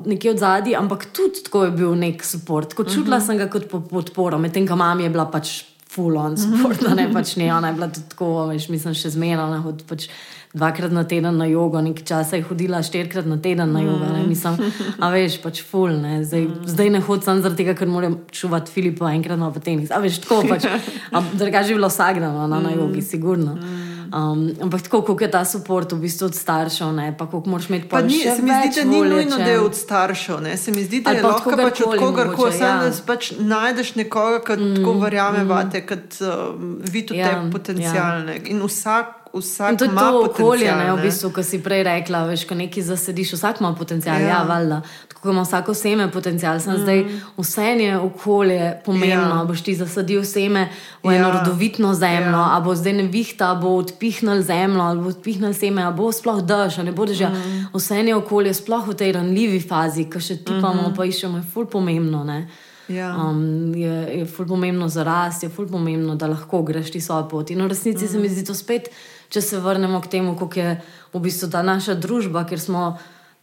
nekje 0.08 0.32
od 0.32 0.40
zadaj, 0.40 0.78
ampak 0.80 1.10
tudi 1.12 1.44
tako 1.44 1.66
je 1.66 1.74
bil 1.76 1.98
nek 2.00 2.24
podpor. 2.24 2.70
Čutila 2.88 2.88
uh 2.88 3.06
mhm. 3.08 3.14
-huh. 3.14 3.26
sem 3.26 3.38
ga 3.38 3.50
kot 3.50 3.68
podporo, 3.90 4.38
medtem 4.38 4.68
ko 4.68 4.76
mama 4.76 5.02
je 5.02 5.10
bila 5.10 5.26
pač 5.26 5.64
full 5.90 6.18
on 6.18 6.38
support, 6.38 6.82
ne 6.96 7.10
pač 7.14 7.36
ne, 7.36 7.50
ona 7.54 7.68
je 7.68 7.74
bila 7.74 7.88
tudi 7.88 8.10
tako, 8.10 8.48
veš, 8.48 8.70
mislim, 8.70 8.94
še 8.94 9.10
zmerna. 9.10 9.64
Pač, 9.90 10.08
dvakrat 10.54 10.92
na 10.92 11.04
teden 11.04 11.38
na 11.38 11.46
jogo, 11.46 11.82
nekaj 11.82 12.06
časa 12.06 12.36
je 12.36 12.44
hodila 12.44 12.82
štirikrat 12.84 13.26
na 13.26 13.38
teden 13.42 13.74
na 13.74 13.82
jogo. 13.82 14.06
Mm. 14.06 14.30
Mislim, 14.30 14.58
a 15.00 15.10
veš, 15.14 15.38
pač 15.44 15.62
ful. 15.62 15.94
Ne. 16.02 16.24
Zdaj, 16.26 16.42
mm. 16.42 16.66
zdaj 16.66 16.90
ne 16.90 17.02
hodim 17.06 17.26
samo 17.26 17.42
zaradi 17.46 17.64
tega, 17.64 17.76
ker 17.78 17.88
moram 17.88 18.18
čuvati 18.32 18.72
Filipa 18.72 19.12
enkrat 19.14 19.40
na 19.40 19.52
tenis. 19.54 19.92
A 19.92 20.02
veš, 20.02 20.24
tako 20.26 20.42
pač. 20.50 20.66
Drugače 21.40 21.70
je 21.70 21.78
bilo 21.78 21.90
dan 21.90 22.50
na, 22.50 22.60
na 22.60 22.74
jogi, 22.74 23.02
sigurno. 23.02 23.56
Mm. 23.56 23.90
Um, 24.10 24.50
ampak 24.62 24.82
tako, 24.82 25.02
kako 25.02 25.24
je 25.24 25.32
ta 25.32 25.44
podpor 25.46 25.86
v 25.92 26.02
bistvu 26.02 26.26
od 26.26 26.36
staršev, 26.36 26.94
ne? 26.94 27.14
pa 27.18 27.26
kako 27.26 27.50
moraš 27.50 27.70
imeti 27.70 27.90
pa 27.90 28.02
ni, 28.02 28.18
se 28.18 28.42
mi 28.42 28.50
zdi, 28.50 28.82
da 28.82 28.84
ni 28.90 29.02
nujno, 29.02 29.38
da 29.38 29.44
je 29.44 29.60
od 29.60 29.76
staršev. 29.76 30.42
Ne? 30.42 30.58
Se 30.58 30.72
mi 30.72 30.84
zdi, 30.84 31.02
da 31.02 31.12
je 31.12 31.22
lahko 31.22 31.54
pač 31.54 31.82
od 31.86 32.00
kogarkoli, 32.00 32.58
ja. 32.58 32.78
da 32.82 32.92
pač 33.06 33.32
najdeš 33.38 33.96
nekoga, 33.96 34.42
ki 34.42 34.58
mm, 34.58 34.76
tako 34.80 34.94
verjame 35.04 35.44
mm. 35.44 35.50
vate, 35.50 35.86
kot 35.86 36.18
uh, 36.26 36.58
vidi 36.90 37.22
ja, 37.22 37.30
te 37.30 37.52
potencijalne. 37.52 38.40
Ja. 38.40 38.46
In 38.50 38.66
vsak 38.66 39.19
vsak 39.34 39.82
ima 39.82 40.02
to 40.02 40.26
okolje, 40.26 40.72
ne, 40.76 40.94
v 40.94 41.02
bistvu, 41.02 41.30
ko 41.32 41.44
si 41.44 41.60
prej 41.64 41.84
rekla, 41.84 42.24
veš, 42.26 42.46
ko 42.50 42.56
nekaj 42.56 42.84
zasediš, 42.84 43.34
vsak 43.34 43.60
ima 43.62 43.74
potencial, 43.76 44.22
ja, 44.22 44.28
Ja. 44.28 44.44
valjda. 44.44 44.82
Tako 45.08 45.22
kot 45.22 45.32
ima 45.32 45.42
vsako 45.42 45.74
seme 45.74 46.12
potencial, 46.12 46.60
sem 46.60 46.74
mm. 46.74 46.78
zdaj 46.78 47.06
vse 47.38 47.64
je 47.64 47.98
okolje 48.00 48.82
pomembno. 48.86 49.36
Ja. 49.36 49.44
Boš 49.46 49.62
ti 49.62 49.76
zasadil 49.76 50.24
seme 50.24 50.70
v 51.04 51.10
eno 51.10 51.28
Ja. 51.28 51.34
ja. 51.34 51.40
rodovitno 51.40 51.94
zemljo, 51.94 52.38
Ja. 52.38 52.58
a 52.58 52.60
bo 52.60 52.76
zdaj 52.76 52.94
nevihta, 52.94 53.56
bo 53.56 53.76
odpihnil 53.78 54.42
zemljo, 54.42 54.82
ali 54.82 55.00
bo 55.02 55.10
odpihnil 55.10 55.54
seme, 55.54 55.84
a 55.84 55.92
bo 55.92 56.12
sploh 56.12 56.42
dež, 56.42 56.80
a 56.80 56.84
ne 56.84 56.92
bo 56.92 57.06
dež. 57.06 57.22
Mm. 57.22 57.70
Vse 57.74 57.96
je 57.96 58.16
okolje, 58.16 58.54
sploh 58.54 58.88
v 58.88 58.94
tej 58.96 59.12
ranljivi 59.12 59.60
fazi, 59.60 60.10
ki 60.10 60.20
še 60.20 60.38
tipamo, 60.38 60.74
mm 60.74 60.86
-hmm. 60.86 60.96
pa 60.96 61.06
iščemo, 61.06 61.38
je 61.38 61.44
ful 61.54 61.66
pomembno. 61.66 62.24
Ne. 62.24 62.48
Ja. 62.90 63.14
Um, 63.16 63.74
je 63.76 64.18
je 64.20 64.26
ful 64.26 64.48
pomembno 64.48 64.88
za 64.90 65.04
rast, 65.04 65.44
je 65.44 65.50
ful 65.50 65.68
pomembno, 65.68 66.16
da 66.16 66.28
lahko 66.28 66.64
greš 66.64 66.92
ti 66.92 67.02
svojo 67.02 67.28
pot. 67.30 67.52
In 67.52 67.62
v 67.62 67.68
resnici 67.68 68.06
mm. 68.06 68.08
se 68.08 68.20
mi 68.20 68.30
zdi 68.30 68.46
to 68.46 68.54
spet, 68.54 68.90
če 69.30 69.42
se 69.42 69.60
vrnemo 69.60 70.02
k 70.02 70.08
temu, 70.08 70.36
kako 70.38 70.60
je 70.60 70.76
v 71.14 71.22
bistvu 71.22 71.50
ta 71.50 71.62
naša 71.64 71.96
družba, 71.96 72.46
ker 72.50 72.60
smo 72.60 72.98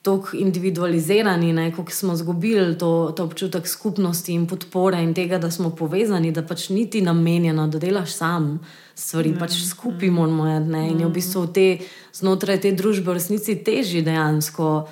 tako 0.06 0.36
individualizirani, 0.38 1.52
ne, 1.52 1.70
kako 1.74 1.90
smo 1.90 2.14
izgubili 2.14 2.78
to, 2.78 3.12
to 3.16 3.24
občutek 3.24 3.66
skupnosti 3.66 4.32
in 4.32 4.46
podpore 4.46 5.00
in 5.02 5.14
tega, 5.14 5.38
da 5.42 5.50
smo 5.50 5.72
povezani, 5.74 6.30
da 6.32 6.44
pač 6.46 6.68
niti 6.70 7.02
namenjeno, 7.02 7.66
da 7.66 7.80
delaš 7.82 8.14
sam 8.14 8.60
stvari, 8.94 9.32
mm. 9.34 9.38
pač 9.38 9.58
skupaj 9.66 10.10
moramo 10.10 10.46
iti. 10.46 10.70
ne, 10.70 10.84
In 10.90 11.00
je 11.00 11.06
v 11.06 11.12
bistvu 11.18 11.46
te, 11.50 11.66
znotraj 12.14 12.60
te 12.62 12.72
družbe 12.72 13.10
v 13.10 13.18
resnici 13.18 13.58
teži 13.66 14.04
dejansko 14.06 14.86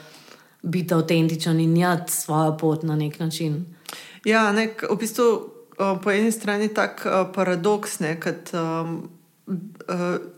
biti 0.63 0.95
avtentičen 0.95 1.61
in 1.61 1.77
jati 1.77 2.13
svojo 2.13 2.57
pot 2.59 2.83
na 2.83 2.97
nek 2.97 3.21
način. 3.21 3.65
Ja, 4.25 4.51
nek, 4.53 4.83
v 4.91 4.99
bistvu 4.99 5.29
uh, 5.31 5.95
po 6.03 6.11
eni 6.11 6.33
strani 6.33 6.67
je 6.67 6.75
tak 6.75 7.07
uh, 7.07 7.29
paradoks, 7.35 8.01
da 8.03 8.17
um, 8.59 8.97
uh, 8.97 9.14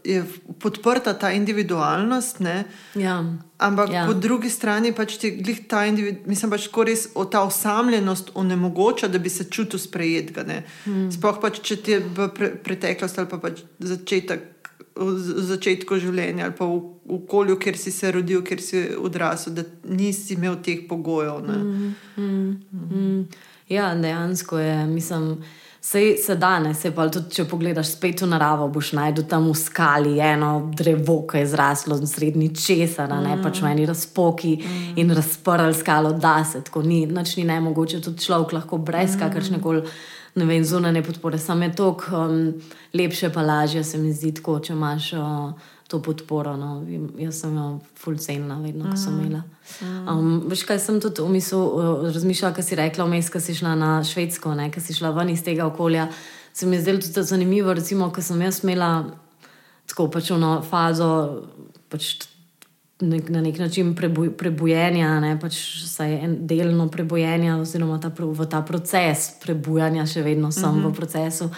je 0.05 0.25
podprta 0.59 1.15
ta 1.15 1.31
individualnost, 1.31 2.41
ne, 2.41 2.65
Ja. 2.95 3.25
ampak 3.59 3.91
ja. 3.91 4.07
Po 4.07 4.15
drugi 4.15 4.51
strani 4.51 4.93
pač 4.93 5.17
ti 5.17 5.31
glih 5.31 5.61
ta 5.69 5.85
individualnost, 5.87 6.29
mislim 6.29 6.51
pač 6.51 6.67
tako 6.67 6.85
res 6.85 7.09
ta 7.31 7.43
osamljenost 7.43 8.31
onemogoča, 8.35 9.09
da 9.09 9.19
bi 9.19 9.31
se 9.31 9.45
čutil 9.45 9.79
sprejetega. 9.79 10.63
Hmm. 10.85 11.13
Sploh 11.13 11.39
pač, 11.41 11.61
če 11.63 11.77
ti 11.77 11.91
je 11.95 12.01
v 12.01 12.29
pre, 12.35 12.51
preteklost 12.57 13.19
ali 13.19 13.29
pa 13.31 13.39
pač 13.39 13.63
začetek. 13.79 14.53
V 14.97 15.13
začetku 15.45 15.99
življenja 16.01 16.47
ali 16.49 16.55
pa 16.57 16.65
v 16.65 16.81
okolju, 17.13 17.59
kjer 17.61 17.77
si 17.77 17.93
se 17.93 18.09
rodil, 18.13 18.41
kjer 18.43 18.61
si 18.65 18.81
odrasel, 18.97 19.53
da 19.53 19.63
nisi 19.85 20.35
imel 20.35 20.57
teh 20.65 20.87
pogojev. 20.89 21.45
Mm. 21.45 21.93
Mm, 22.17 23.27
ja, 23.69 23.91
dejansko 23.95 24.59
je, 24.59 24.87
mislim, 24.87 25.37
sej 25.87 26.17
se 26.17 26.35
danes, 26.35 26.81
se 26.81 26.91
pa 26.91 27.05
tudi, 27.09 27.31
če 27.37 27.45
pogledaš 27.47 27.93
spet 27.95 28.25
v 28.25 28.27
naravo, 28.33 28.67
boš 28.75 28.91
najdel 28.99 29.27
tam 29.31 29.47
v 29.47 29.55
skali 29.61 30.17
eno 30.19 30.51
drevo, 30.75 31.21
ki 31.31 31.45
je 31.45 31.51
zraslo 31.53 31.99
srednji 32.03 32.49
česar, 32.59 33.13
mm. 33.13 33.23
ne 33.23 33.37
pač 33.43 33.61
v 33.63 33.71
eni 33.71 33.87
razpoki 33.87 34.57
mm. 34.57 34.97
in 34.99 35.15
razprl 35.15 35.71
skalo, 35.79 36.11
da 36.19 36.41
se 36.45 36.65
tako 36.67 36.83
ni, 36.83 37.05
nič 37.07 37.37
ni 37.39 37.47
ne 37.47 37.61
mogoče, 37.69 38.03
tudi 38.03 38.27
človek 38.27 38.57
lahko 38.59 38.81
brez 38.83 39.15
mm. 39.15 39.23
kakršne 39.23 39.63
koli. 39.63 39.87
Ne 40.37 40.45
vem, 40.45 40.65
zunanje 40.69 41.01
podpore, 41.01 41.39
samo 41.41 41.65
je 41.65 41.71
to 41.79 41.87
um, 42.13 42.35
lepše, 42.93 43.31
pa 43.33 43.41
lažje 43.41 43.85
se 43.85 43.99
mi 43.99 44.11
zdi, 44.13 44.35
tako, 44.37 44.59
če 44.61 44.75
imaš 44.75 45.07
uh, 45.17 45.71
to 45.87 46.03
podporo. 46.03 46.57
No. 46.57 46.85
Jaz 47.19 47.41
sem 47.41 47.57
jo 47.57 47.67
fulcenila, 47.95 48.59
vedno, 48.63 48.91
ko 48.91 48.97
sem 48.99 49.19
imela. 49.21 49.43
Um, 50.11 50.47
veš, 50.51 50.65
kaj 50.67 50.81
sem 50.83 51.01
tudi 51.03 51.23
v 51.23 51.31
mislu 51.37 51.61
uh, 51.63 52.07
razmišljala, 52.15 52.55
ko 52.55 52.63
si 52.63 52.79
rekla, 52.79 53.07
vmes, 53.07 53.31
ko 53.31 53.41
si 53.41 53.55
šla 53.55 53.75
na 53.79 53.91
Švedsko, 54.05 54.55
ko 54.75 54.83
si 54.83 54.97
šla 54.97 55.13
ven 55.17 55.31
iz 55.31 55.45
tega 55.47 55.67
okolja. 55.67 56.09
Se 56.53 56.67
mi 56.67 56.77
je 56.77 56.83
zdelo 56.83 57.03
tudi 57.05 57.23
zanimivo, 57.23 57.75
recimo, 57.75 58.11
ko 58.11 58.23
sem 58.23 58.41
jaz 58.43 58.63
imela 58.65 59.05
tako 59.87 60.09
pač 60.11 60.31
eno 60.35 60.59
fazo. 60.67 61.11
Pač 61.87 62.27
nek, 63.01 63.29
na 63.31 63.41
nek 63.41 63.59
način 63.59 63.95
prebuj, 63.95 64.33
prebujenja, 64.37 65.21
ne, 65.21 65.37
pač 65.41 65.61
en 66.01 66.39
delno 66.49 66.89
prebujenja, 66.91 67.59
oziroma 67.61 68.01
ta, 68.01 68.11
v 68.11 68.49
ta 68.51 68.63
proces 68.67 69.31
prebujanja, 69.43 70.07
še 70.07 70.23
vedno 70.23 70.51
sem 70.51 70.65
uh 70.65 70.77
-huh. 70.77 70.91
v 70.91 70.95
procesu. 70.97 71.51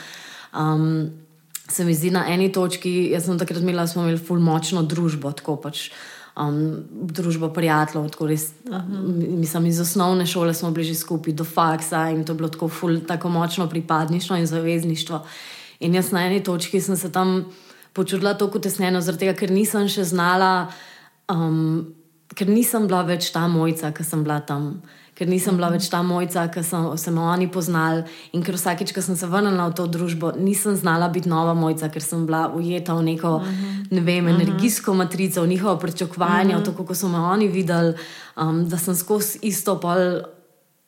Um, 0.53 1.28
se 1.71 1.85
mi 1.85 1.95
zdi 1.95 2.11
na 2.11 2.25
eni 2.29 2.53
točki, 2.53 3.11
jaz 3.13 3.27
sem 3.29 3.39
takrat 3.39 3.63
imela, 3.63 3.87
smo 3.87 4.03
imeli 4.03 4.19
ful 4.19 4.41
močno 4.41 4.83
družbo, 4.83 5.33
tako 5.33 5.59
pač. 5.63 5.91
Um, 6.39 6.85
družba 7.11 7.49
prijateljev, 7.51 8.13
tako 8.15 8.27
res. 8.31 8.53
Uh 8.69 8.75
-huh. 8.75 9.39
Mislim, 9.39 9.67
iz 9.67 9.81
osnovne 9.81 10.27
šole 10.27 10.55
smo 10.55 10.71
bili 10.71 10.87
že 10.87 10.95
skupaj, 10.95 11.35
do 11.35 11.45
faksa 11.45 12.11
in 12.11 12.25
to 12.25 12.33
je 12.33 12.37
bilo 12.37 12.49
tako, 12.49 12.69
ful, 12.69 13.01
tako 13.01 13.29
močno 13.29 13.69
pripadništvo 13.69 14.37
in 14.37 14.47
zavezništvo. 14.47 15.27
In 15.81 15.95
jaz 15.95 16.13
na 16.13 16.27
eni 16.27 16.43
točki 16.43 16.81
sem 16.81 16.97
se 16.97 17.13
tam 17.13 17.45
počutila 17.93 18.35
tako 18.35 18.59
tesnjeno, 18.59 19.01
zaradi 19.01 19.27
tega, 19.27 19.35
ker 19.39 19.51
nisem 19.51 19.89
še 19.89 20.05
znala, 20.05 20.71
um, 21.33 21.95
ker 22.35 22.49
nisem 22.49 22.87
bila 22.87 23.03
več 23.03 23.33
ta 23.35 23.49
mojca, 23.49 23.93
ki 23.93 24.05
sem 24.05 24.23
bila 24.25 24.41
tam. 24.41 24.83
Ker 25.19 25.27
nisem 25.27 25.57
bila 25.59 25.73
več 25.75 25.89
ta 25.91 25.99
mojca, 26.07 26.45
ki 26.55 26.63
so 26.63 26.95
se 26.95 27.11
me 27.11 27.25
oni 27.27 27.49
poznali, 27.51 28.05
in 28.33 28.45
ker 28.47 28.55
vsakič, 28.55 28.93
ko 28.95 29.03
sem 29.03 29.19
se 29.19 29.27
vrnila 29.27 29.67
v 29.73 29.75
to 29.75 29.89
družbo, 29.91 30.31
nisem 30.39 30.79
znala 30.79 31.09
biti 31.11 31.31
nova 31.31 31.57
mojca, 31.59 31.91
ker 31.91 32.05
sem 32.05 32.23
bila 32.29 32.47
ujeta 32.55 32.95
v 32.95 33.11
neko 33.11 33.33
ne 33.91 34.05
vem, 34.07 34.29
energijsko 34.31 34.95
matrico, 34.95 35.43
v 35.43 35.49
njihovo 35.57 35.75
pričakovanje, 35.83 36.57
v 36.57 36.65
to, 36.65 36.77
kako 36.79 36.95
so 36.95 37.11
me 37.11 37.19
oni 37.19 37.49
videli, 37.51 37.95
um, 38.37 38.63
da 38.69 38.79
sem 38.79 38.95
skozi 38.95 39.43
isto 39.43 39.79
pol. 39.83 40.23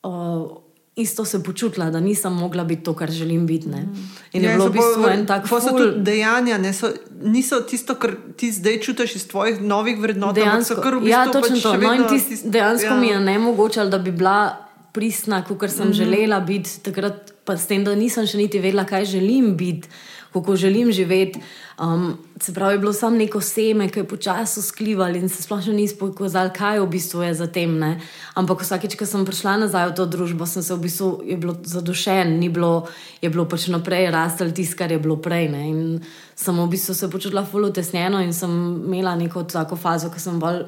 Uh, 0.01 0.60
Isto 0.95 1.25
se 1.25 1.43
počutila, 1.43 1.89
da 1.89 1.99
nisem 1.99 2.33
mogla 2.33 2.63
biti 2.63 2.83
to, 2.83 2.93
kar 2.93 3.11
želim 3.11 3.47
biti. 3.47 3.69
Ne. 3.69 3.87
In 4.33 4.43
je 4.43 4.49
Ja, 4.49 4.55
bilo 4.55 4.65
so 4.65 4.69
v 4.69 4.73
bistvu 4.73 5.07
en 5.09 5.25
tak 5.25 5.47
so 5.47 5.55
ful- 5.55 5.77
tudi 5.77 6.01
dejanja, 6.01 6.57
ne, 6.57 6.73
so, 6.73 6.89
niso 7.23 7.61
tisto, 7.61 7.95
kar 7.95 8.11
ti 8.37 8.51
zdaj 8.51 8.79
čutiš 8.79 9.15
iz 9.15 9.27
tvojih 9.27 9.61
novih 9.61 9.99
vrednot. 9.99 10.29
so 10.29 10.33
Dejansko, 10.35 10.75
kar 10.75 10.95
v 10.95 11.07
ja, 11.07 11.23
bistvu 11.23 11.41
točno 11.41 11.55
pač 11.55 11.63
to. 11.63 11.73
No, 11.73 11.79
vedno 11.79 12.07
tis, 12.09 12.27
tist- 12.27 12.45
dejansko 12.45 12.85
ja. 12.85 12.93
ja. 12.93 12.99
mi 12.99 13.07
je 13.07 13.19
ne 13.19 13.39
mogoče, 13.39 13.85
da 13.85 13.97
bi 13.97 14.11
bila 14.11 14.57
pristna, 14.91 15.43
kot 15.43 15.69
sem 15.69 15.87
mm. 15.87 15.89
-hmm. 15.89 15.93
želela 15.93 16.39
biti, 16.39 16.79
takrat 16.83 17.33
pa 17.45 17.57
s 17.57 17.67
tem, 17.67 17.83
da 17.83 17.95
nisem 17.95 18.27
še 18.27 18.37
niti 18.37 18.59
vedela, 18.59 18.83
kaj 18.85 19.05
želim 19.05 19.57
biti, 19.57 19.87
kako 20.33 20.55
želim 20.55 20.91
živeti. 20.91 21.39
Um, 21.81 22.17
se 22.41 22.53
pravi, 22.53 22.77
bilo 22.77 22.93
samo 22.93 23.17
neko 23.17 23.41
seme, 23.41 23.89
ki 23.89 23.99
je 23.99 24.07
počasi 24.07 24.61
sklivalo 24.61 25.15
in 25.15 25.29
se 25.29 25.43
sploh 25.43 25.63
še 25.63 25.73
ni 25.73 25.87
pokazalo, 25.99 26.53
kaj 26.55 26.79
v 26.79 26.87
bistvu 26.89 27.23
je 27.25 27.33
za 27.33 27.47
tem. 27.47 27.73
Ne? 27.79 27.99
Ampak 28.37 28.61
vsakeč, 28.61 28.95
ko 28.95 29.05
sem 29.05 29.25
prišla 29.25 29.57
nazaj 29.65 29.89
v 29.91 29.95
to 29.97 30.05
družbo, 30.05 30.45
sem 30.45 30.63
se 30.63 30.75
v 30.75 30.85
bistvu 30.85 31.09
zadušen, 31.63 32.37
ni 32.39 32.49
bilo, 32.49 32.87
je 33.21 33.29
bilo 33.29 33.45
pač 33.49 33.67
naprej 33.73 34.11
rastel 34.13 34.53
tisto, 34.53 34.77
kar 34.79 34.91
je 34.91 35.01
bilo 35.01 35.17
prej. 35.17 35.49
Ne? 35.51 35.67
In 35.69 35.81
sem 36.35 36.55
v 36.55 36.69
bistvu 36.69 36.95
se 36.95 37.09
počutila 37.09 37.45
fulutesnjeno 37.45 38.21
in 38.21 38.33
sem 38.33 38.51
imela 38.85 39.15
neko 39.15 39.43
tako 39.43 39.75
fazo, 39.75 40.13
ko 40.13 40.21
sem 40.21 40.39
bolj 40.39 40.65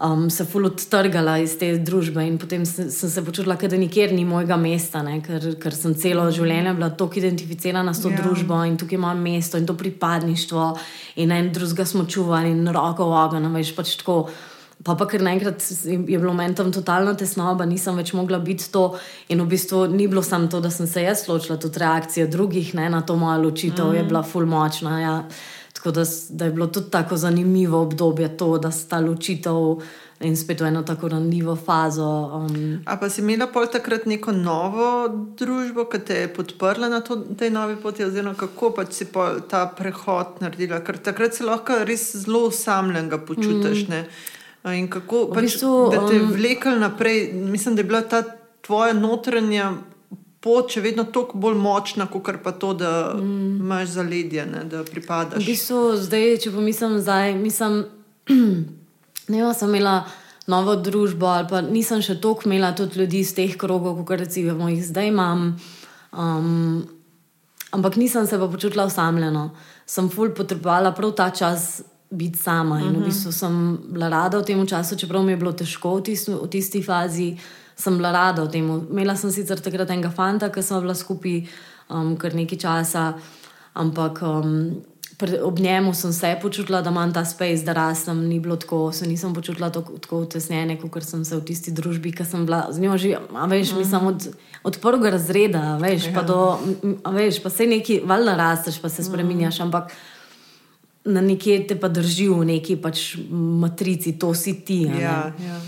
um, 0.00 0.30
se 0.30 0.44
ful 0.44 0.66
odtrgala 0.66 1.36
iz 1.42 1.54
te 1.60 1.70
družbe 1.78 2.24
in 2.26 2.38
potem 2.40 2.64
sem, 2.66 2.90
sem 2.90 3.10
se 3.10 3.24
počutila, 3.24 3.56
da 3.60 3.80
nikjer 3.80 4.14
ni 4.16 4.24
mojega 4.24 4.56
mesta, 4.60 5.02
ne, 5.06 5.18
ker, 5.24 5.52
ker 5.60 5.76
sem 5.76 5.94
celo 5.94 6.28
življenje 6.32 6.74
bila 6.78 6.90
tako 6.90 7.20
identificirana 7.20 7.94
s 7.94 8.02
to 8.02 8.10
Ja. 8.10 8.16
yeah. 8.16 8.22
družbo 8.22 8.62
in 8.66 8.78
tukaj 8.80 8.98
imam 8.98 9.20
mesto 9.20 9.58
in 9.58 9.66
to 9.66 9.76
pripadništvo 9.76 10.70
in 11.16 11.32
en 11.32 11.52
drugega 11.52 11.84
smo 11.84 12.06
čuvali 12.06 12.50
in 12.50 12.68
roko 12.68 13.10
v 13.10 13.18
ogen, 13.24 13.46
a 13.46 13.52
veš 13.58 13.74
pač 13.76 13.96
tako. 14.00 14.30
Pa 14.80 14.94
pa 14.96 15.04
ker 15.04 15.20
naenkrat 15.20 15.60
je 15.84 15.98
bilo 16.18 16.32
meni 16.32 16.54
tam 16.56 16.70
totalna 16.72 17.12
tesnoba, 17.12 17.66
nisem 17.68 17.98
več 18.00 18.14
mogla 18.16 18.38
biti 18.40 18.70
to. 18.72 18.94
In 19.28 19.42
v 19.42 19.50
bistvu 19.50 19.82
ni 19.92 20.06
bilo 20.08 20.22
samo 20.24 20.48
to, 20.48 20.60
da 20.64 20.70
sem 20.72 20.88
se 20.88 21.02
jaz 21.04 21.26
ločila, 21.28 21.58
tudi 21.60 21.82
reakcija 21.82 22.26
drugih 22.26 22.72
ne, 22.74 22.88
na 22.88 23.02
to 23.04 23.16
mojo 23.20 23.42
ločitev 23.42 23.90
mm. 23.90 23.98
je 23.98 24.04
bila 24.08 24.22
ful 24.24 24.48
močna. 24.48 25.00
Ja. 25.00 25.16
Tako 25.80 25.90
da, 25.90 26.02
da 26.30 26.44
je 26.44 26.50
bilo 26.50 26.66
tudi 26.66 26.90
tako 26.90 27.16
zanimivo 27.16 27.80
obdobje 27.82 28.36
to, 28.36 28.58
da 28.58 28.70
sta 28.70 28.98
ločitev 29.00 29.80
in 30.20 30.36
spet 30.36 30.60
v 30.60 30.66
eno 30.68 30.82
tako 30.82 31.08
ranljivo 31.08 31.56
fazo. 31.56 32.30
Um, 32.34 32.82
A 32.84 32.98
pa 33.00 33.08
si 33.08 33.22
imela 33.22 33.46
pol 33.46 33.64
takrat 33.72 34.04
neko 34.06 34.32
novo 34.32 35.08
družbo, 35.38 35.86
ki 35.88 36.00
te 36.04 36.18
je 36.18 36.28
podprla 36.34 36.90
na 36.92 37.00
to, 37.00 37.16
tej 37.16 37.50
novi 37.50 37.78
poti, 37.80 38.04
oziroma 38.04 38.36
kako 38.36 38.74
pač 38.76 38.92
si 38.92 39.06
pol 39.08 39.40
ta 39.48 39.64
prehod 39.78 40.42
naredila, 40.44 40.82
ker 40.84 41.00
takrat 41.00 41.34
se 41.34 41.48
lahko 41.48 41.78
res 41.88 42.10
zelo 42.26 42.44
osamljenega 42.50 43.22
počutiš. 43.24 43.86
Mm. 43.88 44.04
In 44.76 44.90
kako 44.92 45.30
V 45.30 45.38
pač, 45.38 45.48
bistvu, 45.48 45.72
da 45.96 46.04
te 46.04 46.20
um, 46.20 46.28
vlekel 46.36 46.76
naprej, 46.76 47.30
mislim, 47.32 47.80
da 47.80 47.80
je 47.80 47.88
bila 47.88 48.02
ta 48.04 48.20
tvoja 48.60 48.92
notranja 48.92 49.72
pot 50.40 50.72
še 50.72 50.80
vedno 50.80 51.04
toliko 51.04 51.38
bolj 51.38 51.58
močna, 51.60 52.06
kot 52.08 52.40
pa 52.44 52.52
to, 52.52 52.72
da 52.74 53.12
mm. 53.16 53.60
imaš 53.60 53.96
zaledje, 53.98 54.46
ne, 54.46 54.64
da 54.64 54.84
pripadaš. 54.84 55.42
v 55.42 55.52
bistvu, 55.52 55.80
zdaj, 56.00 56.38
če 56.44 56.54
pomislim 56.54 56.96
nazaj, 56.96 57.34
mislim, 57.36 57.82
ne 59.32 59.42
vem, 59.42 59.52
sem 59.54 59.68
imela 59.68 60.00
novo 60.50 60.74
družbo 60.76 61.28
ali 61.30 61.46
pa 61.50 61.60
nisem 61.62 62.00
še 62.02 62.16
toliko 62.20 62.48
imela 62.48 62.72
tudi 62.74 63.02
ljudi 63.02 63.20
iz 63.22 63.34
teh 63.36 63.52
krogov, 63.60 64.00
kot 64.08 64.24
recimo 64.24 64.70
jih 64.72 64.82
zdaj 64.86 65.12
imam. 65.12 65.52
Um, 66.10 66.88
ampak 67.76 68.00
nisem 68.00 68.26
se 68.26 68.38
pa 68.38 68.48
počutila 68.50 68.88
osamljeno. 68.90 69.50
Sem 69.86 70.08
ful 70.10 70.32
potrebovala 70.34 70.94
prav 70.96 71.14
ta 71.18 71.30
čas 71.30 71.82
biti 72.10 72.38
sama. 72.38 72.80
In 72.82 72.96
v 72.98 73.06
bistvu 73.06 73.32
sem 73.32 73.78
bila 73.92 74.08
rada 74.10 74.40
v 74.40 74.46
tem 74.46 74.66
času, 74.66 74.98
čeprav 74.98 75.22
mi 75.22 75.36
je 75.36 75.40
bilo 75.42 75.52
težko 75.54 75.98
v, 76.00 76.10
tisti, 76.10 76.34
v 76.34 76.48
tisti 76.50 76.82
fazi, 76.82 77.30
sem 77.80 77.96
bila 77.96 78.12
rada 78.12 78.44
v 78.44 78.52
tem. 78.52 78.68
Imela 78.90 79.16
sem 79.16 79.32
sicer 79.32 79.60
takrat 79.60 79.90
enega 79.90 80.12
fanta, 80.12 80.52
ki 80.52 80.62
sem 80.62 80.84
bila 80.84 80.94
skupaj 80.94 81.40
um, 81.88 82.14
kar 82.20 82.36
nekaj 82.36 82.60
časa, 82.60 83.10
ampak 83.74 84.22
um, 84.26 84.54
Pre, 85.20 85.36
ob 85.44 85.58
njemu 85.60 85.92
sem 85.94 86.12
se 86.16 86.38
počutila, 86.42 86.80
da 86.80 86.90
imam 86.90 87.10
ta 87.12 87.24
space, 87.28 87.64
da 87.64 87.74
rastem, 87.76 88.22
ni 88.28 88.38
bilo 88.40 88.56
tako, 88.56 88.92
se 88.92 89.06
nisem 89.06 89.34
počutila 89.34 89.68
tako, 89.70 89.98
tako 90.00 90.22
utesnjene, 90.24 90.78
kot 90.80 91.04
sem 91.04 91.24
se 91.28 91.36
v 91.36 91.44
tisti 91.44 91.74
družbi, 91.76 92.12
ki 92.16 92.24
sem 92.24 92.46
bila 92.48 92.62
z 92.72 92.80
njo 92.80 92.96
že, 92.96 93.10
a 93.36 93.44
veš, 93.46 93.74
mm. 93.74 93.78
mislim, 93.78 94.06
od, 94.06 94.28
od 94.64 94.78
prvega 94.80 95.10
razreda, 95.10 95.76
veš, 95.76 96.06
ja. 96.08 96.14
pa 96.14 96.22
do, 96.24 96.38
a 97.04 97.12
veš, 97.12 97.42
pa 97.44 97.52
se 97.52 97.66
nekaj, 97.68 98.00
valjda 98.08 98.36
rasteš, 98.36 98.80
pa 98.80 98.88
se 98.88 99.04
spremenjaš, 99.04 99.58
mm. 99.58 99.62
ampak 99.62 99.92
na 101.04 101.20
nekje 101.20 101.66
te 101.66 101.76
pa 101.76 101.88
drži 101.88 102.28
v 102.28 102.44
neki 102.54 102.76
pač 102.80 103.18
matrici, 103.60 104.16
to 104.18 104.32
si 104.34 104.56
ti. 104.64 104.82
Ja, 104.88 105.32
ja. 105.36 105.60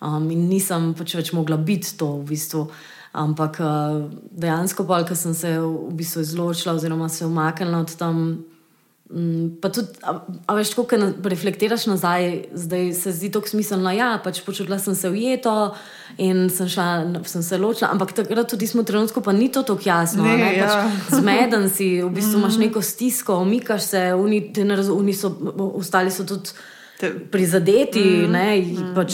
Um, 0.00 0.30
in 0.32 0.48
nisem 0.48 0.94
pač 0.96 1.14
več 1.18 1.32
mogla 1.36 1.58
biti 1.60 1.96
to 2.00 2.16
v 2.20 2.32
bistvu. 2.32 2.68
Ampak 3.10 3.58
uh, 3.60 4.06
dejansko, 4.30 4.86
ko 4.86 5.16
sem 5.18 5.34
se 5.34 5.58
v 5.58 5.90
bistvu 5.98 6.22
izločila, 6.22 6.76
oziroma 6.78 7.08
se 7.08 7.26
umaknila 7.26 7.82
od 7.82 7.96
tam, 7.98 8.44
Mm, 9.10 9.58
pa 9.58 9.66
tudi, 9.74 9.90
a, 10.06 10.22
a 10.46 10.54
veš, 10.54 10.70
ko 10.78 10.86
reflektiraš 11.26 11.88
nazaj, 11.90 12.44
zdaj 12.54 12.92
se 12.94 13.12
zdi 13.12 13.30
to 13.34 13.42
smiselno. 13.42 13.90
Ja, 13.90 14.20
pač 14.22 14.38
počutila 14.46 14.78
sem 14.78 14.94
se 14.94 15.10
ujeto 15.10 15.74
in 16.14 16.46
sem, 16.46 16.68
šla, 16.70 17.18
sem 17.26 17.42
se 17.42 17.58
ločila, 17.58 17.90
ampak 17.90 18.14
takrat 18.14 18.46
tudi 18.46 18.70
smo 18.70 18.86
trenutku, 18.86 19.18
pa 19.18 19.34
ni 19.34 19.50
to 19.50 19.64
tako 19.66 19.82
jasno. 19.82 20.22
Ne, 20.22 20.36
ne, 20.38 20.52
ja. 20.54 20.68
pač 20.70 21.18
zmeden 21.18 21.66
si, 21.66 21.96
v 21.98 22.10
bistvu 22.14 22.38
imaš 22.38 22.54
mm. 22.54 22.68
neko 22.68 22.82
stisko, 22.86 23.40
umikaš 23.42 23.82
se, 23.82 24.04
oni, 24.14 24.44
oni 24.94 25.14
so, 25.14 25.34
ostali 25.74 26.14
so 26.14 26.22
tudi. 26.22 26.54
Prizadeti, 27.30 28.04
mm, 28.04 28.32
ne, 28.32 28.56
mm. 28.60 28.94
pač 28.94 29.12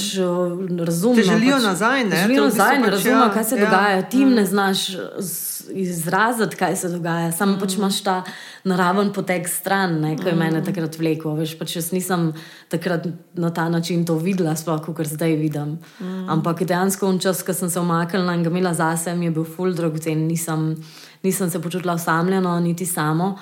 razumijo. 0.84 1.24
Želijo 1.24 1.56
pač, 1.56 1.64
nazaj, 1.64 2.04
ne, 2.04 2.16
želijo 2.16 2.44
nazaj, 2.44 2.78
ne 2.78 2.84
pač, 2.84 2.92
razumijo, 2.92 3.22
ja, 3.22 3.32
kaj 3.34 3.44
se 3.44 3.56
ja, 3.56 3.64
dogaja. 3.64 4.02
Ti 4.02 4.24
mm. 4.24 4.34
ne 4.34 4.44
znaš 4.46 4.78
izraziti, 5.74 6.56
kaj 6.56 6.76
se 6.76 6.88
dogaja, 6.88 7.32
samo 7.32 7.52
mm. 7.52 7.60
pač 7.60 7.76
imaš 7.76 8.00
ta 8.02 8.16
naraven 8.64 9.12
potek 9.12 9.48
stran, 9.48 9.98
ki 10.16 10.28
je 10.28 10.34
mm. 10.34 10.38
mene 10.38 10.62
takrat 10.64 10.98
vlekel. 10.98 11.34
Veš, 11.38 11.56
pač 11.58 11.76
jaz 11.76 11.90
nisem 11.94 12.32
takrat 12.72 13.06
na 13.34 13.50
ta 13.54 13.68
način 13.68 14.04
to 14.06 14.18
videla, 14.18 14.56
sploh 14.56 14.82
kot 14.86 15.06
zdaj 15.06 15.36
vidim. 15.40 15.76
Mm. 16.00 16.24
Ampak 16.38 16.64
dejansko, 16.64 17.12
čas, 17.22 17.42
ko 17.46 17.54
sem 17.54 17.70
se 17.70 17.80
omaknila 17.80 18.34
in 18.34 18.42
ga 18.46 18.50
imela 18.50 18.74
zase, 18.74 19.14
mi 19.14 19.30
je 19.30 19.36
bil 19.38 19.44
full 19.44 19.74
dragocen, 19.74 20.26
nisem, 20.26 20.74
nisem 21.22 21.50
se 21.50 21.62
počutila 21.62 21.94
osamljeno, 21.94 22.58
niti 22.60 22.86
samo. 22.86 23.36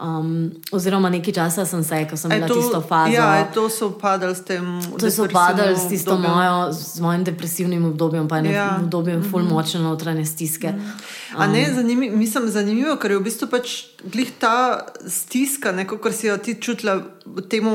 Um, 0.00 0.50
oziroma, 0.72 1.08
nekaj 1.08 1.32
časa 1.34 1.64
sem 1.64 1.84
se, 1.84 2.02
ko 2.10 2.16
sem 2.20 2.30
bila 2.30 2.48
tisto 2.48 2.82
fazo. 2.84 3.12
Ja, 3.12 3.44
to 3.54 3.70
so 3.72 3.86
upadali 3.88 4.34
s 4.36 4.44
tem. 4.44 4.82
To 5.00 5.10
so 5.10 5.24
upadali 5.24 5.76
s 5.76 5.88
tisto 5.88 6.18
mojo, 6.20 6.72
z 6.72 7.00
mojim 7.00 7.24
depresivnim 7.24 7.84
obdobjem, 7.84 8.28
pa 8.28 8.40
ne 8.40 8.52
ja. 8.52 8.76
obdobjem, 8.82 9.20
mm 9.20 9.32
-hmm. 9.32 9.48
močne 9.48 9.80
notranje 9.80 10.26
stiske. 10.26 10.68
Mm 10.68 10.80
-hmm. 10.80 11.44
um, 11.44 11.52
ne, 11.52 11.74
zanimivo, 11.74 12.16
mislim, 12.16 12.48
zanimivo, 12.48 12.96
ker 12.96 13.10
je 13.10 13.18
v 13.18 13.22
bistvu 13.22 13.48
pač 13.48 13.84
glih 14.04 14.32
ta 14.38 14.86
stiska, 15.08 15.86
kot 15.86 16.14
si 16.14 16.26
jo 16.26 16.36
ti 16.36 16.54
čutila 16.54 17.02
v 17.26 17.42
tem 17.42 17.66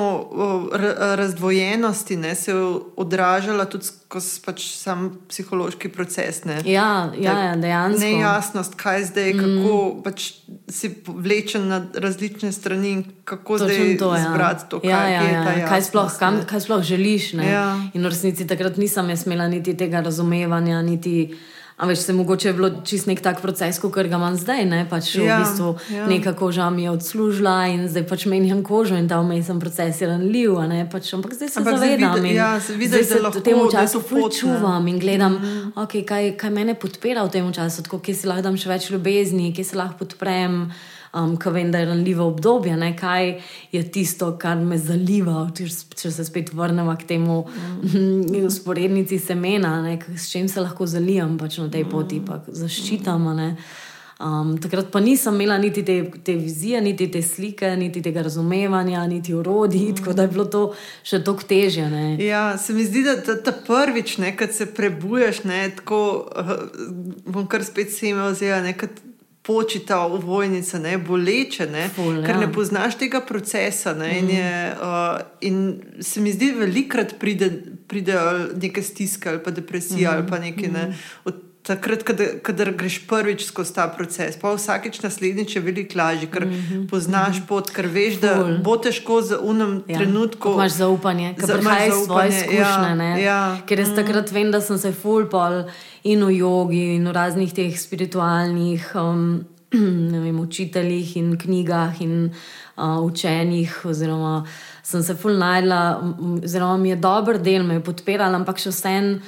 razdvojenosti, 1.17 2.15
ne, 2.15 2.35
se 2.35 2.51
je 2.51 2.57
odražala 2.95 3.65
tudi 3.65 3.85
skozi 3.85 4.41
pač 4.45 4.65
sam 4.75 5.09
psihološki 5.29 5.91
proces. 5.91 6.43
Ne. 6.45 6.61
Ja, 6.65 7.11
ja, 7.19 7.35
ja 7.51 7.55
dejansko. 7.55 8.01
Nejasnost, 8.01 8.75
kaj 8.79 9.05
zdaj, 9.11 9.33
mm. 9.33 9.39
kako 9.43 9.77
pač 10.03 10.27
si 10.71 10.91
vlečen 11.07 11.67
na 11.67 11.81
različne 11.93 12.51
strani, 12.51 13.03
kako 13.27 13.59
Točen 13.59 13.75
zdaj 13.75 13.97
to, 13.99 14.11
ja. 14.15 14.25
zbrati 14.25 14.69
to, 14.69 14.81
ja, 14.83 14.97
kaj, 14.97 15.13
ja, 15.13 15.21
ja, 15.21 15.23
ja. 15.23 15.39
jasnost, 15.39 15.69
kaj, 15.69 15.87
sploh, 15.87 16.11
kam, 16.19 16.41
kaj 16.47 16.65
sploh 16.67 16.83
želiš. 16.83 17.33
Ja. 17.33 17.65
In 17.93 18.05
v 18.05 18.11
resnici 18.11 18.47
takrat 18.47 18.77
nisem 18.77 19.09
imela 19.25 19.47
niti 19.47 19.77
tega 19.77 20.03
razumevanja, 20.05 20.81
niti. 20.81 21.33
Ampak 21.81 21.97
se 21.97 22.13
mogoče 22.13 22.47
je 22.49 22.53
bilo 22.53 22.69
čist 22.85 23.07
nek 23.09 23.23
tak 23.25 23.39
proces, 23.41 23.79
kot 23.81 23.95
ga 23.95 24.17
imam 24.17 24.35
zdaj. 24.37 24.65
Ne? 24.69 24.83
Pač 24.89 25.15
ja, 25.15 25.39
v 25.39 25.41
bistvu 25.41 25.69
ja. 25.89 26.05
neka 26.05 26.35
koža 26.37 26.69
mi 26.69 26.83
je 26.85 26.91
odslužila 26.91 27.55
in 27.73 27.87
zdaj 27.89 28.05
pač 28.05 28.25
menjam 28.29 28.61
kožo 28.61 28.93
in 29.01 29.09
ta 29.09 29.17
vmesen 29.17 29.57
proces 29.59 30.01
je 30.01 30.07
ranljiv. 30.07 30.59
Pač, 30.91 31.09
ampak 31.17 31.33
zdaj 31.33 31.49
se 31.49 31.59
ampak 31.59 31.79
zavedam 31.81 32.25
in 32.25 32.35
ja, 32.37 32.59
se 32.61 32.77
zdaj 32.77 33.03
se 33.03 33.17
v 33.25 33.41
tem 33.41 33.57
času 33.71 34.03
čuvam 34.29 34.87
in 34.87 35.01
gledam, 35.01 35.41
mm. 35.41 35.73
okay, 35.81 36.05
kaj, 36.05 36.37
kaj 36.37 36.53
mene 36.53 36.77
podpira 36.77 37.25
v 37.25 37.33
tem 37.33 37.49
času, 37.49 37.81
kje 37.81 38.13
si 38.13 38.29
lahko 38.29 38.45
dam 38.45 38.61
še 38.61 38.69
več 38.69 38.89
ljubezni, 38.93 39.49
kje 39.49 39.73
se 39.73 39.81
lahko 39.81 40.05
podprem 40.05 40.69
um, 41.13 41.35
ki 41.37 41.49
vem, 41.49 41.71
da 41.71 41.79
je 41.79 41.85
ranljivo 41.85 42.27
obdobje, 42.27 42.77
ne? 42.77 42.95
kaj 42.97 43.41
je 43.71 43.83
tisto, 43.91 44.31
kar 44.37 44.57
me 44.57 44.77
zaliva. 44.77 45.45
Če, 45.57 45.67
če 45.97 46.11
se 46.11 46.25
spet 46.25 46.53
vrnemo 46.53 46.95
k 46.99 47.07
temu 47.13 47.43
mm. 47.43 48.41
usporednici 48.49 49.19
semena, 49.19 49.79
ne? 49.85 49.99
s 50.17 50.31
čim 50.31 50.49
se 50.49 50.61
lahko 50.61 50.87
zalijam 50.87 51.37
pač 51.37 51.61
na 51.61 51.69
tej 51.71 51.87
poti, 51.91 52.21
pa 52.25 52.41
zaščitam. 52.47 53.31
Um, 54.21 54.51
takrat 54.61 54.91
pa 54.93 54.99
nisem 55.01 55.33
imela 55.39 55.55
niti 55.57 55.81
te, 55.81 55.95
te 56.23 56.35
vizije, 56.37 56.77
niti 56.81 57.07
te 57.09 57.23
slike, 57.25 57.71
niti 57.77 58.03
tega 58.05 58.21
razumevanja, 58.21 59.01
niti 59.09 59.33
urodij, 59.33 59.87
mm. 59.89 59.95
tako 59.97 60.13
da 60.13 60.27
je 60.27 60.31
bilo 60.35 60.45
to 60.45 60.61
še 61.03 61.23
toliko 61.25 61.47
težje. 61.49 61.87
Ne. 61.89 62.03
Ja, 62.21 62.43
se 62.61 62.75
mi 62.77 62.85
zdi, 62.85 63.01
da 63.07 63.17
ta, 63.17 63.39
ta 63.41 63.55
prvič, 63.65 64.19
ko 64.37 64.47
se 64.53 64.69
prebuješ, 64.77 65.43
ne, 65.49 65.63
tako 65.79 66.01
uh, 66.29 66.53
bom 67.25 67.49
kar 67.49 67.65
spet 67.65 67.89
se 67.95 68.13
imel 68.13 68.29
oziroma 68.35 68.75
počita 69.41 70.05
v 70.07 70.19
vojnice, 70.21 70.79
ne, 70.79 70.97
boleče, 70.97 71.65
ne, 71.65 71.87
Ful, 71.89 72.21
ker 72.21 72.37
ja. 72.37 72.41
ne 72.45 72.49
poznaš 72.53 72.97
tega 73.01 73.23
procesa. 73.25 73.93
Ne, 73.97 74.11
mm. 74.13 74.17
in, 74.17 74.29
je, 74.29 74.73
uh, 74.77 75.21
in 75.41 75.57
se 75.99 76.21
mi 76.21 76.33
zdi, 76.33 76.51
da 76.53 76.65
velikrat 76.65 77.15
pride, 77.19 77.49
pride 77.87 78.19
neke 78.61 78.83
stiske 78.85 79.29
ali 79.29 79.43
pa 79.43 79.51
depresija 79.51 80.11
mm. 80.11 80.13
ali 80.15 80.27
pa 80.29 80.39
nekaj. 80.39 80.69
Ne, 80.69 80.85
mm. 80.91 81.39
Takrat, 81.61 82.01
kadar 82.41 82.71
greš 82.73 82.95
prvič 83.05 83.43
skozi 83.45 83.75
ta 83.75 83.83
proces, 83.93 84.33
pa 84.41 84.49
vsakeč 84.55 84.97
naslednjič 85.03 85.55
je 85.55 85.61
veliko 85.61 85.99
lažje, 85.99 86.29
ker 86.33 86.45
mm 86.45 86.53
-hmm. 86.53 86.87
poznaš 86.89 87.37
mhm. 87.37 87.45
pot, 87.47 87.69
ker 87.69 87.87
veš, 87.87 88.17
da 88.21 88.35
Ful. 88.35 88.57
bo 88.63 88.77
težko 88.77 89.21
za 89.21 89.39
unem 89.39 89.83
ja. 89.87 89.97
trenutku. 89.97 90.53
Imáš 90.53 90.71
zaupanje, 90.71 91.35
ker 91.39 91.59
prihajaš 91.59 92.05
svoje 92.05 92.27
izkušnje. 92.27 93.05
Ja, 93.05 93.17
ja. 93.17 93.57
Ker 93.65 93.79
jaz 93.79 93.89
mm. 93.89 93.95
takrat 93.95 94.31
vem, 94.31 94.51
da 94.51 94.61
sem 94.61 94.77
se 94.77 94.91
full 94.91 95.29
pol 95.29 95.63
in 96.03 96.25
v 96.25 96.37
jogi, 96.37 96.95
in 96.95 97.07
v 97.07 97.11
raznih 97.11 97.53
teh 97.53 97.79
spiritualnih 97.79 98.91
um, 98.95 99.45
vem, 100.25 100.39
učiteljih 100.39 101.17
in 101.17 101.37
knjigah 101.37 102.01
in 102.01 102.33
uh, 102.77 103.03
učenjih. 103.03 103.85
Oziroma, 103.85 104.45
sem 104.83 105.03
se 105.03 105.15
full 105.15 105.37
najdla, 105.37 106.01
oziroma 106.43 106.77
mi 106.77 106.89
je 106.89 106.95
dober 106.95 107.37
del, 107.37 107.63
me 107.63 107.73
je 107.73 107.83
podpirala, 107.83 108.35
ampak 108.35 108.57
še 108.57 108.69
vsem 108.69 109.21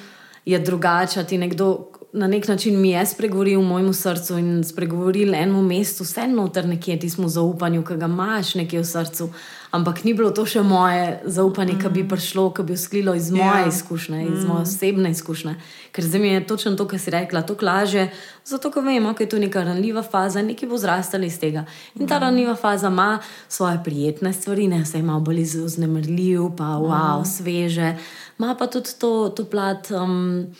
je 0.46 0.60
drugače. 0.60 1.24
Ti 1.24 1.38
nekdo 1.38 1.93
na 2.14 2.28
nek 2.28 2.48
način 2.48 2.82
mi 2.82 2.90
je 2.90 3.06
spregovoril 3.06 3.60
v 3.60 3.66
mojem 3.66 3.94
srcu 3.94 4.38
in 4.38 4.64
spregovoril 4.64 5.34
enemu 5.34 5.62
mestu, 5.62 6.04
vse 6.04 6.28
noter 6.28 6.68
nekje, 6.70 7.00
ti 7.00 7.10
smo 7.10 7.28
zaupanju, 7.28 7.82
ki 7.86 7.96
ga 7.98 8.06
imaš 8.06 8.54
nekje 8.56 8.80
v 8.80 8.86
srcu. 8.86 9.30
Ampak 9.74 10.04
ni 10.04 10.14
bilo 10.14 10.30
to 10.30 10.46
še 10.46 10.62
moje 10.62 11.24
zaupanje, 11.26 11.74
ki 11.82 11.90
bi 11.90 12.04
mm. 12.04 12.10
prišlo, 12.12 12.52
ki 12.54 12.64
bi 12.68 12.76
usklilo 12.78 13.16
iz 13.18 13.32
moje 13.34 13.64
yeah. 13.64 13.68
izkušnje, 13.68 14.20
iz 14.28 14.44
mm. 14.44 14.48
moje 14.48 14.68
osebne 14.68 15.10
izkušnje. 15.10 15.56
Ker 15.92 16.06
zdaj 16.06 16.22
mi 16.22 16.30
je 16.30 16.44
točno 16.48 16.76
to, 16.78 16.86
kar 16.88 17.02
si 17.02 17.14
rekla, 17.16 17.42
to 17.42 17.56
laže, 17.62 18.06
zato 18.46 18.70
ker 18.70 18.86
vemo, 18.86 19.16
da 19.18 19.26
je 19.26 19.30
to 19.30 19.42
neka 19.42 19.64
ranljiva 19.66 20.06
faza, 20.06 20.46
nekaj 20.46 20.70
bo 20.70 20.78
zrastalo 20.78 21.26
iz 21.26 21.40
tega. 21.42 21.66
In 21.98 22.06
ta 22.06 22.20
mm. 22.20 22.28
ranljiva 22.28 22.56
faza 22.56 22.94
ima 22.94 23.18
svoje 23.50 23.82
prijetne 23.84 24.34
stvari, 24.34 24.70
ne 24.70 24.84
vse 24.86 25.02
ima 25.02 25.18
bolj 25.20 25.42
iznemrljiv, 25.42 26.52
pa 26.58 26.78
wow, 26.78 27.22
mm. 27.22 27.26
sveže, 27.26 27.96
ima 28.38 28.54
pa 28.60 28.70
tudi 28.70 28.94
to, 29.02 29.34
to 29.34 29.50
plat. 29.50 29.90
Um, 29.90 30.54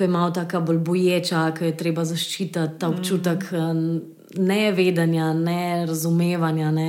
ki 0.00 0.04
je 0.04 0.08
malo 0.08 0.30
tako 0.30 0.60
bolj 0.60 0.78
boječa, 0.78 1.50
ki 1.52 1.64
je 1.64 1.76
treba 1.76 2.04
zaščititi 2.08 2.78
ta 2.80 2.88
občutek 2.88 3.50
mm. 3.52 3.98
nevedanja, 4.40 5.32
nerazumevanja. 5.36 6.70
Ne. 6.70 6.86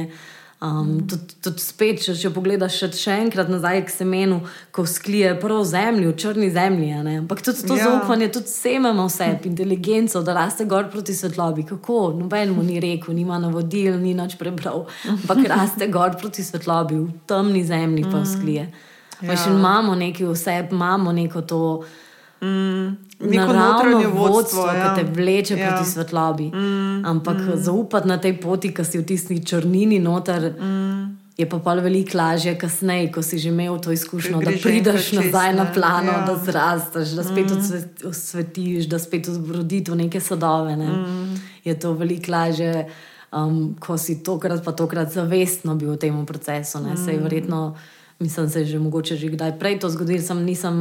Um, 0.61 0.77
mm. 0.87 1.07
tudi, 1.09 1.35
tudi 1.43 1.59
spet, 1.59 1.99
če, 2.05 2.13
če 2.21 2.29
pogledaš 2.31 2.77
še, 2.77 2.87
še 2.95 3.15
enkrat 3.25 3.49
nazaj 3.51 3.81
k 3.83 3.91
semenu, 3.91 4.37
ko 4.71 4.85
sklije 4.87 5.33
prvo 5.41 5.65
zemljo, 5.67 6.13
črni 6.15 6.47
zemlji. 6.55 6.93
Ampak 7.17 7.41
tudi 7.43 7.65
to 7.67 7.75
ja. 7.75 7.89
zaupanje, 7.89 8.29
tudi 8.31 8.53
sememo 8.53 9.09
vse, 9.09 9.27
inteligenco, 9.49 10.21
da 10.23 10.37
raste 10.37 10.69
gor 10.69 10.87
proti 10.93 11.15
svetlobi. 11.17 11.65
Kako? 11.67 12.13
Noben 12.21 12.53
mu 12.55 12.63
ni 12.63 12.79
rekel, 12.79 13.17
nima 13.17 13.41
navodil, 13.43 13.97
ni 13.99 14.13
nič 14.15 14.37
prebral. 14.39 14.85
Ampak 15.09 15.43
raste 15.51 15.89
gor 15.91 16.15
proti 16.21 16.45
svetlobi, 16.47 17.01
v 17.01 17.25
temni 17.27 17.65
zemlji 17.67 18.05
pa 18.07 18.21
mm. 18.21 18.29
sklije. 18.35 18.69
Ja. 18.69 19.33
Pa 19.33 19.35
še 19.35 19.51
imamo 19.51 19.97
nekaj 19.99 20.31
vse, 20.31 20.55
imamo 20.71 21.11
neko 21.11 21.43
to. 21.43 21.65
Mm, 22.41 22.97
neko 23.19 23.53
notranje 23.53 24.07
vodstvo, 24.07 24.63
ki 24.71 24.77
ja. 24.77 24.95
te 24.95 25.03
vleče 25.03 25.57
ja. 25.57 25.69
proti 25.69 25.91
svetlobi. 25.91 26.43
Mm, 26.43 27.05
Ampak 27.05 27.37
mm. 27.37 27.55
zaupati 27.55 28.07
na 28.07 28.17
tej 28.17 28.39
poti, 28.41 28.73
ki 28.73 28.85
si 28.85 28.97
v 28.97 29.05
tisti 29.05 29.37
črnini 29.45 29.99
noter, 30.01 30.47
mm. 30.57 31.03
je 31.37 31.45
pa 31.49 31.59
pa 31.61 31.75
veliko 31.77 32.17
lažje 32.17 32.55
kasneje, 32.57 33.11
ko 33.13 33.21
si 33.21 33.37
že 33.37 33.53
imel 33.53 33.77
to 33.77 33.93
izkušnjo, 33.93 34.41
da 34.41 34.55
prideš 34.57 35.11
nazaj 35.19 35.53
na 35.53 35.69
plano, 35.73 36.17
ja. 36.17 36.25
da 36.25 36.35
zrasteš, 36.41 37.13
da 37.13 37.23
spet 37.23 37.53
mm. 37.53 38.09
osvetiš, 38.09 38.89
da 38.89 38.99
spet 38.99 39.29
zbrodiš 39.29 39.93
v 39.93 40.01
neke 40.01 40.19
sadove. 40.19 40.75
Ne. 40.75 40.89
Mm. 40.89 41.39
Je 41.63 41.79
to 41.79 41.93
veliko 41.93 42.31
lažje. 42.31 42.89
Um, 43.31 43.77
ko 43.79 43.95
si 43.95 44.17
tokrat, 44.23 44.59
pa 44.59 44.73
tokrat 44.75 45.13
zavestno 45.13 45.77
bil 45.79 45.93
v 45.93 46.01
tem 46.03 46.25
procesu, 46.27 46.81
ne, 46.83 46.97
mm. 46.97 46.97
se 46.99 47.13
je 47.13 47.19
verjetno, 47.19 47.77
mislim, 48.19 48.49
se 48.49 48.59
je 48.59 48.65
že 48.65 48.79
mogoče 48.79 49.15
že 49.15 49.29
kdaj 49.31 49.55
prej 49.55 49.79
to 49.79 49.89
zgodilo, 49.89 50.19
sem 50.19 50.43
nisem 50.43 50.75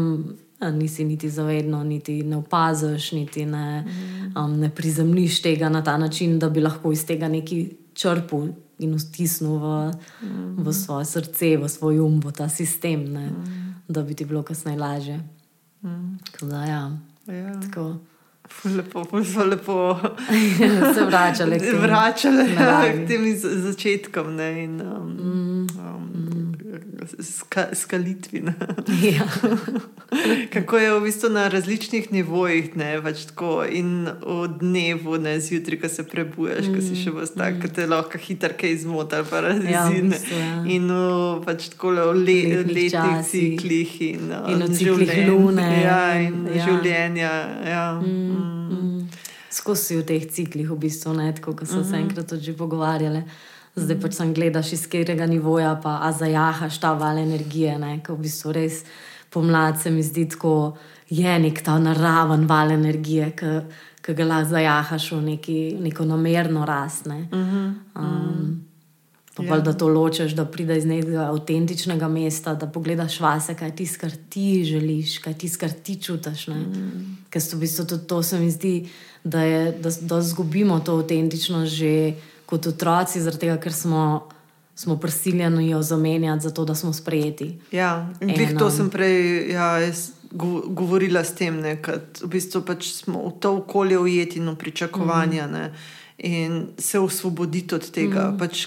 nisi 0.61 1.05
niti 1.05 1.31
zavedno, 1.31 1.85
niti 1.85 2.23
ne 2.23 2.37
opaziš, 2.37 3.13
niti 3.13 3.47
ne, 3.47 3.83
mm. 3.83 4.37
um, 4.37 4.59
ne 4.61 4.71
prizemliš 4.71 5.43
tega 5.43 5.69
na 5.69 5.85
ta 5.85 5.97
način, 5.99 6.39
da 6.39 6.51
bi 6.51 6.61
lahko 6.61 6.93
iz 6.93 7.07
tega 7.07 7.29
nekaj 7.29 7.69
črpal. 7.95 8.49
in 8.81 8.95
vtisnil 8.97 9.61
v, 9.61 9.93
mm. 10.25 10.65
v 10.65 10.73
svoje 10.73 11.05
srce, 11.05 11.57
v 11.61 11.69
svoj 11.69 12.01
um, 12.01 12.17
v 12.21 12.33
ta 12.33 12.49
sistem, 12.49 13.13
mm. 13.13 13.85
da 13.89 14.03
bi 14.03 14.15
ti 14.15 14.25
bilo 14.25 14.43
kasneje 14.43 14.79
lažje. 14.79 15.21
Mm. 15.85 16.17
Da, 16.41 16.65
ja. 16.65 16.97
Ja. 17.29 17.61
Tako. 17.61 18.10
Lepo, 18.77 19.23
zelo 19.23 19.45
lepo. 19.45 20.01
se 20.95 21.05
vračali 21.05 21.59
k 21.59 21.63
temu. 21.63 21.81
Vračali 21.81 22.45
k 23.05 23.09
tem 23.09 23.37
začetkom. 23.37 24.37
Ne, 24.37 24.65
in, 24.65 24.81
um, 24.81 25.17
mm. 25.19 25.67
Um, 25.79 26.55
ska, 27.21 27.67
skalitvi. 27.73 28.43
ja. 29.17 29.29
Kako 30.53 30.79
je 30.79 30.95
v 30.95 31.01
bistvu 31.01 31.29
na 31.31 31.49
različnih 31.49 32.13
nivojih, 32.13 32.77
ne, 32.77 33.03
pač 33.03 33.25
tako, 33.31 33.65
in 33.65 34.09
v 34.27 34.49
dnevu, 34.61 35.19
ne 35.19 35.41
zjutraj, 35.41 35.81
ko 35.81 35.89
se 35.89 36.05
prebujaš, 36.09 36.67
mm. 36.67 36.75
ko 36.75 36.83
si 36.83 36.99
še 37.05 37.15
vas 37.15 37.33
tak, 37.35 37.63
mm. 37.63 37.73
te 37.75 37.87
lahko 37.87 38.19
hitro 38.19 38.53
kaj 38.59 38.75
izmota, 38.77 39.23
pa 39.31 39.41
razine. 39.47 39.71
Ja, 39.71 39.87
ja. 40.39 40.65
In 40.67 40.91
v, 40.91 41.41
pač 41.47 41.71
tako, 41.75 41.95
v 41.95 42.25
le, 42.25 42.39
letnih 42.69 43.25
ciklih 43.31 43.97
in, 44.11 44.35
in 44.53 44.67
v 44.67 44.71
ciklih 44.75 45.15
lune. 45.31 45.69
Ja, 45.81 46.03
in 46.21 46.45
ja. 46.51 46.67
življenja. 46.67 47.35
Ja. 47.67 47.87
Mm. 48.03 48.40
Skozi 49.51 49.97
v 49.99 50.07
teh 50.07 50.27
ciklih, 50.31 50.71
v 50.71 50.79
bistvu, 50.79 51.15
ne, 51.19 51.33
tako, 51.33 51.57
ko 51.57 51.67
smo 51.67 51.81
mm 51.81 51.83
-hmm. 51.83 51.91
se 51.91 51.97
mhm. 51.97 52.03
enkrat 52.03 52.33
že 52.33 52.57
pogovarjali. 52.57 53.23
Zdaj 53.77 54.01
pač 54.01 54.15
sem 54.15 54.35
gledaš 54.35 54.73
iz 54.73 54.87
katerega 54.87 55.27
nivoja, 55.27 55.81
pa 55.83 56.13
zajahaš 56.19 56.79
ta 56.79 56.93
val 56.93 57.19
energije, 57.19 57.79
ne, 57.79 58.01
ko 58.07 58.15
v 58.15 58.19
bistvu 58.19 58.53
res 58.53 58.85
pomlad 59.31 59.81
se 59.81 59.91
mi 59.91 60.03
zdi 60.03 60.29
tako, 60.29 60.77
je 61.11 61.39
nek 61.39 61.63
ta 61.63 61.79
naraven 61.79 62.47
val 62.47 62.71
energije, 62.71 63.31
ki 64.03 64.15
ga 64.15 64.25
lahko 64.25 64.51
zajahaš 64.51 65.13
v 65.13 65.21
neki, 65.23 65.77
neko 65.81 66.05
namerno 66.05 66.65
rast. 66.67 67.07
Ne. 67.07 67.29
Mm 67.33 67.45
-hmm. 67.45 67.75
um, 67.95 68.71
Pa 69.37 69.57
ja. 69.57 69.61
da 69.61 69.73
to 69.73 69.89
ločeš, 69.89 70.33
da 70.33 70.45
prideš 70.45 70.79
iz 70.79 70.85
nekega 70.85 71.29
avtentičnega 71.31 72.09
mesta, 72.09 72.55
da 72.55 72.67
pogledaš 72.67 73.21
vase, 73.21 73.55
kaj 73.55 73.77
ti 73.77 73.87
skar 73.87 74.11
ti 74.29 74.65
želiš, 74.65 75.19
kaj 75.19 75.35
ti 75.35 75.49
skar 75.49 75.71
ti 75.71 76.03
čutiš. 76.03 76.49
Mm. 76.49 77.17
Ker 77.31 77.43
v 77.53 77.59
bistvu 77.61 77.87
tudi 77.87 78.07
to 78.07 78.23
se 78.23 78.41
mi 78.41 78.51
zdi, 78.51 78.89
da, 79.25 79.43
je, 79.43 79.73
da, 79.73 79.91
da 80.01 80.23
zgubimo 80.23 80.81
to 80.81 80.99
avtentičnost 80.99 81.73
že 81.73 82.15
kot 82.47 82.67
otroci, 82.67 83.21
zaradi 83.21 83.47
tega, 83.47 83.57
ker 83.63 83.73
smo, 83.73 84.29
smo 84.75 84.97
prisiljeni 84.99 85.69
jo 85.71 85.83
zamenjati, 85.83 86.43
zato 86.43 86.65
da 86.65 86.75
smo 86.75 86.93
sprejeti. 86.93 87.59
Ja, 87.71 88.09
in 88.21 88.59
to 88.59 88.71
sem 88.71 88.91
prej 88.91 89.53
ja, 89.53 89.79
govorila 90.67 91.25
s 91.25 91.35
tem, 91.35 91.63
da 91.63 91.77
v 92.23 92.31
bistvu 92.31 92.65
pač 92.67 92.91
smo 93.03 93.29
v 93.29 93.33
to 93.41 93.57
okolje 93.63 93.99
ujeti 93.99 94.39
in 94.39 94.57
pričakovanja. 94.57 95.47
Mm 95.47 95.99
in 96.23 96.69
se 96.79 96.99
osvoboditi 96.99 97.75
od 97.75 97.91
tega. 97.91 98.31
Mm. 98.31 98.39
Pač 98.39 98.67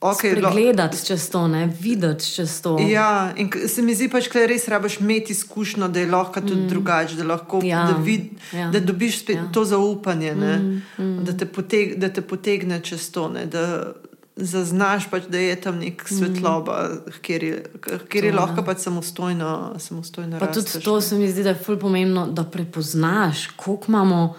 Okay, 0.00 0.52
Gledati 0.52 1.06
čez 1.06 1.30
to, 1.30 1.48
ne 1.48 1.76
videti 1.80 2.32
čez 2.32 2.62
to. 2.62 2.78
Ja, 2.78 3.32
in 3.36 3.50
se 3.68 3.82
mi 3.82 3.94
zdi, 3.94 4.06
pač, 4.08 4.28
da 4.30 4.44
res 4.46 4.68
rabiš 4.70 5.00
imeti 5.00 5.34
izkušnjo, 5.34 5.88
da 5.88 6.00
je 6.00 6.10
lahko 6.10 6.40
tudi 6.40 6.60
mm. 6.60 6.68
drugače, 6.68 7.16
da, 7.16 7.38
ja. 7.62 7.82
da, 7.90 8.58
ja. 8.58 8.68
da 8.70 8.80
dobiš 8.80 9.28
ja. 9.28 9.48
to 9.52 9.64
zaupanje, 9.64 10.34
mm. 10.34 10.82
Mm. 10.98 11.24
Da, 11.24 11.34
te 11.36 11.46
poteg, 11.46 11.96
da 11.98 12.12
te 12.14 12.22
potegne 12.22 12.78
čez 12.80 13.10
to, 13.10 13.26
ne, 13.28 13.46
da 13.46 13.92
zaznaš, 14.36 15.08
pač, 15.10 15.26
da 15.26 15.38
je 15.38 15.56
tam 15.60 15.82
nek 15.82 16.04
mm. 16.04 16.14
svetloba, 16.14 16.78
mm. 16.88 17.18
kjer 17.22 17.44
je, 17.44 17.62
kjer 18.08 18.30
je 18.30 18.32
to, 18.32 18.38
lahko 18.38 18.62
pač 18.62 18.86
samostojno. 18.86 19.74
samostojno 19.82 20.38
pa 20.38 20.46
rasteš, 20.46 20.72
tudi 20.72 20.84
to 20.84 20.94
ne. 20.94 21.02
se 21.02 21.18
mi 21.18 21.30
zdi, 21.30 21.42
da 21.42 21.56
je 21.56 21.62
fulj 21.64 21.80
pomembno, 21.82 22.28
da 22.30 22.44
prepoznaš, 22.44 23.48
koliko 23.56 23.84
imamo 23.88 24.36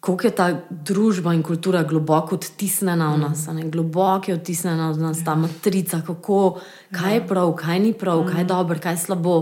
kako 0.00 0.26
je 0.26 0.30
ta 0.30 0.46
družba 0.70 1.34
in 1.36 1.42
kultura 1.44 1.82
globoko 1.84 2.38
odtisnjena 2.40 3.10
v 3.14 3.18
nas, 3.20 3.46
mm. 3.46 3.70
globoko 3.70 4.30
je 4.30 4.34
odtisnjena 4.34 4.90
v 4.92 5.02
nas 5.02 5.24
ta 5.24 5.34
matrica, 5.36 6.00
kako, 6.06 6.60
kaj 6.92 7.14
je 7.14 7.26
prav, 7.28 7.52
kaj 7.56 7.80
ni 7.80 7.92
prav, 7.92 8.22
mm. 8.22 8.30
kaj 8.32 8.40
je 8.40 8.48
dobro, 8.48 8.78
kaj 8.80 8.96
je 8.96 9.02
slabo. 9.04 9.36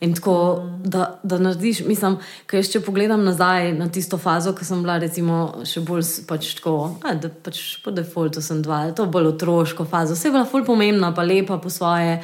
In 0.00 0.14
tako, 0.14 0.62
da, 0.84 1.18
da 1.22 1.38
narediš, 1.38 1.80
mislim, 1.86 2.18
ker 2.50 2.66
če 2.66 2.82
pogledam 2.84 3.22
nazaj 3.24 3.72
na 3.78 3.86
tisto 3.88 4.18
fazo, 4.20 4.52
ki 4.54 4.66
sem 4.66 4.82
bila, 4.84 4.98
recimo, 5.00 5.38
še 5.64 5.80
bolj 5.86 6.02
pač 6.28 6.50
tako, 6.58 6.74
a, 7.02 7.14
da 7.18 7.30
pač 7.30 7.62
po 7.82 7.94
defaultu 7.94 8.42
sem 8.44 8.60
dva, 8.62 8.84
to 8.94 9.06
bolj 9.10 9.32
otroško 9.32 9.86
fazo, 9.88 10.18
vse 10.18 10.28
je 10.28 10.34
bila 10.34 10.44
fulj 10.50 10.66
pomembna, 10.66 11.14
pa 11.16 11.24
lepa 11.24 11.58
po 11.62 11.72
svoje. 11.72 12.18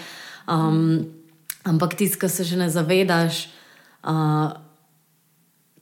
Um, 0.51 1.07
ampak 1.64 1.97
tisti, 1.97 2.20
ki 2.20 2.28
se 2.28 2.45
že 2.45 2.59
ne 2.61 2.68
zavedaš. 2.70 3.47
Uh, 4.05 4.69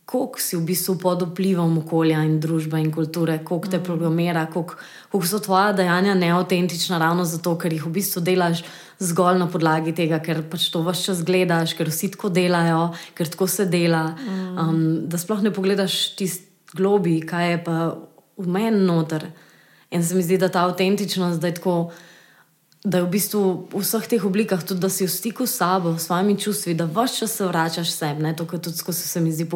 koliko 0.08 0.40
si 0.40 0.56
v 0.56 0.64
bistvu 0.64 0.94
pod 0.96 1.22
vplivom 1.26 1.74
okolja 1.82 2.22
in 2.24 2.38
družbe 2.40 2.78
in 2.80 2.88
kulture, 2.92 3.42
koliko 3.44 3.68
te 3.68 3.76
mm. 3.76 3.84
programira, 3.84 4.46
koliko, 4.48 4.78
koliko 5.12 5.28
so 5.28 5.40
tvoja 5.44 5.74
dejanja 5.76 6.14
neautentična, 6.16 6.96
ravno 6.98 7.26
zato, 7.28 7.52
ker 7.60 7.74
jih 7.76 7.84
v 7.84 7.92
bistvu 7.98 8.22
delaš 8.24 8.62
zgolj 9.04 9.36
na 9.42 9.50
podlagi 9.52 9.92
tega, 9.92 10.16
ker 10.24 10.40
pač 10.48 10.70
to 10.72 10.80
vse 10.86 11.10
čas 11.10 11.20
gledaš, 11.28 11.76
ker 11.76 11.92
vsi 11.92 12.08
tako 12.16 12.32
delajo, 12.32 12.86
ker 13.18 13.28
tako 13.28 13.50
se 13.52 13.68
dela. 13.68 14.06
Mm. 14.16 14.56
Um, 14.56 14.80
da 15.12 15.20
sploh 15.20 15.44
ne 15.44 15.52
pogledaš 15.52 15.98
tisti 16.16 16.48
globi, 16.72 17.20
kaj 17.28 17.50
je 17.50 17.60
pa 17.68 17.76
v 18.40 18.48
meni 18.48 18.80
noter. 18.88 19.28
In 19.92 20.04
se 20.04 20.16
mi 20.16 20.24
zdi, 20.24 20.40
da 20.40 20.48
ta 20.48 20.64
autentičnost, 20.64 21.40
da 21.40 21.52
je 21.52 21.60
tako 21.60 21.76
da 22.84 22.98
je 22.98 23.04
v 23.04 23.10
bistvu 23.10 23.66
v 23.74 23.80
vseh 23.82 24.06
teh 24.06 24.22
oblikah 24.22 24.62
tudi, 24.62 24.80
da 24.80 24.88
si 24.88 25.02
v 25.02 25.10
stiku 25.10 25.46
s 25.46 25.58
sabo, 25.58 25.98
s 25.98 26.06
svojimi 26.06 26.38
čustvi, 26.38 26.74
da 26.78 26.86
vse 26.86 27.18
čas 27.18 27.32
se 27.34 27.46
vračaš 27.46 27.90
sem. 27.90 28.22
To, 28.36 28.46
kar 28.46 28.62
tudi 28.62 28.76
skozi 28.76 29.02
se 29.02 29.20
mi 29.20 29.32
zdi 29.32 29.48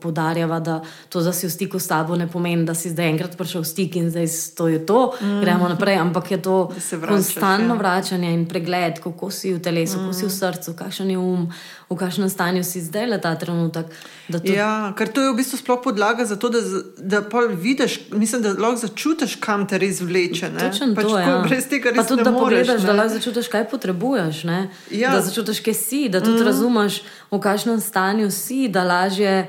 podarjava, 0.00 0.60
da 0.60 0.80
to, 1.08 1.22
da 1.22 1.32
si 1.32 1.46
v 1.46 1.50
stiku 1.50 1.78
s 1.78 1.90
sabo, 1.90 2.16
ne 2.16 2.30
pomeni, 2.30 2.64
da 2.64 2.74
si 2.74 2.90
zdaj 2.90 3.10
enkrat 3.10 3.36
prišel 3.36 3.66
v 3.66 3.66
stik 3.66 3.96
in 3.96 4.10
zdaj 4.10 4.30
to 4.54 4.68
je 4.68 4.78
to, 4.86 5.12
mm. 5.20 5.40
gremo 5.42 5.68
naprej, 5.68 5.98
ampak 5.98 6.30
je 6.30 6.42
to 6.42 6.70
konstantno 7.08 7.74
ja. 7.74 7.78
vračanje 7.78 8.30
in 8.30 8.46
pregled, 8.46 9.02
kako 9.02 9.30
si 9.30 9.54
v 9.54 9.58
telesu, 9.58 9.98
mm. 9.98 10.00
kako 10.06 10.14
si 10.14 10.24
v 10.24 10.30
mm. 10.30 10.38
srcu, 10.38 10.76
kakšen 10.78 11.10
je 11.10 11.18
um, 11.18 11.50
v 11.90 11.94
kakšnem 11.94 12.26
stanju 12.26 12.64
si 12.66 12.82
zdaj 12.82 13.06
le 13.06 13.18
ta 13.22 13.30
trenutek. 13.38 13.86
To... 14.32 14.40
Ja, 14.42 14.90
ker 14.98 15.06
to 15.06 15.22
je 15.22 15.30
v 15.30 15.38
bistvu 15.38 15.58
sploh 15.60 15.78
podlaga 15.78 16.26
za 16.26 16.34
to, 16.34 16.50
da, 16.50 16.58
da 16.98 17.22
vidiš, 17.46 18.10
mislim, 18.10 18.42
da 18.42 18.56
lahko 18.58 18.82
začutiš, 18.90 19.36
kam 19.38 19.66
te 19.70 19.78
res 19.78 20.02
vleče. 20.02 20.50
Točno 20.58 20.90
pač 20.98 21.06
to 21.06 21.18
je. 21.18 21.26
Ja. 21.26 21.36
Brez 21.46 21.68
tega 21.70 21.94
res 21.94 22.10
ne 22.10 22.16
moreš 22.26 22.40
pogledaš, 22.42 22.80
ne? 22.82 22.86
da 22.90 22.96
lahko 22.98 23.14
začutiš, 23.14 23.50
kaj 23.54 23.68
potrebuješ. 23.70 24.42
Ja. 24.90 25.14
Da 25.14 25.22
začutiš, 25.22 25.62
kje 25.62 25.74
si, 25.78 26.02
da 26.10 26.18
tudi 26.18 26.42
mm. 26.42 26.48
razumeš, 26.50 27.04
v 27.30 27.38
kakšnem 27.38 27.78
stanju 27.78 28.34
si, 28.34 28.66
da 28.66 28.82
lažje 28.82 29.46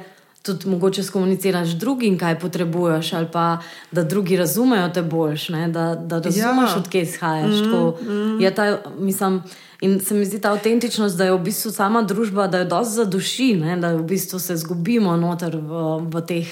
tudi 0.48 0.70
mogoče 0.70 1.04
skomuniciraš 1.04 1.74
drugim, 1.76 2.20
kaj 2.22 2.40
potrebuješ, 2.40 3.14
ali 3.14 3.28
pa 3.34 3.58
da 3.92 4.04
drugi 4.04 4.38
razumejo 4.38 4.90
te 4.94 5.02
boljš, 5.02 5.50
ne? 5.50 5.68
da, 5.68 5.96
da 5.96 6.22
razumeš, 6.22 6.72
ja. 6.72 6.78
odkje 6.78 7.02
izhajaš. 7.02 7.66
Mm. 7.66 8.14
Mm. 8.14 8.54
Ta, 8.56 8.78
mislim, 9.00 9.42
in 9.82 10.00
se 10.00 10.16
mi 10.16 10.26
zdi 10.26 10.40
ta 10.42 10.52
avtentičnost, 10.52 11.18
da 11.18 11.26
je 11.26 11.36
v 11.36 11.44
bistvu 11.50 11.72
sama 11.72 12.02
družba, 12.02 12.48
da 12.48 12.64
je 12.64 12.66
dosti 12.66 12.94
za 12.94 13.06
duši, 13.06 13.54
ne? 13.62 13.78
da 13.78 13.94
v 13.96 14.04
bistvu 14.04 14.40
se 14.40 14.58
zgubimo 14.58 15.16
noter 15.18 15.58
v, 15.58 15.84
v 16.10 16.22
teh. 16.28 16.50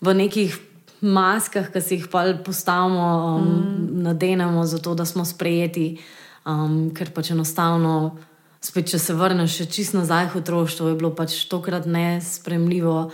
V 0.00 0.12
nekih 0.12 0.52
maskah, 1.00 1.70
ki 1.72 1.80
si 1.80 1.96
jih 1.96 2.08
pa 2.12 2.24
postavimo, 2.44 3.06
um, 3.36 3.44
mm. 3.44 4.02
nadenemo, 4.02 4.64
zato 4.66 4.94
da 4.94 5.04
smo 5.04 5.24
sprejeti, 5.24 5.96
um, 6.44 6.90
ker 6.94 7.12
pač 7.14 7.30
enostavno, 7.32 8.16
spet, 8.60 8.90
če 8.90 8.98
se 8.98 9.14
vrneš 9.14 9.60
čisto 9.70 10.00
nazaj 10.00 10.32
v 10.34 10.42
otroštvo, 10.42 10.90
je 10.90 10.98
bilo 10.98 11.12
pač 11.14 11.44
tokrat 11.48 11.86
nespremljivo. 11.86 13.10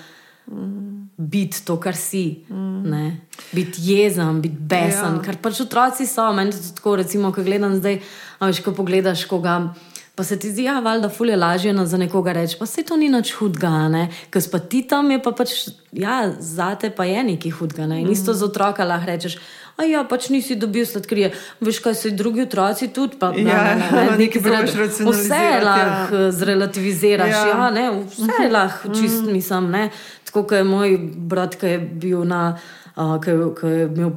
Mm. 0.50 1.08
Biti 1.16 1.62
to, 1.64 1.76
kar 1.80 1.96
si, 1.96 2.44
mm. 2.50 3.10
biti 3.52 3.82
jezen, 3.84 4.40
biti 4.42 4.56
besen, 4.58 5.18
ja. 5.18 5.22
kar 5.22 5.38
pač 5.42 5.60
otroci 5.62 6.06
so. 6.06 6.26
Meni 6.34 6.50
je 6.50 6.74
tako, 6.76 6.96
recimo, 6.98 7.32
ko 7.32 7.44
gledam 7.46 7.76
zdaj, 7.78 8.00
a 8.38 8.50
veš, 8.50 8.62
ko 8.64 8.74
pogledaš 8.74 9.24
koga. 9.30 9.74
Pa 10.14 10.24
se 10.24 10.36
ti 10.38 10.50
zdi, 10.52 10.66
da 10.66 10.92
ja, 10.92 10.94
je 11.02 11.08
fulje 11.08 11.36
lažje 11.36 11.86
za 11.86 11.96
nekoga 11.96 12.32
reči, 12.32 12.56
pa 12.58 12.66
se 12.66 12.82
to 12.84 12.96
ni 12.96 13.08
nič 13.08 13.32
hudega, 13.32 14.08
ker 14.30 14.42
pa 14.52 14.58
ti 14.58 14.82
tam 14.84 15.10
je 15.10 15.22
pa 15.22 15.32
pač, 15.32 15.72
ja, 15.92 16.28
zate 16.38 16.90
pa 16.90 17.04
je 17.08 17.22
nekaj 17.24 17.50
hudega. 17.50 17.86
Ne? 17.86 18.02
In 18.02 18.08
mm. 18.08 18.12
isto 18.12 18.34
za 18.34 18.44
otroka 18.44 18.84
lahko 18.84 19.08
rečeš. 19.08 19.38
A 19.80 19.86
ja, 19.88 20.02
pač 20.04 20.28
nisi 20.28 20.52
dobil 20.60 20.84
sladkrije. 20.84 21.32
Veš, 21.64 21.78
kaj 21.80 21.94
so 21.96 22.10
drugi 22.12 22.44
otroci 22.44 22.90
tudi. 22.92 23.16
Pa, 23.16 23.32
ja, 23.32 23.62
ne, 23.72 23.88
ne, 23.88 24.18
ne, 24.20 24.66
vse 25.08 25.44
lahko 25.64 26.20
ja. 26.26 26.32
zrelativiziraš. 26.36 27.32
Ja. 27.32 27.46
Ja, 27.48 27.70
ne, 27.72 27.86
vse 28.04 28.28
mm. 28.28 28.52
lahko, 28.52 28.92
čist 28.92 29.24
mm. 29.24 29.32
mislim. 29.32 29.70
Ne. 29.72 29.86
Tako 30.32 30.46
kot 30.48 30.56
je 30.56 30.64
moj 30.64 30.94
brat, 31.28 31.58
ki 31.60 31.66
je 31.66 31.78
bil 31.78 32.24
na 32.24 32.56
ki 32.94 33.30
je 33.30 33.84
imel 33.86 34.12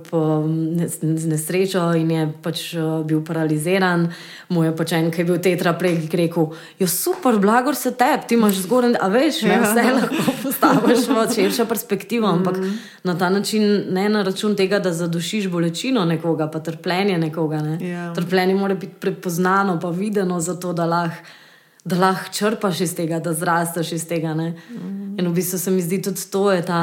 nesrečo 1.02 1.94
in 1.96 2.12
je 2.12 2.24
pač 2.44 2.64
bil 3.08 3.22
paraliziran. 3.24 4.10
Moj 4.50 4.68
je 4.68 4.74
pač 4.76 4.94
en, 4.98 5.12
ki 5.12 5.22
je 5.22 5.28
bil 5.30 5.40
tetra 5.40 5.74
prej, 5.80 5.96
ki 6.08 6.12
je 6.12 6.22
rekel: 6.26 6.50
Jo, 6.80 6.88
super, 6.88 7.40
blago 7.40 7.74
se 7.74 7.94
tebi, 7.96 8.28
ti 8.28 8.36
imaš 8.36 8.64
zgoraj, 8.66 8.98
a 9.00 9.08
veš, 9.12 9.42
ne, 9.48 9.56
ja. 9.56 9.62
vse 9.64 9.86
lahko 10.00 10.36
postaviš 10.44 11.08
v 11.08 11.28
širšo 11.36 11.68
perspektivo. 11.72 12.28
Ampak 12.28 12.60
mm. 12.60 12.76
na 13.04 13.16
ta 13.18 13.30
način 13.30 13.64
ne 13.96 14.10
na 14.10 14.24
račun 14.24 14.56
tega, 14.56 14.80
da 14.80 14.94
zadušiš 14.94 15.48
bolečino 15.48 16.06
nekoga, 16.06 16.50
pa 16.52 16.60
trpljenje 16.60 17.18
nekoga. 17.18 17.64
Ne. 17.64 17.78
Yeah. 17.80 17.92
Ja. 17.92 18.14
Trpljenje 18.14 18.56
mora 18.56 18.76
biti 18.76 19.00
prepoznano, 19.00 19.80
pa 19.80 19.90
videno, 19.90 20.40
zato 20.40 20.74
da 20.74 20.86
lahko. 20.86 21.44
Da 21.86 22.00
lahko 22.02 22.34
črpaš 22.34 22.82
iz 22.82 22.96
tega, 22.98 23.20
da 23.22 23.34
zrasteš 23.34 23.92
iz 23.92 24.08
tega. 24.10 24.34
Mm. 24.34 25.20
In 25.20 25.28
v 25.28 25.34
bistvu 25.34 25.60
se 25.62 25.72
mi 25.72 25.82
zdi 25.86 26.02
tudi 26.02 26.22
to, 26.32 26.48
da 26.50 26.54
je 26.54 26.66
ta 26.66 26.82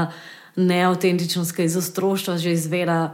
neautentičnost, 0.56 1.56
ki 1.56 1.66
iz 1.66 1.76
ostroštva 1.76 2.36
že 2.38 2.52
izvira, 2.52 3.10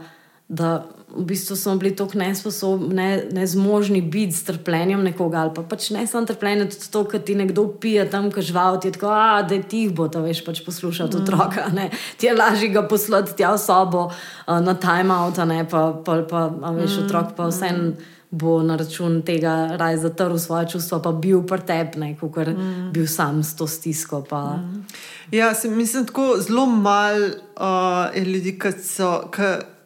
da 0.49 0.85
v 1.15 1.23
bistvu 1.25 1.55
smo 1.55 1.75
bili 1.75 1.95
tako 1.95 2.17
nesposobni, 2.17 2.95
ne, 2.95 3.23
nezmožni 3.31 4.01
biti 4.01 4.33
s 4.33 4.43
trpljenjem 4.43 5.03
nekoga. 5.03 5.37
Ali 5.37 5.51
pa 5.55 5.63
pač 5.63 5.89
ne 5.89 6.07
samo 6.07 6.25
trpljenje, 6.25 6.69
tudi 6.69 6.91
to, 6.91 7.03
kar 7.09 7.21
ti 7.25 7.35
nekdo 7.35 7.67
pije 7.81 8.05
tam, 8.09 8.31
ki 8.31 8.41
žival, 8.41 8.79
ti 8.81 8.87
je 8.87 8.97
tako, 8.97 9.09
a, 9.13 9.41
da 9.41 9.61
ti 9.61 9.85
jih 9.85 9.95
bo 9.95 10.07
to 10.07 10.21
veš 10.21 10.43
pač 10.45 10.61
poslušati 10.65 11.17
mm. 11.17 11.21
otroka. 11.21 11.67
Ne. 11.73 11.89
Ti 12.17 12.29
je 12.29 12.35
lažje 12.35 12.69
ga 12.69 12.85
poslati 12.87 13.35
tja 13.37 13.53
v 13.53 13.61
sobo 13.61 14.05
uh, 14.09 14.59
na 14.61 14.73
timeout, 14.77 15.41
pa, 15.69 15.83
pa, 16.05 16.21
pa 16.29 16.45
a, 16.61 16.71
veš, 16.77 16.97
mm. 16.97 17.05
otrok 17.05 17.35
pa 17.37 17.49
vse. 17.49 17.73
Mm. 17.73 18.15
Bo 18.31 18.59
na 18.63 18.75
račun 18.77 19.21
tega 19.25 19.75
raj 19.77 19.97
zatrl 19.97 20.37
svoje 20.37 20.67
čustva, 20.69 20.99
pa 21.01 21.11
bil 21.11 21.41
pretepne, 21.47 22.11
kot 22.19 22.37
je 22.37 22.53
mm. 22.53 22.91
bil 22.93 23.07
sam 23.07 23.43
s 23.43 23.55
to 23.55 23.67
stisko. 23.67 24.21
Mm. 24.31 24.85
Ja, 25.31 25.53
se, 25.53 25.69
mislim, 25.69 26.05
tako 26.05 26.37
zelo 26.39 26.65
malo 26.65 27.25
uh, 27.25 28.23
ljudi, 28.27 28.59
ki 28.59 28.71
so. 28.83 29.31
Ki 29.33 29.78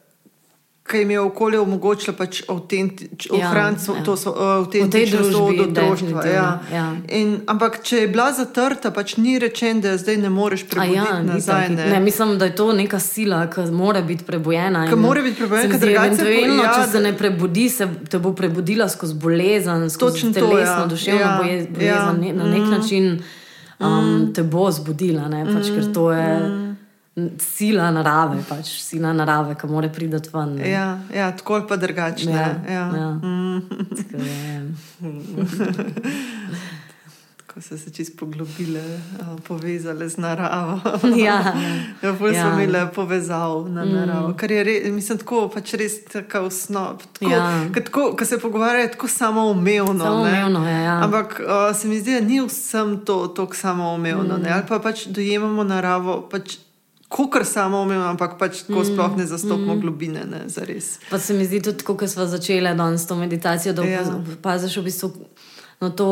ki 0.89 0.97
jim 0.97 1.11
je 1.11 1.19
okolje 1.19 1.59
omogočilo 1.59 2.17
pač 2.17 2.41
ohraniti 2.47 3.09
ja, 3.31 4.03
to 4.05 4.15
ja. 4.25 4.57
avtentično 4.57 5.23
zgodbo 5.23 5.65
družbe. 5.65 6.29
Ja. 6.34 6.59
Ja. 6.73 6.95
Ampak 7.47 7.79
če 7.84 8.01
je 8.01 8.07
bila 8.11 8.25
zatrta, 8.36 8.91
pač 8.91 9.15
ni 9.17 9.38
rečeno, 9.39 9.79
da 9.81 9.93
zdaj 9.97 10.17
ne 10.25 10.29
moreš 10.29 10.65
prebuditi 10.67 10.97
ja, 10.99 11.21
nazaj. 11.23 11.69
Ne. 11.69 11.86
Ne, 11.93 11.99
mislim, 12.03 12.36
da 12.38 12.49
je 12.51 12.55
to 12.55 12.73
neka 12.75 12.99
sila, 12.99 13.45
ki 13.47 13.69
mora 13.71 14.01
biti 14.01 14.27
prebojena. 14.27 14.84
Ki 14.89 14.99
mora 14.99 15.23
biti 15.23 15.39
prebojena, 15.39 15.79
ker 15.79 15.93
eventualno, 15.93 16.59
ja, 16.63 16.75
če 16.75 16.89
se 16.91 17.03
ne 17.07 17.13
prebudi, 17.17 17.69
se 17.69 17.88
te 18.09 18.19
bo 18.19 18.34
prebudila 18.36 18.89
skozi 18.91 19.15
bolezen, 19.23 19.88
skozi 19.89 20.34
telesno, 20.36 20.84
ja. 20.84 20.89
duševno 20.91 21.21
ja, 21.21 21.38
bolezen, 21.39 21.79
ja. 21.79 22.03
na 22.11 22.51
nek 22.51 22.67
mm. 22.67 22.75
način 22.75 23.09
um, 23.79 23.88
mm. 23.88 24.29
te 24.36 24.43
bo 24.43 24.67
zbudila. 24.71 25.31
Ne, 25.31 25.45
pač, 25.47 25.71
mm. 25.71 25.79
Ker 25.79 25.89
to 25.95 26.11
je. 26.11 26.27
Mm 26.43 26.62
sila 27.38 27.91
narave, 27.91 28.41
pač 28.49 28.72
sila 28.82 29.14
narave, 29.14 29.53
ki 29.59 29.68
mora 29.70 29.89
priti 29.93 30.30
ven. 30.34 30.57
Ja, 30.66 30.99
ja, 31.14 31.32
tako 31.38 31.59
ali 31.59 31.68
pa 31.70 31.78
drugače. 31.78 32.30
Ja, 32.30 32.47
ja. 32.70 32.86
ja. 32.97 33.09
Mm. 33.22 33.61
Ko 37.53 37.61
so 37.66 37.78
se 37.78 37.93
čisto 37.93 38.18
poglobile, 38.18 38.82
povezale 39.47 40.09
z 40.09 40.18
naravo. 40.18 40.80
Ja, 41.18 41.53
ja. 42.01 42.09
ja. 42.09 42.16
so 42.18 42.49
imele 42.57 42.88
povezav 42.95 43.70
na 43.70 43.86
mm. 43.86 43.93
naravo. 43.93 44.28
Mm. 44.30 44.38
Kar 44.38 44.51
je 44.51 44.64
res, 44.64 44.89
mislim, 44.89 45.22
tako, 45.22 45.45
pač 45.53 45.74
res 45.78 46.01
tako 46.09 46.47
osnov. 46.49 47.05
Ja. 47.22 47.70
Ko 47.93 48.26
se 48.26 48.41
pogovarjajo, 48.41 48.89
tako 48.97 49.07
samoumevno. 49.07 50.01
Samoumevno 50.01 50.66
je. 50.68 50.84
Ja. 50.84 50.99
Ampak 51.05 51.41
uh, 51.45 51.70
se 51.78 51.88
mi 51.88 52.01
zdi, 52.01 52.18
da 52.18 52.26
ni 52.26 52.41
vsem 52.41 53.03
to 53.05 53.28
tako 53.28 53.55
samoumevno. 53.55 54.41
Mm. 54.41 54.49
Ali 54.49 54.66
pa 54.68 54.82
pač 54.82 55.05
dojemamo 55.14 55.64
naravo. 55.64 56.24
Pač, 56.32 56.57
kar 57.30 57.45
samo 57.45 57.82
umem, 57.86 58.01
ampak 58.01 58.38
pač 58.39 58.64
tako 58.68 58.82
mm, 58.82 58.88
sploh 58.89 59.18
ne 59.18 59.26
zastopamo 59.30 59.76
mm. 59.76 59.82
globine. 59.82 60.24
Ne, 60.26 60.45
pa 61.09 61.20
se 61.20 61.34
mi 61.38 61.45
zdi 61.45 61.61
tudi, 61.61 61.86
ko 61.86 62.07
smo 62.07 62.26
začeli 62.26 62.74
danes 62.78 63.05
to 63.07 63.16
meditacijo, 63.16 63.74
da 63.74 63.86
ja. 63.86 64.01
opaziš 64.38 64.78
v 64.82 64.84
bistvu 64.89 65.14
no, 65.82 65.89
to. 65.89 66.09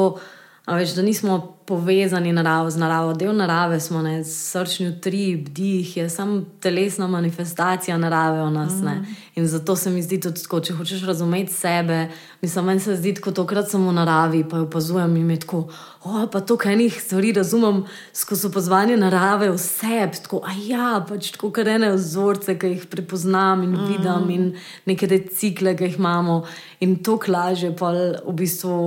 Veš, 0.67 0.93
da 0.95 1.01
nismo 1.01 1.57
povezani 1.65 2.33
naravo, 2.33 2.69
z 2.69 2.77
naravo, 2.77 3.13
del 3.13 3.33
narave 3.35 3.79
smo, 3.79 4.01
ne, 4.01 4.23
srčni 4.23 4.87
utrip, 4.91 5.47
dih, 5.49 5.97
je 5.97 6.09
samo 6.09 6.41
telesna 6.61 7.07
manifestacija 7.07 7.97
narave 7.97 8.43
v 8.43 8.51
nas. 8.51 8.73
Mm. 8.73 9.15
In 9.35 9.47
zato 9.47 9.75
se 9.75 9.89
mi 9.89 10.03
zdi 10.03 10.19
tudi 10.21 10.43
tako, 10.43 10.59
če 10.59 10.75
hočeš 10.77 11.01
razumeti 11.07 11.53
sebe, 11.53 12.03
mislim, 12.41 12.65
meni 12.65 12.79
se 12.79 12.95
zdi 12.95 13.15
tako, 13.17 13.33
tokrat 13.41 13.71
sem 13.71 13.87
v 13.87 13.93
naravi, 13.97 14.43
pa 14.49 14.59
jo 14.61 14.67
opazujem 14.67 15.15
in 15.17 15.31
tako, 15.41 15.63
o, 16.03 16.27
pa 16.31 16.41
to, 16.45 16.57
kaj 16.61 16.77
enih 16.77 16.99
stvari 17.01 17.31
razumem 17.39 17.81
skozi 18.13 18.51
opazovanje 18.51 18.97
narave 19.01 19.49
vse, 19.55 20.03
tako, 20.21 20.43
a 20.45 20.53
ja, 20.67 20.91
pač 21.09 21.31
tako, 21.37 21.49
kar 21.55 21.71
ene 21.73 21.89
vzorce, 21.95 22.53
ki 22.59 22.75
jih 22.75 22.85
prepoznam 22.91 23.63
in 23.65 23.73
mm. 23.73 23.87
vidim 23.89 24.29
in 24.35 24.51
neke 24.85 25.09
te 25.09 25.23
cikle, 25.25 25.73
ki 25.73 25.89
jih 25.89 25.97
imamo 25.97 26.43
in 26.85 26.99
to 27.01 27.17
klaže 27.17 27.73
pa 27.73 27.95
v 27.95 28.35
bistvu 28.37 28.77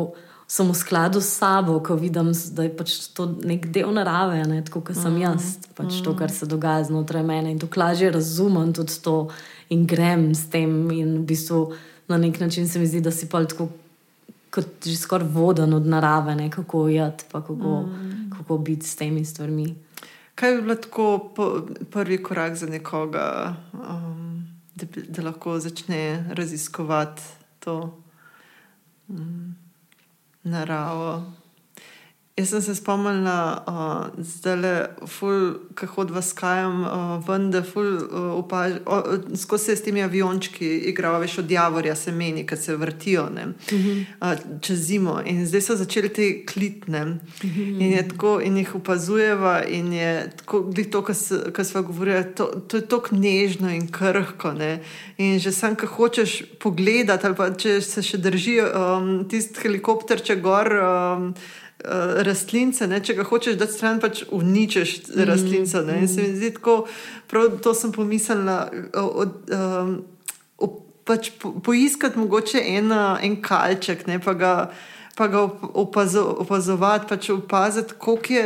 sem 0.47 0.69
v 0.69 0.75
skladu 0.77 1.21
s 1.21 1.41
sabo, 1.41 1.81
ko 1.81 1.97
vidim, 1.97 2.33
da 2.53 2.67
je 2.67 2.73
pač 2.77 2.97
to 3.17 3.27
nek 3.45 3.67
del 3.73 3.93
narave, 3.97 4.43
ne, 4.49 4.61
tako 4.65 4.85
kot 4.85 4.99
sem 4.99 5.17
jaz, 5.23 5.57
pač 5.77 6.03
to, 6.05 6.13
kar 6.17 6.33
se 6.33 6.47
dogaja 6.47 6.85
znotraj 6.91 7.25
mene. 7.25 7.55
In 7.55 7.59
to 7.59 7.69
lažje 7.77 8.13
razumem 8.13 8.75
tudi 8.77 9.01
to 9.01 9.31
in 9.73 9.87
grem 9.89 10.35
s 10.35 10.51
tem. 10.53 10.91
In 10.93 11.23
v 11.23 11.25
bistvu 11.33 11.73
na 12.09 12.21
nek 12.21 12.41
način 12.41 12.69
se 12.69 12.79
mi 12.79 12.87
zdi, 12.87 13.01
da 13.01 13.11
si 13.11 13.29
pa 13.29 13.45
tako. 13.45 13.73
Kot 14.55 14.87
že 14.87 14.95
skoraj 14.95 15.27
voden 15.35 15.73
od 15.75 15.83
narave, 15.83 16.37
ne, 16.39 16.47
kako 16.47 16.87
jeti, 16.87 17.25
pa 17.27 17.41
kako, 17.43 17.81
mm. 17.91 18.31
kako 18.37 18.59
biti 18.63 18.87
s 18.87 18.95
temi 18.95 19.25
stvarmi. 19.27 19.67
Kaj 20.39 20.55
bi 20.55 20.63
bilo 20.63 20.77
tako 20.79 21.07
prvi 21.91 22.21
korak 22.23 22.55
za 22.55 22.69
nekoga, 22.71 23.57
um, 23.73 24.47
da, 24.79 24.87
da 24.87 25.27
lahko 25.27 25.59
začne 25.59 26.31
raziskovati 26.39 27.23
to? 27.59 27.99
Mm 29.11 29.64
naravo. 30.45 31.44
Jaz 32.35 32.49
sem 32.49 32.63
se 32.63 32.75
spomnila, 32.75 33.21
da 33.23 33.65
uh, 33.69 34.25
zdaj 34.25 34.57
le, 34.59 34.71
ko 35.79 35.87
hodva 35.87 36.19
s 36.23 36.35
kajem, 36.35 36.81
uh, 36.83 37.13
ven, 37.29 37.45
da 37.55 37.61
uh, 37.63 39.37
skozi 39.39 39.65
se 39.65 39.77
s 39.77 39.85
temi 39.87 40.03
aviončki 40.03 40.67
igrajo, 40.91 41.21
veš, 41.23 41.39
od 41.45 41.51
javorja 41.51 41.95
se 41.95 42.13
meni, 42.13 42.43
ki 42.47 42.57
se 42.57 42.77
vrtijo 42.77 43.29
ne, 43.31 43.47
uh 43.47 43.79
-huh. 43.79 44.05
uh, 44.21 44.61
čez 44.61 44.79
zimo. 44.79 45.21
In 45.25 45.47
zdaj 45.47 45.61
so 45.61 45.77
začeli 45.77 46.09
te 46.09 46.47
klitne 46.47 47.03
uh 47.05 47.17
-huh. 47.45 47.83
in, 47.83 48.09
tako, 48.09 48.41
in 48.41 48.57
jih 48.57 48.75
opazujeva. 48.75 49.65
In 49.65 49.93
je 49.93 50.31
tako, 50.37 50.73
to, 50.93 51.03
kar 51.53 51.65
smo 51.65 51.83
govorili, 51.83 52.35
to, 52.35 52.45
to 52.45 52.77
je 52.77 52.87
tako 52.87 53.17
nežno 53.17 53.71
in 53.71 53.93
krhko. 53.93 54.53
Ne. 54.53 54.83
In 55.19 55.39
že 55.39 55.53
sam, 55.53 55.77
ki 55.77 55.87
hočeš 55.87 56.43
pogledati, 56.61 57.27
ali 57.27 57.37
pa 57.37 57.55
če 57.55 57.81
se 57.81 58.03
še 58.03 58.19
drži 58.19 58.61
um, 58.61 59.29
tisti 59.29 59.61
helikopter, 59.63 60.21
če 60.21 60.37
gor. 60.37 60.73
Um, 60.73 61.35
rastlince, 62.27 62.87
ne? 62.89 63.01
če 63.05 63.17
ga 63.19 63.27
hočeš 63.29 63.59
dati 63.61 63.77
stran, 63.77 64.01
pač 64.03 64.25
uničiš 64.33 64.97
mm. 65.09 65.29
rastlince. 65.29 65.83
Mm. 65.83 66.01
In 66.01 66.09
se 66.09 66.23
mi 66.23 66.35
zdi 66.37 66.51
tako, 66.57 66.85
prav 67.31 67.59
to 67.63 67.75
sem 67.75 67.93
pomislila. 67.93 68.65
Od, 68.95 69.39
um, 69.53 69.95
Pač 71.05 71.35
po, 71.37 71.51
poiskati 71.61 72.17
mogoče 72.17 72.63
ena, 72.79 73.19
en 73.21 73.35
kalček, 73.45 74.07
ne, 74.09 74.15
pa 74.25 74.33
ga, 74.41 74.53
pa 75.19 75.27
ga 75.29 75.43
opazo, 75.77 76.23
opazovati, 76.41 77.05
pač 77.11 77.29
opaziti, 77.35 77.99
koliko 78.01 78.33
je, 78.33 78.45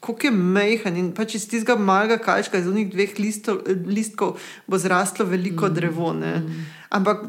koliko 0.00 0.26
je 0.26 0.30
mehen. 0.32 0.96
In 0.96 1.10
pač 1.12 1.34
iz 1.36 1.44
tistega 1.50 1.76
malega 1.76 2.16
kalčka, 2.16 2.62
iz 2.62 2.70
unih 2.70 2.88
dveh 2.94 3.12
listo, 3.20 3.58
listkov, 3.92 4.40
bo 4.64 4.80
zraslo 4.80 5.28
veliko 5.28 5.68
mm. 5.68 5.76
drevo. 5.76 6.14
Mm. 6.16 6.64
Ampak, 6.96 7.28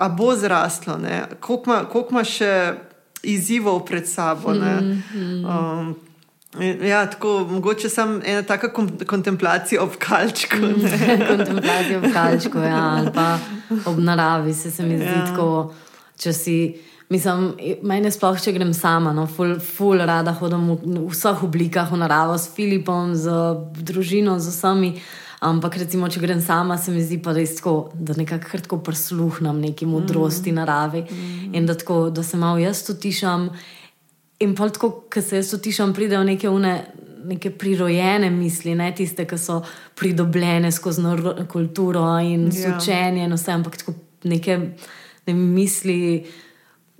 a 0.00 0.08
bo 0.08 0.32
zraslo, 0.40 0.96
koliko 1.44 2.08
ima 2.08 2.24
še 2.24 2.54
izzivov 3.24 3.84
pred 3.86 4.08
sabo. 4.08 4.54
Mm, 4.54 5.02
mm. 5.14 5.44
Um, 5.44 5.96
ja, 6.86 7.06
tako, 7.10 7.46
mogoče 7.50 7.88
samo 7.88 8.20
ena 8.24 8.42
taka 8.42 8.72
kontemplacija 9.06 9.82
ob 9.82 9.96
kalčku. 9.98 10.56
kontemplacija 11.30 11.98
ob 11.98 12.12
kalčku, 12.12 12.58
ja, 12.58 12.96
ali 12.98 13.12
pa 13.14 13.38
ob 13.86 13.98
naravi 13.98 14.54
se, 14.54 14.70
se 14.70 14.82
mi 14.82 14.96
zdi 14.96 15.04
ja. 15.04 15.26
tako. 15.26 15.70
Mislim, 17.08 17.50
meni 17.82 18.10
sploh, 18.10 18.38
če 18.40 18.54
grem 18.56 18.72
sama, 18.74 19.12
no, 19.12 19.26
ful, 19.28 19.58
ful 19.60 20.00
rada 20.00 20.32
hodim 20.32 20.70
v, 20.70 20.76
v 20.86 21.10
vseh 21.12 21.42
oblikah 21.44 21.90
v 21.92 21.98
naravo, 22.00 22.38
s 22.40 22.48
Filipom, 22.56 23.12
z 23.14 23.34
družino, 23.84 24.38
z 24.40 24.54
vsemi. 24.54 24.94
Ampak, 25.44 25.76
recimo, 25.76 26.08
če 26.08 26.22
grem 26.22 26.40
sama, 26.40 26.78
se 26.80 26.92
mi 26.94 27.02
zdi 27.04 27.18
pa 27.22 27.34
res 27.36 27.58
tako, 27.58 27.90
da 27.94 28.16
nekako 28.16 28.60
tako 28.64 28.78
prisluhnem 28.86 29.60
neki 29.60 29.86
modrosti 29.86 30.52
mm. 30.52 30.56
narave 30.56 31.02
mm. 31.04 31.54
in 31.54 31.66
da, 31.68 31.76
tako, 31.76 32.08
da 32.10 32.24
se 32.24 32.40
malo 32.40 32.62
jaz 32.62 32.80
utišam. 32.90 33.50
In 34.44 34.54
pa 34.56 34.70
tako, 34.72 34.90
ko 35.12 35.22
se 35.22 35.42
jaz 35.42 35.52
utišam, 35.56 35.92
pridejo 35.94 36.22
neke, 36.24 36.48
une, 36.48 36.72
neke 37.28 37.52
prirojene 37.60 38.30
misli, 38.32 38.74
ne 38.78 38.88
tiste, 38.96 39.28
ki 39.28 39.38
so 39.40 39.60
pridobljene 40.00 40.72
skozi 40.72 41.04
kulturo 41.52 42.06
in 42.24 42.48
ja. 42.48 42.76
učenje 42.76 43.28
in 43.28 43.36
vse, 43.36 43.52
ampak 43.52 43.76
tako 43.82 43.94
neke 44.24 44.58
ne 45.26 45.34
misli 45.34 46.24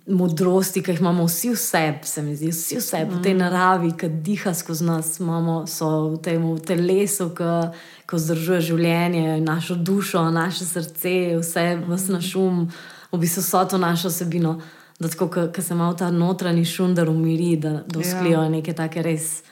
modrosti, 0.06 0.82
ki 0.82 0.92
jih 0.92 1.00
imamo 1.00 1.24
vsi 1.24 1.50
v 1.54 1.56
sebi, 1.56 2.06
se 2.06 2.22
mi 2.22 2.34
zdi, 2.36 2.50
vsi 2.52 2.76
v 2.76 2.82
sebi, 2.84 3.10
mm. 3.10 3.18
v 3.18 3.22
tej 3.24 3.34
mm. 3.34 3.38
naravi, 3.40 3.92
ki 3.96 4.08
diha 4.26 4.52
skozi 4.54 4.84
nas, 4.84 5.18
imamo 5.20 5.62
v 5.64 6.18
tem 6.24 6.44
telesu, 6.60 7.30
ki 7.34 8.18
vzdržuje 8.20 8.60
življenje, 8.68 9.40
našo 9.40 9.74
dušo, 9.74 10.26
naše 10.30 10.68
srce, 10.68 11.14
vse 11.40 11.64
vse 11.88 12.12
naš 12.12 12.34
um, 12.36 12.66
v 13.12 13.20
bistvu 13.22 13.42
so 13.42 13.64
to 13.64 13.80
našo 13.80 14.12
osebino. 14.12 14.58
Da, 15.00 15.08
ko 15.18 15.62
se 15.62 15.74
malo 15.74 15.96
ta 15.98 16.10
notranji 16.10 16.64
šundar 16.64 17.08
umiri, 17.10 17.56
da, 17.56 17.80
da 17.86 17.98
usklijo 17.98 18.44
ja. 18.44 18.48
neke 18.48 18.72
take 18.76 19.02
res 19.02 19.42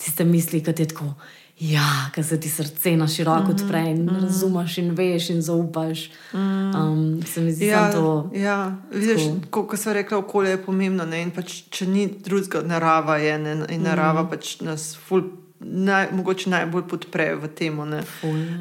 tiste 0.00 0.24
misli, 0.24 0.62
ki 0.64 0.72
ti 0.72 0.82
je 0.82 0.94
tako. 0.94 1.12
Ja, 1.60 2.08
ker 2.14 2.24
se 2.24 2.38
ti 2.40 2.48
srce 2.48 2.94
na 2.96 3.08
široko 3.08 3.42
mhm, 3.42 3.50
odpre 3.50 3.80
in 3.80 4.02
mm 4.02 4.08
-hmm. 4.08 4.22
razumeš 4.22 4.78
in 4.78 4.94
veš 4.94 5.30
in 5.30 5.42
zaupaš. 5.42 6.10
Mm. 6.32 6.74
Um, 6.74 7.22
se 7.26 7.40
mi 7.40 7.52
zdi, 7.52 7.66
da 7.66 7.72
ja, 7.72 7.86
je 7.86 7.92
to. 7.92 8.30
Ja, 8.34 8.76
vidiš, 8.92 9.22
kot 9.50 9.78
so 9.78 9.92
rekli, 9.92 10.16
okolje 10.16 10.50
je 10.50 10.62
pomembno. 10.64 11.04
Pač, 11.34 11.62
če 11.70 11.86
ni 11.86 12.08
drugega, 12.24 12.62
narava 12.62 13.16
je 13.16 13.38
ne, 13.38 13.66
in 13.68 13.82
narava 13.82 14.22
mm. 14.22 14.30
pač 14.30 14.60
nas 14.60 14.96
ful 15.08 15.22
naj, 15.60 16.08
mogoče 16.12 16.50
najbolj 16.50 16.82
podpre 16.88 17.34
v 17.36 17.48
tem, 17.48 17.80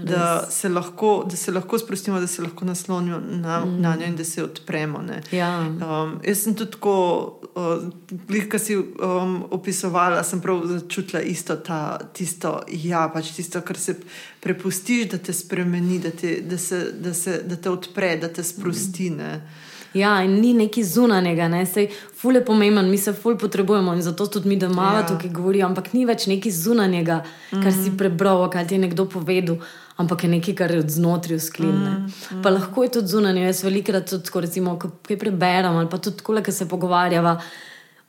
da, 0.04 0.48
se 0.50 0.70
lahko, 0.70 1.24
da 1.30 1.36
se 1.36 1.52
lahko 1.52 1.80
sprostimo, 1.80 2.20
da 2.20 2.28
se 2.28 2.42
lahko 2.42 2.66
naslonimo 2.66 3.20
na, 3.20 3.66
mm. 3.66 3.82
na 3.82 3.96
njo 3.96 4.06
in 4.06 4.16
da 4.16 4.24
se 4.24 4.44
odpremo. 4.44 5.04
Ja. 5.32 5.60
Um, 5.60 6.20
jaz 6.26 6.44
sem 6.44 6.56
tudi 6.56 6.72
tako, 6.72 7.40
uh, 7.56 8.50
kar 8.50 8.60
si 8.60 8.76
um, 8.76 9.46
opisovala, 9.52 10.24
sem 10.24 10.42
prav 10.42 10.66
začutila 10.68 11.22
isto, 11.22 11.56
ta, 11.56 12.00
tisto, 12.14 12.60
ja, 12.68 13.08
pač 13.14 13.32
tisto, 13.36 13.62
kar 13.62 13.78
se 13.78 13.96
prepustiš, 14.40 15.08
da 15.10 15.18
te 15.18 15.34
spremeni, 15.34 16.00
da 16.00 16.12
te, 16.12 16.42
da 16.42 16.58
se, 16.58 16.92
da 17.00 17.14
se, 17.14 17.42
da 17.48 17.56
te 17.56 17.70
odpre, 17.70 18.18
da 18.18 18.28
te 18.28 18.44
sprosti. 18.44 19.10
Mm. 19.10 19.68
Ja, 19.94 20.24
in 20.24 20.40
ni 20.42 20.54
neki 20.54 20.84
zunanjega, 20.84 21.48
ne? 21.48 21.66
sej 21.66 21.90
ful 22.22 22.36
je 22.36 22.44
pomemben, 22.46 22.90
mi 22.90 22.98
se 22.98 23.14
ful 23.14 23.38
potrebujemo 23.38 23.94
in 23.94 24.02
zato 24.02 24.28
tudi 24.28 24.50
mi, 24.50 24.58
da 24.58 24.70
malo 24.70 25.00
ja. 25.00 25.08
tukaj 25.08 25.30
govorijo, 25.34 25.66
ampak 25.66 25.94
ni 25.94 26.06
več 26.06 26.28
neki 26.30 26.52
zunanjega, 26.52 27.24
kar 27.50 27.60
mm 27.60 27.66
-hmm. 27.66 27.84
si 27.84 27.98
prebral, 27.98 28.50
kaj 28.50 28.68
ti 28.68 28.76
je 28.76 28.80
nekdo 28.80 29.06
povedal, 29.06 29.58
ampak 29.98 30.24
je 30.24 30.30
nekaj, 30.30 30.56
kar 30.56 30.72
je 30.72 30.80
od 30.80 30.90
znotraj 30.90 31.40
sklenjeno. 31.40 31.90
Mm 31.90 32.06
-hmm. 32.06 32.44
Pa 32.44 32.50
lahko 32.50 32.84
je 32.84 32.92
tudi 32.92 33.08
zunanje, 33.08 33.42
jaz 33.42 33.64
velikrat 33.64 34.10
tudi, 34.10 34.30
ko 34.30 34.40
recimo, 34.40 34.80
kaj 34.80 35.18
preberem 35.18 35.76
ali 35.76 35.90
pa 35.90 35.98
tudi, 35.98 36.24
ko 36.24 36.52
se 36.52 36.70
pogovarjava 36.70 37.42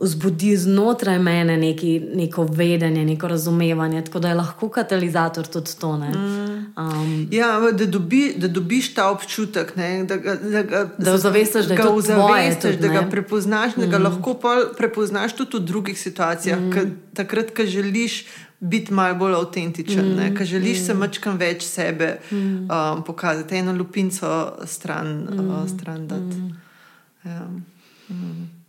vzbudi 0.01 0.57
znotraj 0.57 1.19
mene 1.19 1.57
neki, 1.57 2.01
neko 2.15 2.45
vedenje, 2.45 3.05
neko 3.05 3.29
razumevanje, 3.29 4.05
tako 4.05 4.19
da 4.19 4.29
je 4.29 4.35
lahko 4.35 4.69
katalizator 4.69 5.47
tudi 5.47 5.71
to. 5.81 5.91
Um, 5.91 7.29
ja, 7.31 7.61
da, 7.73 7.87
dobi, 7.87 8.35
da 8.37 8.49
dobiš 8.49 8.95
ta 8.95 9.11
občutek, 9.11 9.77
ne, 9.77 10.05
da 10.05 10.17
ga, 10.17 10.35
da 10.35 10.63
ga, 10.63 10.89
da 10.99 11.19
zavestiš, 11.19 11.67
da, 11.67 11.77
ga, 11.77 11.83
zavestiš, 12.01 12.77
da 12.77 12.89
ga 12.89 13.03
prepoznaš, 13.11 13.75
da 13.77 13.87
mm. 13.87 13.91
ga 13.91 13.99
lahko 13.99 14.37
prepoznaš 14.79 15.37
tudi 15.37 15.57
v 15.57 15.61
drugih 15.61 16.01
situacijah, 16.01 16.61
mm. 16.61 16.97
takrat, 17.15 17.57
ko 17.57 17.67
želiš. 17.67 18.25
Biti 18.61 18.93
malo 18.93 19.15
bolj 19.17 19.35
avtentičen, 19.35 20.05
mm, 20.05 20.35
ker 20.37 20.47
želiš 20.47 20.83
mm. 20.83 20.85
se 20.85 20.95
mačkam 20.95 21.39
več 21.41 21.63
sebe 21.65 22.19
mm. 22.31 22.37
um, 22.69 23.01
pokazati, 23.07 23.57
eno 23.57 23.73
lupinco 23.73 24.53
stran, 24.69 25.15
mm. 25.31 25.49
uh, 25.49 25.69
stran 25.69 26.07
dati. 26.09 26.37
Mm. 26.37 26.51
Ja. 27.25 27.47
Mm. 28.11 28.60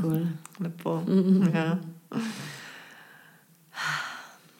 Cool. 0.00 0.26
Lepo. 0.60 1.02
Ja. 1.54 1.78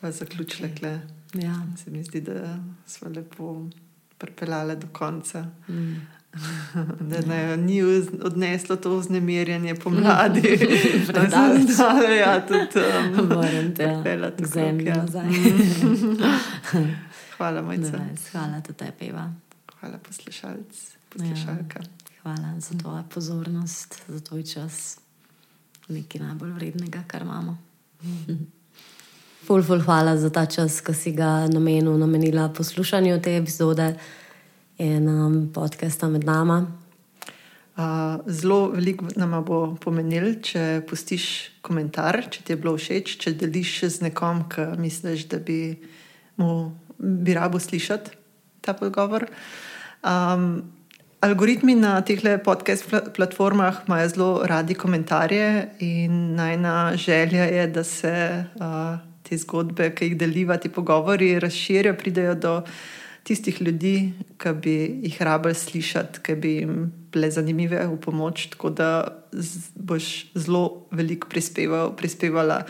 Zaključile, 0.11 0.69
okay. 0.69 0.99
ja. 1.45 1.55
se 1.85 1.91
mi 1.91 2.05
zdi, 2.05 2.21
da 2.21 2.59
smo 2.87 3.11
lepo 3.11 3.69
pripeljali 4.19 4.77
do 4.77 4.87
konca. 4.93 5.47
Mm. 5.69 5.95
Da 7.01 7.21
ne, 7.21 7.57
ni 7.57 7.83
odneslo 8.23 8.77
to 8.77 8.97
vznemirjanje 8.97 9.75
pomladi, 9.75 10.59
da 11.13 11.31
se 11.31 11.73
zdaj 11.73 12.19
ja, 12.19 12.47
tudi 12.47 12.79
um, 13.11 13.31
pripeljati 13.75 14.43
k 14.43 14.47
zemlji 14.47 14.87
ja. 14.87 14.97
nazaj. 14.97 15.25
Hvala, 17.37 17.63
Mojca. 17.63 17.99
Hvala 18.33 18.61
tudi 18.61 18.79
tebi, 18.79 19.09
Eva. 19.09 19.33
Hvala, 19.81 19.99
poslušalc, 19.99 20.97
poslušalka. 21.09 21.81
Ja. 21.81 21.98
Hvala 22.29 22.61
za 22.61 22.79
tvojo 22.79 23.05
pozornost, 23.15 24.03
za 24.09 24.21
tvoj 24.21 24.43
čas 24.43 24.99
nekaj 25.89 26.21
najbolj 26.21 26.51
vrednega, 26.51 27.01
kar 27.07 27.23
imamo. 27.23 27.57
Ful, 29.47 29.63
ful, 29.63 29.81
hvala 29.81 30.17
za 30.17 30.29
ta 30.31 30.45
čas, 30.47 30.81
ki 30.85 30.93
si 30.95 31.13
ga 31.17 31.49
namenil, 31.49 31.97
namenila 31.97 32.51
poslušanju 32.53 33.17
te 33.25 33.37
epizode 33.37 33.95
in 34.79 35.09
um, 35.09 35.49
podcasta 35.55 36.09
med 36.09 36.25
nama. 36.25 36.67
Uh, 37.77 38.21
zelo 38.27 38.71
veliko 38.77 39.09
nam 39.17 39.41
bo 39.45 39.79
pomenil, 39.81 40.35
če 40.45 40.83
pustiš 40.85 41.25
komentar, 41.65 42.27
če 42.29 42.45
ti 42.45 42.53
je 42.53 42.61
bilo 42.61 42.77
všeč, 42.77 43.17
če 43.25 43.39
deliš 43.41 43.87
z 43.89 44.11
nekom, 44.11 44.51
ki 44.53 44.75
misliš, 44.77 45.31
da 45.33 45.41
bi 45.41 45.79
mu 46.37 46.75
bi 46.99 47.33
rabo 47.33 47.57
slišati 47.57 48.11
ta 48.61 48.77
pogovor. 48.77 49.31
Um, 50.05 50.77
Algoritmi 51.19 51.75
na 51.75 51.99
teh 52.07 52.21
podcast 52.45 52.87
platformah 53.17 53.83
imajo 53.89 54.09
zelo 54.09 54.43
radi 54.47 54.75
komentarje, 54.75 55.69
in 55.81 56.35
najna 56.35 56.93
želja 56.95 57.45
je, 57.45 57.67
da 57.67 57.85
se 57.85 58.45
uh, 58.55 58.99
te 59.23 59.37
zgodbe, 59.37 59.91
ki 59.95 60.05
jih 60.05 60.17
deliva, 60.19 60.57
ti 60.57 60.69
pogovori, 60.69 61.41
razširijo, 61.41 61.95
pridejo 61.99 62.35
do 62.35 62.63
tistih 63.27 63.59
ljudi, 63.63 64.13
ki 64.39 64.53
bi 64.63 64.77
jih 65.03 65.19
rabili 65.23 65.55
slišati, 65.55 66.23
ki 66.23 66.35
bi 66.35 66.55
jim 66.61 66.93
bile 67.13 67.31
zanimive 67.31 67.83
v 67.87 67.99
pomoč. 67.99 68.47
Tako 68.55 68.71
da 68.71 69.19
boš 69.75 70.31
zelo 70.39 70.87
veliko 70.91 71.29
prispeval, 71.29 71.97
prispevala. 71.97 72.63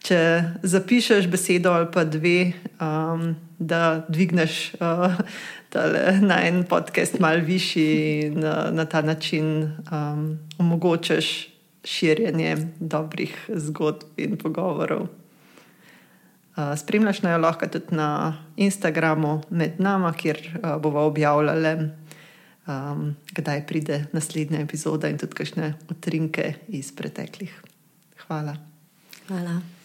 Če 0.00 0.16
zapišeš 0.62 1.28
besedo 1.28 1.76
ali 1.76 1.92
pa 1.92 2.08
dve, 2.08 2.52
um, 2.80 3.34
da 3.58 4.06
dvigneš. 4.08 4.72
Uh, 4.80 5.20
na 6.20 6.46
en 6.46 6.64
podcast 6.64 7.18
malo 7.18 7.44
višji 7.44 8.20
in 8.26 8.40
na, 8.40 8.70
na 8.70 8.84
ta 8.84 9.02
način 9.02 9.62
um, 9.62 10.38
omogočaš 10.58 11.48
širjenje 11.84 12.56
dobrih 12.80 13.48
zgodb 13.48 14.02
in 14.16 14.36
pogovorov. 14.36 15.00
Uh, 15.00 16.76
spremljaš 16.76 17.22
naj 17.22 17.38
lahko 17.38 17.66
tudi 17.66 17.96
na 17.96 18.36
Instagramu 18.56 19.40
med 19.50 19.80
nami, 19.80 20.12
kjer 20.16 20.38
uh, 20.62 20.82
bomo 20.82 21.00
objavljali, 21.00 21.90
um, 22.66 23.16
kdaj 23.32 23.66
pride 23.66 24.04
naslednja 24.12 24.60
epizoda 24.60 25.08
in 25.08 25.18
tudi 25.18 25.34
kakšne 25.34 25.74
utrinke 25.90 26.54
iz 26.68 26.92
preteklih. 26.96 27.62
Hvala. 28.26 28.56
Hvala. 29.28 29.79